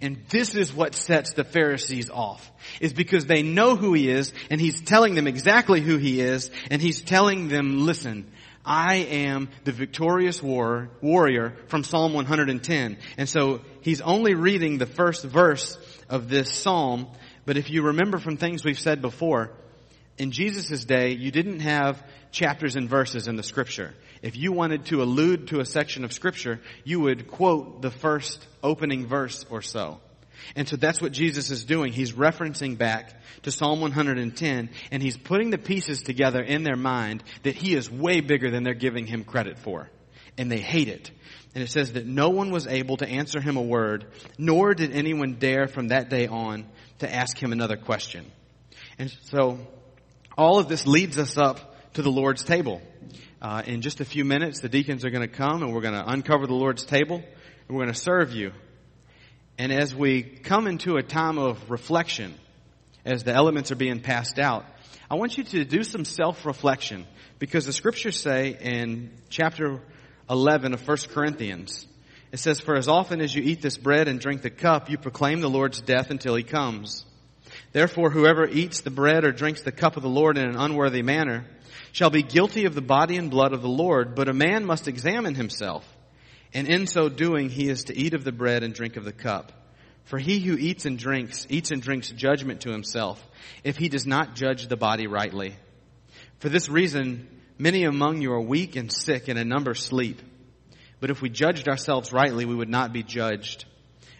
And 0.00 0.22
this 0.28 0.54
is 0.54 0.72
what 0.72 0.94
sets 0.94 1.32
the 1.32 1.44
Pharisees 1.44 2.10
off. 2.10 2.50
Is 2.80 2.92
because 2.92 3.26
they 3.26 3.42
know 3.42 3.76
who 3.76 3.92
he 3.92 4.10
is 4.10 4.32
and 4.50 4.60
he's 4.60 4.80
telling 4.80 5.14
them 5.14 5.26
exactly 5.26 5.80
who 5.80 5.96
he 5.96 6.20
is 6.20 6.50
and 6.70 6.80
he's 6.80 7.00
telling 7.00 7.48
them, 7.48 7.84
listen, 7.86 8.30
I 8.64 8.96
am 8.96 9.48
the 9.64 9.72
victorious 9.72 10.42
war, 10.42 10.90
warrior 11.00 11.56
from 11.68 11.82
Psalm 11.82 12.12
110. 12.12 12.98
And 13.16 13.28
so 13.28 13.62
he's 13.80 14.00
only 14.00 14.34
reading 14.34 14.78
the 14.78 14.86
first 14.86 15.24
verse 15.24 15.78
of 16.08 16.28
this 16.28 16.52
psalm, 16.52 17.08
but 17.46 17.56
if 17.56 17.70
you 17.70 17.82
remember 17.82 18.18
from 18.18 18.36
things 18.36 18.64
we've 18.64 18.78
said 18.78 19.00
before, 19.00 19.52
in 20.18 20.32
Jesus' 20.32 20.84
day, 20.84 21.12
you 21.12 21.30
didn't 21.30 21.60
have 21.60 22.02
chapters 22.30 22.76
and 22.76 22.88
verses 22.88 23.26
in 23.26 23.36
the 23.36 23.42
scripture. 23.42 23.94
If 24.22 24.36
you 24.36 24.52
wanted 24.52 24.86
to 24.86 25.02
allude 25.02 25.48
to 25.48 25.60
a 25.60 25.64
section 25.64 26.04
of 26.04 26.12
scripture, 26.12 26.60
you 26.84 27.00
would 27.00 27.28
quote 27.28 27.82
the 27.82 27.90
first 27.90 28.46
opening 28.62 29.06
verse 29.06 29.46
or 29.50 29.62
so. 29.62 30.00
And 30.56 30.68
so 30.68 30.76
that's 30.76 31.00
what 31.00 31.12
Jesus 31.12 31.50
is 31.50 31.64
doing. 31.64 31.92
He's 31.92 32.12
referencing 32.12 32.76
back 32.76 33.14
to 33.42 33.50
Psalm 33.50 33.80
110 33.80 34.70
and 34.90 35.02
he's 35.02 35.16
putting 35.16 35.50
the 35.50 35.58
pieces 35.58 36.02
together 36.02 36.42
in 36.42 36.64
their 36.64 36.76
mind 36.76 37.22
that 37.42 37.54
he 37.54 37.74
is 37.74 37.90
way 37.90 38.20
bigger 38.20 38.50
than 38.50 38.62
they're 38.62 38.74
giving 38.74 39.06
him 39.06 39.24
credit 39.24 39.58
for. 39.58 39.90
and 40.38 40.50
they 40.50 40.58
hate 40.60 40.88
it. 40.88 41.10
And 41.54 41.62
it 41.62 41.70
says 41.70 41.92
that 41.92 42.06
no 42.06 42.30
one 42.30 42.50
was 42.50 42.66
able 42.66 42.96
to 42.98 43.06
answer 43.06 43.40
him 43.40 43.56
a 43.56 43.62
word, 43.62 44.06
nor 44.38 44.72
did 44.72 44.92
anyone 44.92 45.34
dare 45.38 45.66
from 45.66 45.88
that 45.88 46.08
day 46.08 46.26
on 46.28 46.66
to 47.00 47.12
ask 47.12 47.36
him 47.36 47.52
another 47.52 47.76
question. 47.76 48.24
And 48.98 49.14
so 49.24 49.58
all 50.38 50.58
of 50.58 50.68
this 50.68 50.86
leads 50.86 51.18
us 51.18 51.36
up 51.36 51.92
to 51.94 52.02
the 52.02 52.10
Lord's 52.10 52.44
table. 52.44 52.80
Uh, 53.42 53.62
in 53.64 53.80
just 53.80 54.00
a 54.00 54.04
few 54.04 54.22
minutes, 54.22 54.60
the 54.60 54.68
deacons 54.68 55.02
are 55.02 55.10
going 55.10 55.26
to 55.26 55.34
come 55.34 55.62
and 55.62 55.72
we're 55.72 55.80
going 55.80 55.94
to 55.94 56.06
uncover 56.06 56.46
the 56.46 56.54
Lord's 56.54 56.84
table 56.84 57.16
and 57.16 57.76
we're 57.76 57.84
going 57.84 57.94
to 57.94 57.98
serve 57.98 58.34
you. 58.34 58.52
And 59.56 59.72
as 59.72 59.94
we 59.94 60.22
come 60.22 60.66
into 60.66 60.96
a 60.96 61.02
time 61.02 61.38
of 61.38 61.70
reflection, 61.70 62.34
as 63.06 63.24
the 63.24 63.32
elements 63.32 63.70
are 63.72 63.76
being 63.76 64.00
passed 64.00 64.38
out, 64.38 64.66
I 65.10 65.14
want 65.14 65.38
you 65.38 65.44
to 65.44 65.64
do 65.64 65.84
some 65.84 66.04
self-reflection 66.04 67.06
because 67.38 67.64
the 67.64 67.72
scriptures 67.72 68.20
say 68.20 68.58
in 68.60 69.10
chapter 69.30 69.80
11 70.28 70.74
of 70.74 70.86
1 70.86 70.96
Corinthians, 71.08 71.86
it 72.32 72.40
says, 72.40 72.60
For 72.60 72.76
as 72.76 72.88
often 72.88 73.22
as 73.22 73.34
you 73.34 73.42
eat 73.42 73.62
this 73.62 73.78
bread 73.78 74.06
and 74.06 74.20
drink 74.20 74.42
the 74.42 74.50
cup, 74.50 74.90
you 74.90 74.98
proclaim 74.98 75.40
the 75.40 75.48
Lord's 75.48 75.80
death 75.80 76.10
until 76.10 76.34
he 76.34 76.42
comes. 76.42 77.06
Therefore, 77.72 78.10
whoever 78.10 78.46
eats 78.46 78.80
the 78.80 78.90
bread 78.90 79.24
or 79.24 79.32
drinks 79.32 79.62
the 79.62 79.72
cup 79.72 79.96
of 79.96 80.02
the 80.02 80.08
Lord 80.08 80.36
in 80.36 80.48
an 80.48 80.56
unworthy 80.56 81.02
manner 81.02 81.46
shall 81.92 82.10
be 82.10 82.22
guilty 82.22 82.64
of 82.64 82.74
the 82.74 82.80
body 82.80 83.16
and 83.16 83.30
blood 83.30 83.52
of 83.52 83.62
the 83.62 83.68
Lord, 83.68 84.14
but 84.14 84.28
a 84.28 84.34
man 84.34 84.64
must 84.64 84.88
examine 84.88 85.34
himself. 85.34 85.84
And 86.52 86.68
in 86.68 86.86
so 86.86 87.08
doing, 87.08 87.48
he 87.48 87.68
is 87.68 87.84
to 87.84 87.96
eat 87.96 88.14
of 88.14 88.24
the 88.24 88.32
bread 88.32 88.64
and 88.64 88.74
drink 88.74 88.96
of 88.96 89.04
the 89.04 89.12
cup. 89.12 89.52
For 90.04 90.18
he 90.18 90.40
who 90.40 90.56
eats 90.56 90.86
and 90.86 90.98
drinks, 90.98 91.46
eats 91.48 91.70
and 91.70 91.80
drinks 91.80 92.10
judgment 92.10 92.62
to 92.62 92.72
himself, 92.72 93.24
if 93.62 93.76
he 93.76 93.88
does 93.88 94.06
not 94.06 94.34
judge 94.34 94.66
the 94.66 94.76
body 94.76 95.06
rightly. 95.06 95.54
For 96.40 96.48
this 96.48 96.68
reason, 96.68 97.28
many 97.58 97.84
among 97.84 98.20
you 98.20 98.32
are 98.32 98.40
weak 98.40 98.74
and 98.74 98.90
sick, 98.90 99.28
and 99.28 99.38
a 99.38 99.44
number 99.44 99.74
sleep. 99.74 100.20
But 100.98 101.10
if 101.10 101.22
we 101.22 101.28
judged 101.28 101.68
ourselves 101.68 102.12
rightly, 102.12 102.44
we 102.44 102.54
would 102.54 102.68
not 102.68 102.92
be 102.92 103.04
judged. 103.04 103.64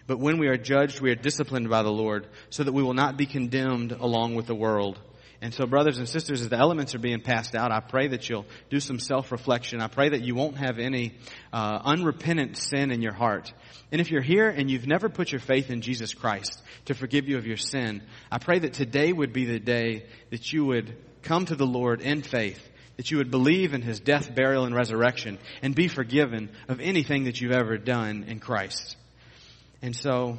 But 0.07 0.19
when 0.19 0.37
we 0.37 0.47
are 0.47 0.57
judged, 0.57 1.01
we 1.01 1.11
are 1.11 1.15
disciplined 1.15 1.69
by 1.69 1.83
the 1.83 1.91
Lord, 1.91 2.27
so 2.49 2.63
that 2.63 2.73
we 2.73 2.83
will 2.83 2.93
not 2.93 3.17
be 3.17 3.25
condemned 3.25 3.91
along 3.91 4.35
with 4.35 4.47
the 4.47 4.55
world. 4.55 4.99
And 5.43 5.51
so, 5.55 5.65
brothers 5.65 5.97
and 5.97 6.07
sisters, 6.07 6.41
as 6.41 6.49
the 6.49 6.57
elements 6.57 6.93
are 6.93 6.99
being 6.99 7.19
passed 7.19 7.55
out, 7.55 7.71
I 7.71 7.79
pray 7.79 8.09
that 8.09 8.29
you'll 8.29 8.45
do 8.69 8.79
some 8.79 8.99
self-reflection. 8.99 9.81
I 9.81 9.87
pray 9.87 10.09
that 10.09 10.21
you 10.21 10.35
won't 10.35 10.57
have 10.57 10.77
any 10.77 11.15
uh, 11.51 11.79
unrepentant 11.83 12.57
sin 12.57 12.91
in 12.91 13.01
your 13.01 13.13
heart. 13.13 13.51
And 13.91 13.99
if 13.99 14.11
you're 14.11 14.21
here 14.21 14.49
and 14.49 14.69
you've 14.69 14.85
never 14.85 15.09
put 15.09 15.31
your 15.31 15.39
faith 15.39 15.71
in 15.71 15.81
Jesus 15.81 16.13
Christ 16.13 16.61
to 16.85 16.93
forgive 16.93 17.27
you 17.27 17.39
of 17.39 17.47
your 17.47 17.57
sin, 17.57 18.03
I 18.31 18.37
pray 18.37 18.59
that 18.59 18.73
today 18.73 19.11
would 19.11 19.33
be 19.33 19.45
the 19.45 19.59
day 19.59 20.05
that 20.29 20.53
you 20.53 20.63
would 20.65 20.95
come 21.23 21.45
to 21.45 21.55
the 21.55 21.65
Lord 21.65 22.01
in 22.01 22.21
faith, 22.21 22.61
that 22.97 23.09
you 23.09 23.17
would 23.17 23.31
believe 23.31 23.73
in 23.73 23.81
His 23.81 23.99
death, 23.99 24.35
burial, 24.35 24.65
and 24.65 24.75
resurrection, 24.75 25.39
and 25.63 25.73
be 25.73 25.87
forgiven 25.87 26.51
of 26.67 26.79
anything 26.79 27.23
that 27.23 27.41
you've 27.41 27.51
ever 27.51 27.79
done 27.79 28.25
in 28.27 28.39
Christ. 28.39 28.95
And 29.83 29.95
so, 29.95 30.37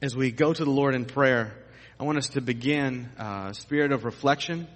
as 0.00 0.16
we 0.16 0.30
go 0.30 0.54
to 0.54 0.64
the 0.64 0.70
Lord 0.70 0.94
in 0.94 1.04
prayer, 1.04 1.54
I 2.00 2.04
want 2.04 2.16
us 2.16 2.30
to 2.30 2.40
begin 2.40 3.10
a 3.18 3.22
uh, 3.22 3.52
spirit 3.52 3.92
of 3.92 4.04
reflection. 4.04 4.66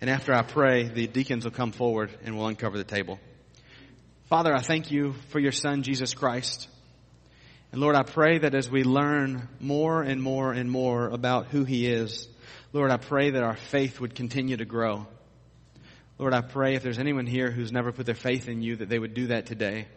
And 0.00 0.08
after 0.08 0.32
I 0.32 0.42
pray, 0.42 0.84
the 0.84 1.08
deacons 1.08 1.44
will 1.44 1.50
come 1.50 1.72
forward 1.72 2.10
and 2.22 2.36
we'll 2.36 2.46
uncover 2.46 2.78
the 2.78 2.84
table. 2.84 3.18
Father, 4.26 4.54
I 4.54 4.60
thank 4.60 4.92
you 4.92 5.14
for 5.30 5.40
your 5.40 5.50
son, 5.50 5.82
Jesus 5.82 6.14
Christ. 6.14 6.68
And 7.72 7.80
Lord, 7.80 7.96
I 7.96 8.04
pray 8.04 8.38
that 8.38 8.54
as 8.54 8.70
we 8.70 8.84
learn 8.84 9.48
more 9.58 10.02
and 10.02 10.22
more 10.22 10.52
and 10.52 10.70
more 10.70 11.08
about 11.08 11.46
who 11.46 11.64
he 11.64 11.88
is, 11.88 12.28
Lord, 12.72 12.92
I 12.92 12.98
pray 12.98 13.30
that 13.30 13.42
our 13.42 13.56
faith 13.56 13.98
would 14.00 14.14
continue 14.14 14.56
to 14.56 14.64
grow. 14.64 15.08
Lord, 16.18 16.34
I 16.34 16.40
pray 16.40 16.76
if 16.76 16.84
there's 16.84 17.00
anyone 17.00 17.26
here 17.26 17.50
who's 17.50 17.72
never 17.72 17.90
put 17.90 18.06
their 18.06 18.14
faith 18.14 18.48
in 18.48 18.62
you, 18.62 18.76
that 18.76 18.88
they 18.88 18.98
would 19.00 19.14
do 19.14 19.26
that 19.28 19.46
today. 19.46 19.88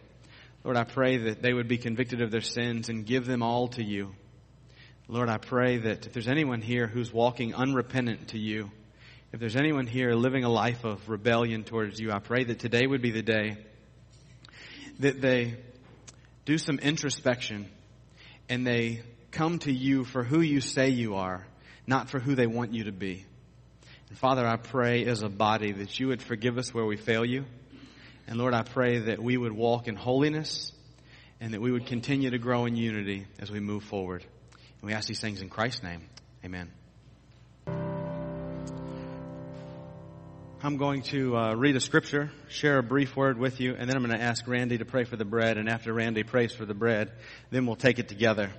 Lord, 0.64 0.76
I 0.76 0.84
pray 0.84 1.16
that 1.18 1.40
they 1.40 1.52
would 1.52 1.68
be 1.68 1.78
convicted 1.78 2.20
of 2.20 2.30
their 2.30 2.40
sins 2.40 2.88
and 2.88 3.06
give 3.06 3.26
them 3.26 3.42
all 3.42 3.68
to 3.68 3.82
you. 3.82 4.14
Lord, 5.06 5.28
I 5.28 5.38
pray 5.38 5.78
that 5.78 6.06
if 6.06 6.12
there's 6.12 6.28
anyone 6.28 6.60
here 6.60 6.86
who's 6.86 7.12
walking 7.12 7.54
unrepentant 7.54 8.28
to 8.28 8.38
you, 8.38 8.70
if 9.32 9.40
there's 9.40 9.56
anyone 9.56 9.86
here 9.86 10.12
living 10.12 10.44
a 10.44 10.48
life 10.48 10.84
of 10.84 11.08
rebellion 11.08 11.64
towards 11.64 12.00
you, 12.00 12.12
I 12.12 12.18
pray 12.18 12.44
that 12.44 12.58
today 12.58 12.86
would 12.86 13.02
be 13.02 13.10
the 13.10 13.22
day 13.22 13.56
that 14.98 15.20
they 15.20 15.56
do 16.44 16.58
some 16.58 16.78
introspection 16.78 17.70
and 18.48 18.66
they 18.66 19.02
come 19.30 19.58
to 19.60 19.72
you 19.72 20.04
for 20.04 20.24
who 20.24 20.40
you 20.40 20.60
say 20.60 20.88
you 20.88 21.16
are, 21.16 21.46
not 21.86 22.10
for 22.10 22.18
who 22.18 22.34
they 22.34 22.46
want 22.46 22.74
you 22.74 22.84
to 22.84 22.92
be. 22.92 23.24
And 24.08 24.18
Father, 24.18 24.46
I 24.46 24.56
pray 24.56 25.04
as 25.04 25.22
a 25.22 25.28
body 25.28 25.72
that 25.72 25.98
you 26.00 26.08
would 26.08 26.22
forgive 26.22 26.58
us 26.58 26.72
where 26.72 26.84
we 26.84 26.96
fail 26.96 27.24
you. 27.24 27.44
And 28.28 28.36
Lord, 28.36 28.52
I 28.52 28.62
pray 28.62 28.98
that 28.98 29.22
we 29.22 29.38
would 29.38 29.52
walk 29.52 29.88
in 29.88 29.96
holiness 29.96 30.70
and 31.40 31.54
that 31.54 31.62
we 31.62 31.72
would 31.72 31.86
continue 31.86 32.28
to 32.28 32.36
grow 32.36 32.66
in 32.66 32.76
unity 32.76 33.26
as 33.38 33.50
we 33.50 33.58
move 33.58 33.84
forward. 33.84 34.22
And 34.52 34.86
we 34.86 34.92
ask 34.92 35.08
these 35.08 35.18
things 35.18 35.40
in 35.40 35.48
Christ's 35.48 35.82
name. 35.82 36.02
Amen. 36.44 36.70
I'm 40.62 40.76
going 40.76 41.02
to 41.04 41.38
uh, 41.38 41.54
read 41.54 41.76
a 41.76 41.80
scripture, 41.80 42.30
share 42.48 42.76
a 42.76 42.82
brief 42.82 43.16
word 43.16 43.38
with 43.38 43.60
you, 43.60 43.74
and 43.78 43.88
then 43.88 43.96
I'm 43.96 44.04
going 44.04 44.18
to 44.18 44.22
ask 44.22 44.46
Randy 44.46 44.76
to 44.76 44.84
pray 44.84 45.04
for 45.04 45.16
the 45.16 45.24
bread. 45.24 45.56
And 45.56 45.66
after 45.66 45.94
Randy 45.94 46.22
prays 46.22 46.52
for 46.52 46.66
the 46.66 46.74
bread, 46.74 47.10
then 47.50 47.64
we'll 47.64 47.76
take 47.76 47.98
it 47.98 48.08
together. 48.08 48.50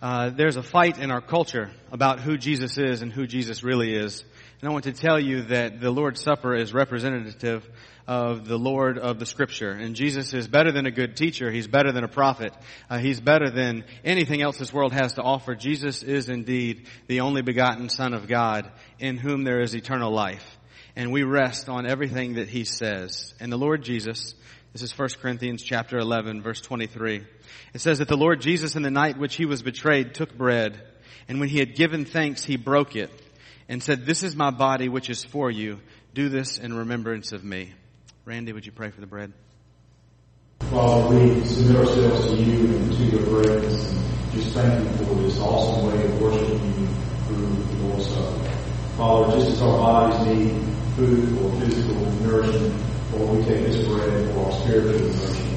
Uh, 0.00 0.30
there's 0.30 0.56
a 0.56 0.62
fight 0.62 0.98
in 0.98 1.10
our 1.10 1.20
culture 1.20 1.70
about 1.92 2.20
who 2.20 2.38
Jesus 2.38 2.78
is 2.78 3.02
and 3.02 3.12
who 3.12 3.26
Jesus 3.26 3.62
really 3.62 3.94
is. 3.94 4.24
And 4.60 4.68
I 4.68 4.72
want 4.72 4.84
to 4.84 4.92
tell 4.92 5.18
you 5.18 5.42
that 5.42 5.80
the 5.80 5.90
Lord's 5.90 6.22
Supper 6.22 6.54
is 6.54 6.72
representative 6.72 7.68
of 8.06 8.46
the 8.46 8.58
Lord 8.58 8.98
of 8.98 9.18
the 9.18 9.26
Scripture. 9.26 9.70
And 9.70 9.96
Jesus 9.96 10.34
is 10.34 10.46
better 10.46 10.70
than 10.72 10.86
a 10.86 10.90
good 10.90 11.16
teacher. 11.16 11.50
He's 11.50 11.66
better 11.66 11.90
than 11.90 12.04
a 12.04 12.08
prophet. 12.08 12.54
Uh, 12.88 12.98
he's 12.98 13.20
better 13.20 13.50
than 13.50 13.84
anything 14.04 14.42
else 14.42 14.58
this 14.58 14.72
world 14.72 14.92
has 14.92 15.14
to 15.14 15.22
offer. 15.22 15.54
Jesus 15.54 16.02
is 16.02 16.28
indeed 16.28 16.86
the 17.06 17.20
only 17.20 17.42
begotten 17.42 17.88
Son 17.88 18.14
of 18.14 18.28
God 18.28 18.70
in 18.98 19.16
whom 19.16 19.44
there 19.44 19.60
is 19.60 19.74
eternal 19.74 20.12
life. 20.12 20.58
And 20.96 21.12
we 21.12 21.24
rest 21.24 21.68
on 21.68 21.86
everything 21.86 22.34
that 22.34 22.48
He 22.48 22.64
says. 22.64 23.34
And 23.40 23.50
the 23.50 23.56
Lord 23.56 23.82
Jesus, 23.82 24.34
this 24.72 24.82
is 24.82 24.96
1 24.96 25.08
Corinthians 25.20 25.62
chapter 25.62 25.98
11 25.98 26.42
verse 26.42 26.60
23. 26.60 27.24
It 27.72 27.80
says 27.80 27.98
that 27.98 28.08
the 28.08 28.16
Lord 28.16 28.40
Jesus 28.40 28.76
in 28.76 28.82
the 28.82 28.90
night 28.90 29.18
which 29.18 29.34
He 29.34 29.46
was 29.46 29.62
betrayed 29.62 30.14
took 30.14 30.36
bread. 30.36 30.80
And 31.26 31.40
when 31.40 31.48
He 31.48 31.58
had 31.58 31.74
given 31.74 32.04
thanks, 32.04 32.44
He 32.44 32.56
broke 32.56 32.96
it 32.96 33.10
and 33.68 33.82
said, 33.82 34.06
this 34.06 34.22
is 34.22 34.36
my 34.36 34.50
body 34.50 34.88
which 34.88 35.10
is 35.10 35.24
for 35.24 35.50
you. 35.50 35.80
Do 36.14 36.28
this 36.28 36.58
in 36.58 36.72
remembrance 36.72 37.32
of 37.32 37.44
me. 37.44 37.72
Randy, 38.24 38.52
would 38.52 38.66
you 38.66 38.72
pray 38.72 38.90
for 38.90 39.00
the 39.00 39.06
bread? 39.06 39.32
Father, 40.60 41.14
we 41.14 41.44
submit 41.44 41.76
ourselves 41.76 42.30
to 42.30 42.36
you 42.36 42.76
and 42.76 42.92
to 42.92 43.04
your 43.04 43.42
presence 43.42 43.92
and 43.92 44.32
just 44.32 44.54
thank 44.54 44.82
you 44.82 45.06
for 45.06 45.14
this 45.14 45.38
awesome 45.38 45.86
way 45.86 46.04
of 46.04 46.20
worshiping 46.20 46.80
you 46.80 46.86
through 47.26 47.46
the 47.46 47.84
Lord's 47.84 48.08
Supper. 48.08 48.50
Father, 48.96 49.36
just 49.36 49.52
as 49.52 49.62
our 49.62 49.78
bodies 49.78 50.26
need 50.26 50.74
food 50.96 51.38
or 51.38 51.60
physical 51.60 52.10
nourishment, 52.22 52.74
Lord, 53.12 53.38
we 53.38 53.44
take 53.44 53.66
this 53.66 53.86
bread 53.86 54.32
for 54.32 54.46
our 54.46 54.52
spiritual 54.60 54.92
nourishment. 54.92 55.54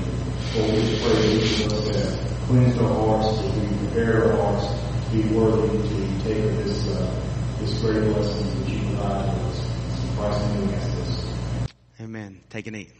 Lord, 0.55 0.71
we 0.71 0.99
pray 0.99 1.13
that 1.13 1.43
each 1.43 1.65
of 1.65 1.73
us 1.73 1.95
have 1.95 2.47
cleansed 2.47 2.79
our 2.79 2.93
hearts, 2.93 3.41
that 3.41 3.53
we 3.55 3.77
prepare 3.87 4.31
our 4.31 4.37
hearts 4.37 4.67
to 5.05 5.11
be 5.11 5.29
worthy 5.35 5.77
to 5.77 6.23
take 6.23 6.43
this, 6.63 6.87
uh, 6.89 7.26
this 7.59 7.79
great 7.79 8.13
blessing 8.13 8.63
that 8.63 8.69
you 8.69 8.79
provide 8.87 9.25
to 9.25 9.31
us. 9.31 10.03
In 10.03 10.15
Christ's 10.15 10.45
name 10.53 10.67
we 10.67 10.73
ask 10.73 10.95
this. 10.95 11.73
Amen. 12.01 12.41
Take 12.49 12.67
and 12.67 12.75
eat. 12.75 12.91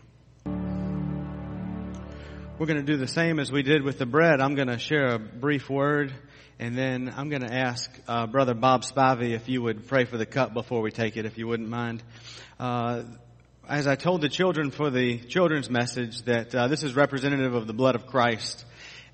We're 2.60 2.66
going 2.66 2.84
to 2.84 2.92
do 2.92 2.98
the 2.98 3.08
same 3.08 3.40
as 3.40 3.52
we 3.52 3.62
did 3.62 3.84
with 3.84 4.00
the 4.00 4.08
bread. 4.08 4.42
I'm 4.42 4.56
going 4.56 4.70
to 4.70 4.80
share 4.80 5.14
a 5.14 5.20
brief 5.20 5.70
word 5.70 6.12
and 6.60 6.76
then 6.76 7.14
I'm 7.16 7.30
going 7.30 7.44
to 7.44 7.54
ask 7.54 7.92
uh, 8.08 8.26
Brother 8.26 8.56
Bob 8.56 8.82
Spivey 8.82 9.36
if 9.36 9.48
you 9.48 9.62
would 9.62 9.88
pray 9.88 10.06
for 10.06 10.18
the 10.18 10.26
cup 10.26 10.56
before 10.56 10.82
we 10.82 10.90
take 10.90 11.16
it, 11.16 11.26
if 11.26 11.38
you 11.38 11.48
wouldn't 11.48 11.70
mind. 11.70 12.02
Uh, 12.60 13.04
as 13.70 13.86
I 13.86 13.96
told 13.96 14.22
the 14.22 14.30
children 14.30 14.72
for 14.72 14.90
the 14.90 15.20
children's 15.20 15.70
message, 15.70 16.24
that 16.24 16.56
uh, 16.56 16.68
this 16.68 16.82
is 16.82 16.96
representative 16.96 17.54
of 17.54 17.68
the 17.68 17.74
blood 17.74 17.94
of 17.94 18.08
Christ. 18.08 18.66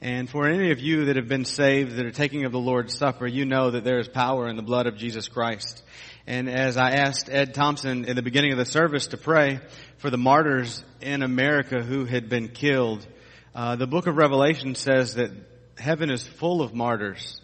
And 0.04 0.30
for 0.30 0.50
any 0.50 0.72
of 0.72 0.82
you 0.82 1.06
that 1.06 1.16
have 1.16 1.30
been 1.30 1.46
saved, 1.46 1.96
that 1.96 2.06
are 2.06 2.12
taking 2.12 2.44
of 2.44 2.52
the 2.52 2.60
Lord's 2.60 2.94
Supper, 2.94 3.26
you 3.26 3.46
know 3.46 3.72
that 3.72 3.86
there 3.86 4.00
is 4.00 4.10
power 4.10 4.50
in 4.50 4.58
the 4.58 4.62
blood 4.62 4.86
of 4.86 4.98
Jesus 4.98 5.30
Christ. 5.30 5.82
And 6.28 6.50
as 6.50 6.76
I 6.76 6.92
asked 6.92 7.30
Ed 7.32 7.54
Thompson 7.54 8.04
in 8.04 8.18
the 8.18 8.22
beginning 8.22 8.52
of 8.52 8.58
the 8.58 8.66
service 8.66 9.08
to 9.08 9.18
pray 9.18 9.62
for 10.00 10.10
the 10.10 10.18
martyrs 10.18 10.84
in 11.00 11.24
America 11.24 11.82
who 11.82 12.04
had 12.04 12.28
been 12.28 12.50
killed, 12.50 13.08
uh, 13.56 13.78
the 13.78 13.88
book 13.88 14.06
of 14.06 14.18
Revelation 14.18 14.76
says 14.76 15.16
that 15.16 15.32
heaven 15.78 16.12
is 16.12 16.28
full 16.28 16.62
of 16.62 16.74
martyrs. 16.74 17.40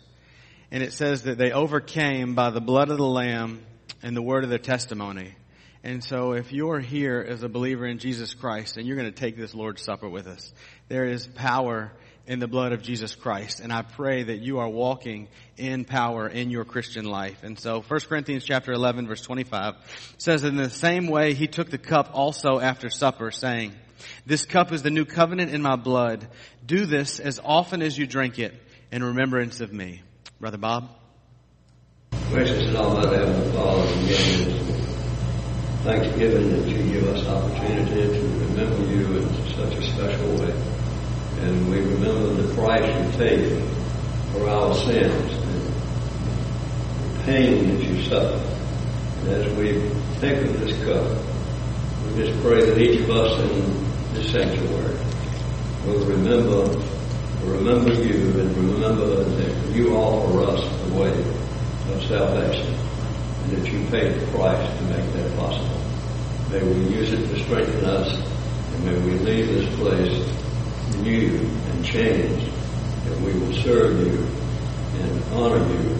And 0.70 0.84
it 0.84 0.92
says 0.92 1.24
that 1.24 1.38
they 1.38 1.54
overcame 1.54 2.36
by 2.36 2.50
the 2.50 2.60
blood 2.60 2.90
of 2.90 2.98
the 2.98 3.06
Lamb 3.06 3.62
and 4.04 4.18
the 4.18 4.22
word 4.22 4.44
of 4.44 4.50
their 4.50 4.60
testimony. 4.60 5.34
And 5.82 6.04
so 6.04 6.34
if 6.34 6.52
you're 6.52 6.82
here 6.82 7.26
as 7.26 7.42
a 7.42 7.48
believer 7.48 7.86
in 7.86 8.00
Jesus 8.00 8.34
Christ 8.34 8.76
and 8.76 8.86
you're 8.86 8.98
going 8.98 9.10
to 9.10 9.18
take 9.18 9.38
this 9.38 9.56
Lord's 9.56 9.82
Supper 9.82 10.10
with 10.10 10.28
us, 10.28 10.52
there 10.90 11.06
is 11.06 11.26
power 11.26 11.94
in 12.30 12.38
the 12.38 12.48
blood 12.48 12.74
of 12.74 12.84
Jesus 12.84 13.16
Christ. 13.16 13.60
And 13.60 13.74
I 13.74 13.82
pray 13.82 14.22
that 14.22 14.38
you 14.38 14.60
are 14.60 14.70
walking 14.70 15.30
in 15.58 15.84
power 15.84 16.28
in 16.28 16.52
your 16.52 16.64
Christian 16.64 17.06
life. 17.06 17.42
And 17.42 17.60
so 17.60 17.82
1 17.82 18.00
Corinthians 18.02 18.46
chapter 18.46 18.72
11 18.72 19.08
verse 19.08 19.22
25 19.22 19.74
says, 20.20 20.44
in 20.44 20.56
the 20.56 20.70
same 20.70 21.08
way 21.08 21.34
he 21.34 21.48
took 21.48 21.72
the 21.72 21.80
cup 21.80 22.12
also 22.14 22.60
after 22.60 22.92
supper 22.92 23.32
saying, 23.32 23.74
This 24.28 24.46
cup 24.46 24.72
is 24.72 24.84
the 24.84 24.92
new 24.92 25.06
covenant 25.06 25.52
in 25.52 25.64
my 25.64 25.76
blood. 25.76 26.28
Do 26.64 26.86
this 26.86 27.20
as 27.20 27.42
often 27.44 27.82
as 27.82 27.98
you 27.98 28.06
drink 28.06 28.38
it 28.38 28.54
in 28.92 29.04
remembrance 29.04 29.60
of 29.60 29.74
me. 29.74 30.04
Brother 30.40 30.60
Bob? 30.60 30.88
Gracious 32.30 32.68
and 32.68 32.78
Almighty 32.78 33.16
Heavenly 33.16 33.52
Father, 33.54 33.82
again, 34.04 34.52
thanksgiving 35.82 36.52
that 36.52 36.68
you 36.70 36.94
give 36.94 37.08
us 37.08 37.26
opportunity 37.26 38.20
to 38.20 38.22
remember 38.46 38.86
you 38.86 39.18
in 39.18 39.34
such 39.56 39.74
a 39.74 39.82
special 39.82 40.36
way. 40.38 40.79
And 41.38 41.70
we 41.70 41.80
remember 41.80 42.42
the 42.42 42.54
price 42.54 42.86
you 42.86 43.18
paid 43.18 43.64
for 44.32 44.50
our 44.50 44.74
sins 44.74 45.34
and 45.34 45.62
the 47.14 47.24
pain 47.24 47.78
that 47.78 47.84
you 47.84 48.04
suffered. 48.04 48.46
And 49.22 49.30
as 49.30 49.54
we 49.54 49.80
think 50.20 50.46
of 50.46 50.60
this 50.60 50.84
cup, 50.84 51.06
we 52.06 52.26
just 52.26 52.42
pray 52.42 52.66
that 52.66 52.78
each 52.78 53.02
of 53.02 53.10
us 53.10 53.40
in 53.52 54.14
this 54.14 54.32
sanctuary 54.32 54.98
will 55.86 56.06
remember, 56.06 56.66
remember 57.44 57.94
you 57.94 58.40
and 58.40 58.58
remember 58.58 59.24
that 59.24 59.76
you 59.76 59.96
offer 59.96 60.42
us 60.42 60.88
the 60.88 61.00
way 61.00 61.12
of 61.94 62.04
salvation 62.04 62.74
and 63.44 63.52
that 63.58 63.72
you 63.72 63.86
paid 63.90 64.20
the 64.20 64.28
price 64.32 64.78
to 64.78 64.84
make 64.86 65.14
that 65.14 65.38
possible. 65.38 65.80
May 66.52 66.64
we 66.64 66.96
use 66.96 67.14
it 67.14 67.28
to 67.28 67.40
strengthen 67.44 67.86
us 67.86 68.14
and 68.14 68.86
may 68.86 69.00
we 69.00 69.20
leave 69.20 69.48
this 69.48 69.76
place 69.76 70.39
new 70.98 71.38
and 71.38 71.86
changed 71.86 72.54
and 73.06 73.26
we 73.26 73.34
will 73.34 73.54
serve 73.54 74.00
you 74.00 74.28
and 75.02 75.24
honor 75.34 75.58
you 75.58 75.96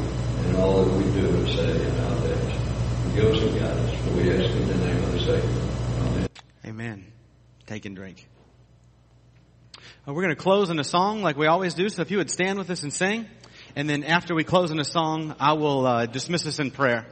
in 0.46 0.56
all 0.56 0.84
that 0.84 0.94
we 0.94 1.04
do 1.20 1.28
and 1.28 1.48
say 1.50 1.86
in 1.86 2.00
our 2.00 2.22
days. 2.22 3.16
Give 3.16 3.26
us 3.26 3.42
and 3.42 3.60
guide 3.60 3.72
us, 3.72 3.96
for 4.02 4.12
we 4.12 4.32
ask 4.32 4.56
in 4.56 4.68
the 4.68 4.78
name 4.78 5.04
of 5.04 5.12
the 5.12 5.20
Savior. 5.20 5.62
Amen. 6.02 6.30
Amen. 6.66 7.12
Take 7.66 7.86
and 7.86 7.96
drink. 7.96 8.28
Uh, 10.08 10.14
we're 10.14 10.24
going 10.24 10.36
to 10.36 10.42
close 10.42 10.70
in 10.70 10.80
a 10.80 10.84
song 10.84 11.22
like 11.22 11.38
we 11.38 11.48
always 11.48 11.74
do, 11.74 11.90
so 11.90 12.02
if 12.02 12.12
you 12.12 12.18
would 12.18 12.30
stand 12.30 12.58
with 12.60 12.70
us 12.70 12.84
and 12.84 12.94
sing. 12.94 13.28
And 13.76 13.90
then 13.90 14.04
after 14.04 14.36
we 14.36 14.44
close 14.44 14.72
in 14.72 14.80
a 14.80 14.86
song, 14.86 15.36
I 15.40 15.54
will 15.54 15.86
uh, 15.86 16.06
dismiss 16.06 16.46
us 16.48 16.60
in 16.60 16.72
prayer. 16.72 17.06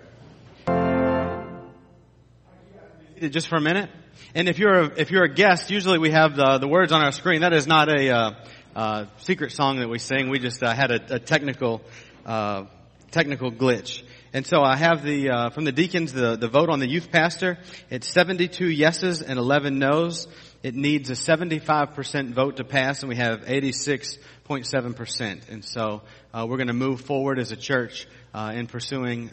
Just 3.19 3.47
for 3.47 3.55
a 3.55 3.61
minute. 3.61 3.89
And 4.35 4.47
if 4.47 4.59
you're 4.59 4.79
a, 4.79 4.91
if 4.95 5.09
you're 5.09 5.23
a 5.23 5.33
guest, 5.33 5.71
usually 5.71 5.97
we 5.97 6.11
have 6.11 6.35
the, 6.35 6.59
the 6.59 6.67
words 6.67 6.91
on 6.91 7.01
our 7.01 7.11
screen. 7.11 7.41
That 7.41 7.51
is 7.51 7.65
not 7.65 7.89
a 7.89 8.11
uh, 8.11 8.31
uh, 8.75 9.05
secret 9.17 9.53
song 9.53 9.79
that 9.79 9.89
we 9.89 9.97
sing. 9.97 10.29
We 10.29 10.37
just 10.37 10.61
uh, 10.61 10.71
had 10.71 10.91
a, 10.91 11.15
a 11.15 11.19
technical 11.19 11.81
uh, 12.27 12.65
technical 13.09 13.51
glitch. 13.51 14.03
And 14.33 14.45
so 14.45 14.61
I 14.61 14.75
have 14.75 15.01
the 15.01 15.31
uh, 15.31 15.49
from 15.49 15.65
the 15.65 15.71
deacons 15.71 16.13
the 16.13 16.35
the 16.35 16.47
vote 16.47 16.69
on 16.69 16.77
the 16.77 16.87
youth 16.87 17.11
pastor. 17.11 17.57
It's 17.89 18.07
72 18.07 18.67
yeses 18.67 19.23
and 19.23 19.39
11 19.39 19.79
nos. 19.79 20.27
It 20.61 20.75
needs 20.75 21.09
a 21.09 21.13
75% 21.13 22.33
vote 22.33 22.57
to 22.57 22.63
pass, 22.63 23.01
and 23.01 23.09
we 23.09 23.15
have 23.15 23.45
86.7%. 23.45 25.49
And 25.49 25.63
so 25.63 26.01
uh, 26.33 26.45
we're 26.47 26.57
going 26.57 26.67
to 26.67 26.73
move 26.73 27.01
forward 27.01 27.39
as 27.39 27.51
a 27.51 27.55
church 27.55 28.07
in 28.35 28.67
pursuing 28.67 29.31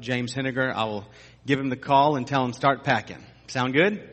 James 0.00 0.34
Henniger. 0.34 0.72
I 0.72 0.84
will 0.84 1.06
give 1.46 1.58
him 1.58 1.68
the 1.68 1.76
call 1.76 2.16
and 2.16 2.26
tell 2.26 2.44
him 2.44 2.52
start 2.52 2.84
packing. 2.84 3.22
Sound 3.48 3.74
good? 3.74 4.10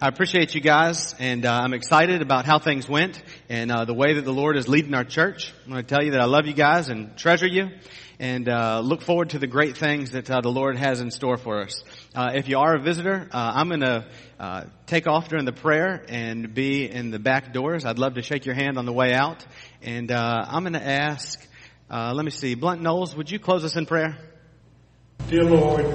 I 0.00 0.08
appreciate 0.08 0.54
you 0.54 0.60
guys, 0.60 1.14
and 1.20 1.46
uh, 1.46 1.60
I'm 1.62 1.74
excited 1.74 2.22
about 2.22 2.44
how 2.44 2.58
things 2.58 2.88
went 2.88 3.22
and 3.48 3.70
uh, 3.70 3.84
the 3.84 3.94
way 3.94 4.14
that 4.14 4.24
the 4.24 4.32
Lord 4.32 4.56
is 4.56 4.66
leading 4.68 4.94
our 4.94 5.04
church. 5.04 5.52
I'm 5.64 5.70
going 5.70 5.84
to 5.84 5.94
tell 5.94 6.02
you 6.02 6.12
that 6.12 6.20
I 6.20 6.24
love 6.24 6.46
you 6.46 6.54
guys 6.54 6.88
and 6.88 7.16
treasure 7.16 7.46
you, 7.46 7.68
and 8.18 8.48
uh, 8.48 8.80
look 8.80 9.02
forward 9.02 9.30
to 9.30 9.38
the 9.38 9.46
great 9.46 9.76
things 9.76 10.10
that 10.12 10.28
uh, 10.28 10.40
the 10.40 10.48
Lord 10.50 10.76
has 10.76 11.00
in 11.00 11.12
store 11.12 11.36
for 11.36 11.60
us. 11.60 11.84
Uh, 12.16 12.32
if 12.34 12.48
you 12.48 12.58
are 12.58 12.74
a 12.74 12.80
visitor, 12.80 13.28
uh, 13.30 13.52
I'm 13.54 13.68
going 13.68 13.80
to 13.80 14.70
take 14.86 15.06
off 15.06 15.28
during 15.28 15.44
the 15.44 15.52
prayer 15.52 16.04
and 16.08 16.52
be 16.52 16.90
in 16.90 17.12
the 17.12 17.20
back 17.20 17.52
doors. 17.52 17.84
I'd 17.84 17.98
love 17.98 18.14
to 18.14 18.22
shake 18.22 18.44
your 18.44 18.56
hand 18.56 18.78
on 18.78 18.86
the 18.86 18.92
way 18.92 19.12
out, 19.12 19.46
and 19.82 20.10
I'm 20.10 20.64
going 20.64 20.72
to 20.72 20.84
ask. 20.84 21.38
Let 21.88 22.24
me 22.24 22.30
see, 22.32 22.56
Blunt 22.56 22.82
Knowles, 22.82 23.14
would 23.14 23.30
you 23.30 23.38
close 23.38 23.62
us 23.64 23.76
in 23.76 23.86
prayer? 23.86 24.31
Dear 25.28 25.44
Lord, 25.44 25.86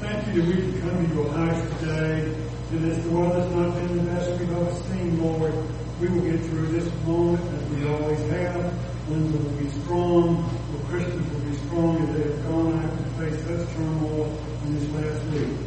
thank 0.00 0.26
you 0.28 0.42
that 0.42 0.46
we 0.46 0.62
can 0.62 0.80
come 0.80 1.08
to 1.08 1.14
your 1.14 1.32
house 1.32 1.80
today. 1.80 2.34
And 2.70 2.92
as 2.92 3.02
the 3.02 3.10
weather's 3.10 3.52
not 3.54 3.74
been 3.74 3.96
the 3.96 4.02
best 4.12 4.38
we've 4.38 4.52
ever 4.52 4.72
seen, 4.84 5.22
Lord, 5.22 5.54
we 6.00 6.08
will 6.08 6.20
get 6.20 6.40
through 6.44 6.66
this 6.68 6.92
moment 7.04 7.42
as 7.54 7.70
we 7.70 7.88
always 7.88 8.20
have. 8.30 9.10
Linda 9.10 9.38
will 9.38 9.50
be 9.56 9.70
strong, 9.70 10.48
the 10.72 10.84
Christians 10.88 11.32
will 11.32 11.50
be 11.50 11.56
strong 11.66 11.96
as 12.02 12.16
they 12.16 12.30
have 12.30 12.48
gone 12.48 12.78
out 12.78 12.98
to 12.98 13.04
face 13.18 13.40
such 13.44 13.74
turmoil 13.74 14.38
in 14.64 14.78
this 14.78 14.88
last 14.90 15.24
week. 15.32 15.58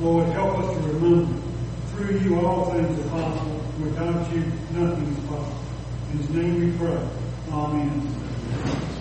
Lord, 0.00 0.26
help 0.32 0.58
us 0.58 0.76
to 0.76 0.82
remember, 0.92 1.42
through 1.90 2.18
you 2.18 2.40
all 2.40 2.72
things 2.72 2.98
are 2.98 3.08
possible. 3.10 3.60
Without 3.80 4.32
you, 4.32 4.40
nothing 4.72 5.06
is 5.16 5.24
possible. 5.28 5.64
In 6.12 6.18
his 6.18 6.30
name 6.30 6.60
we 6.60 6.78
pray. 6.78 7.08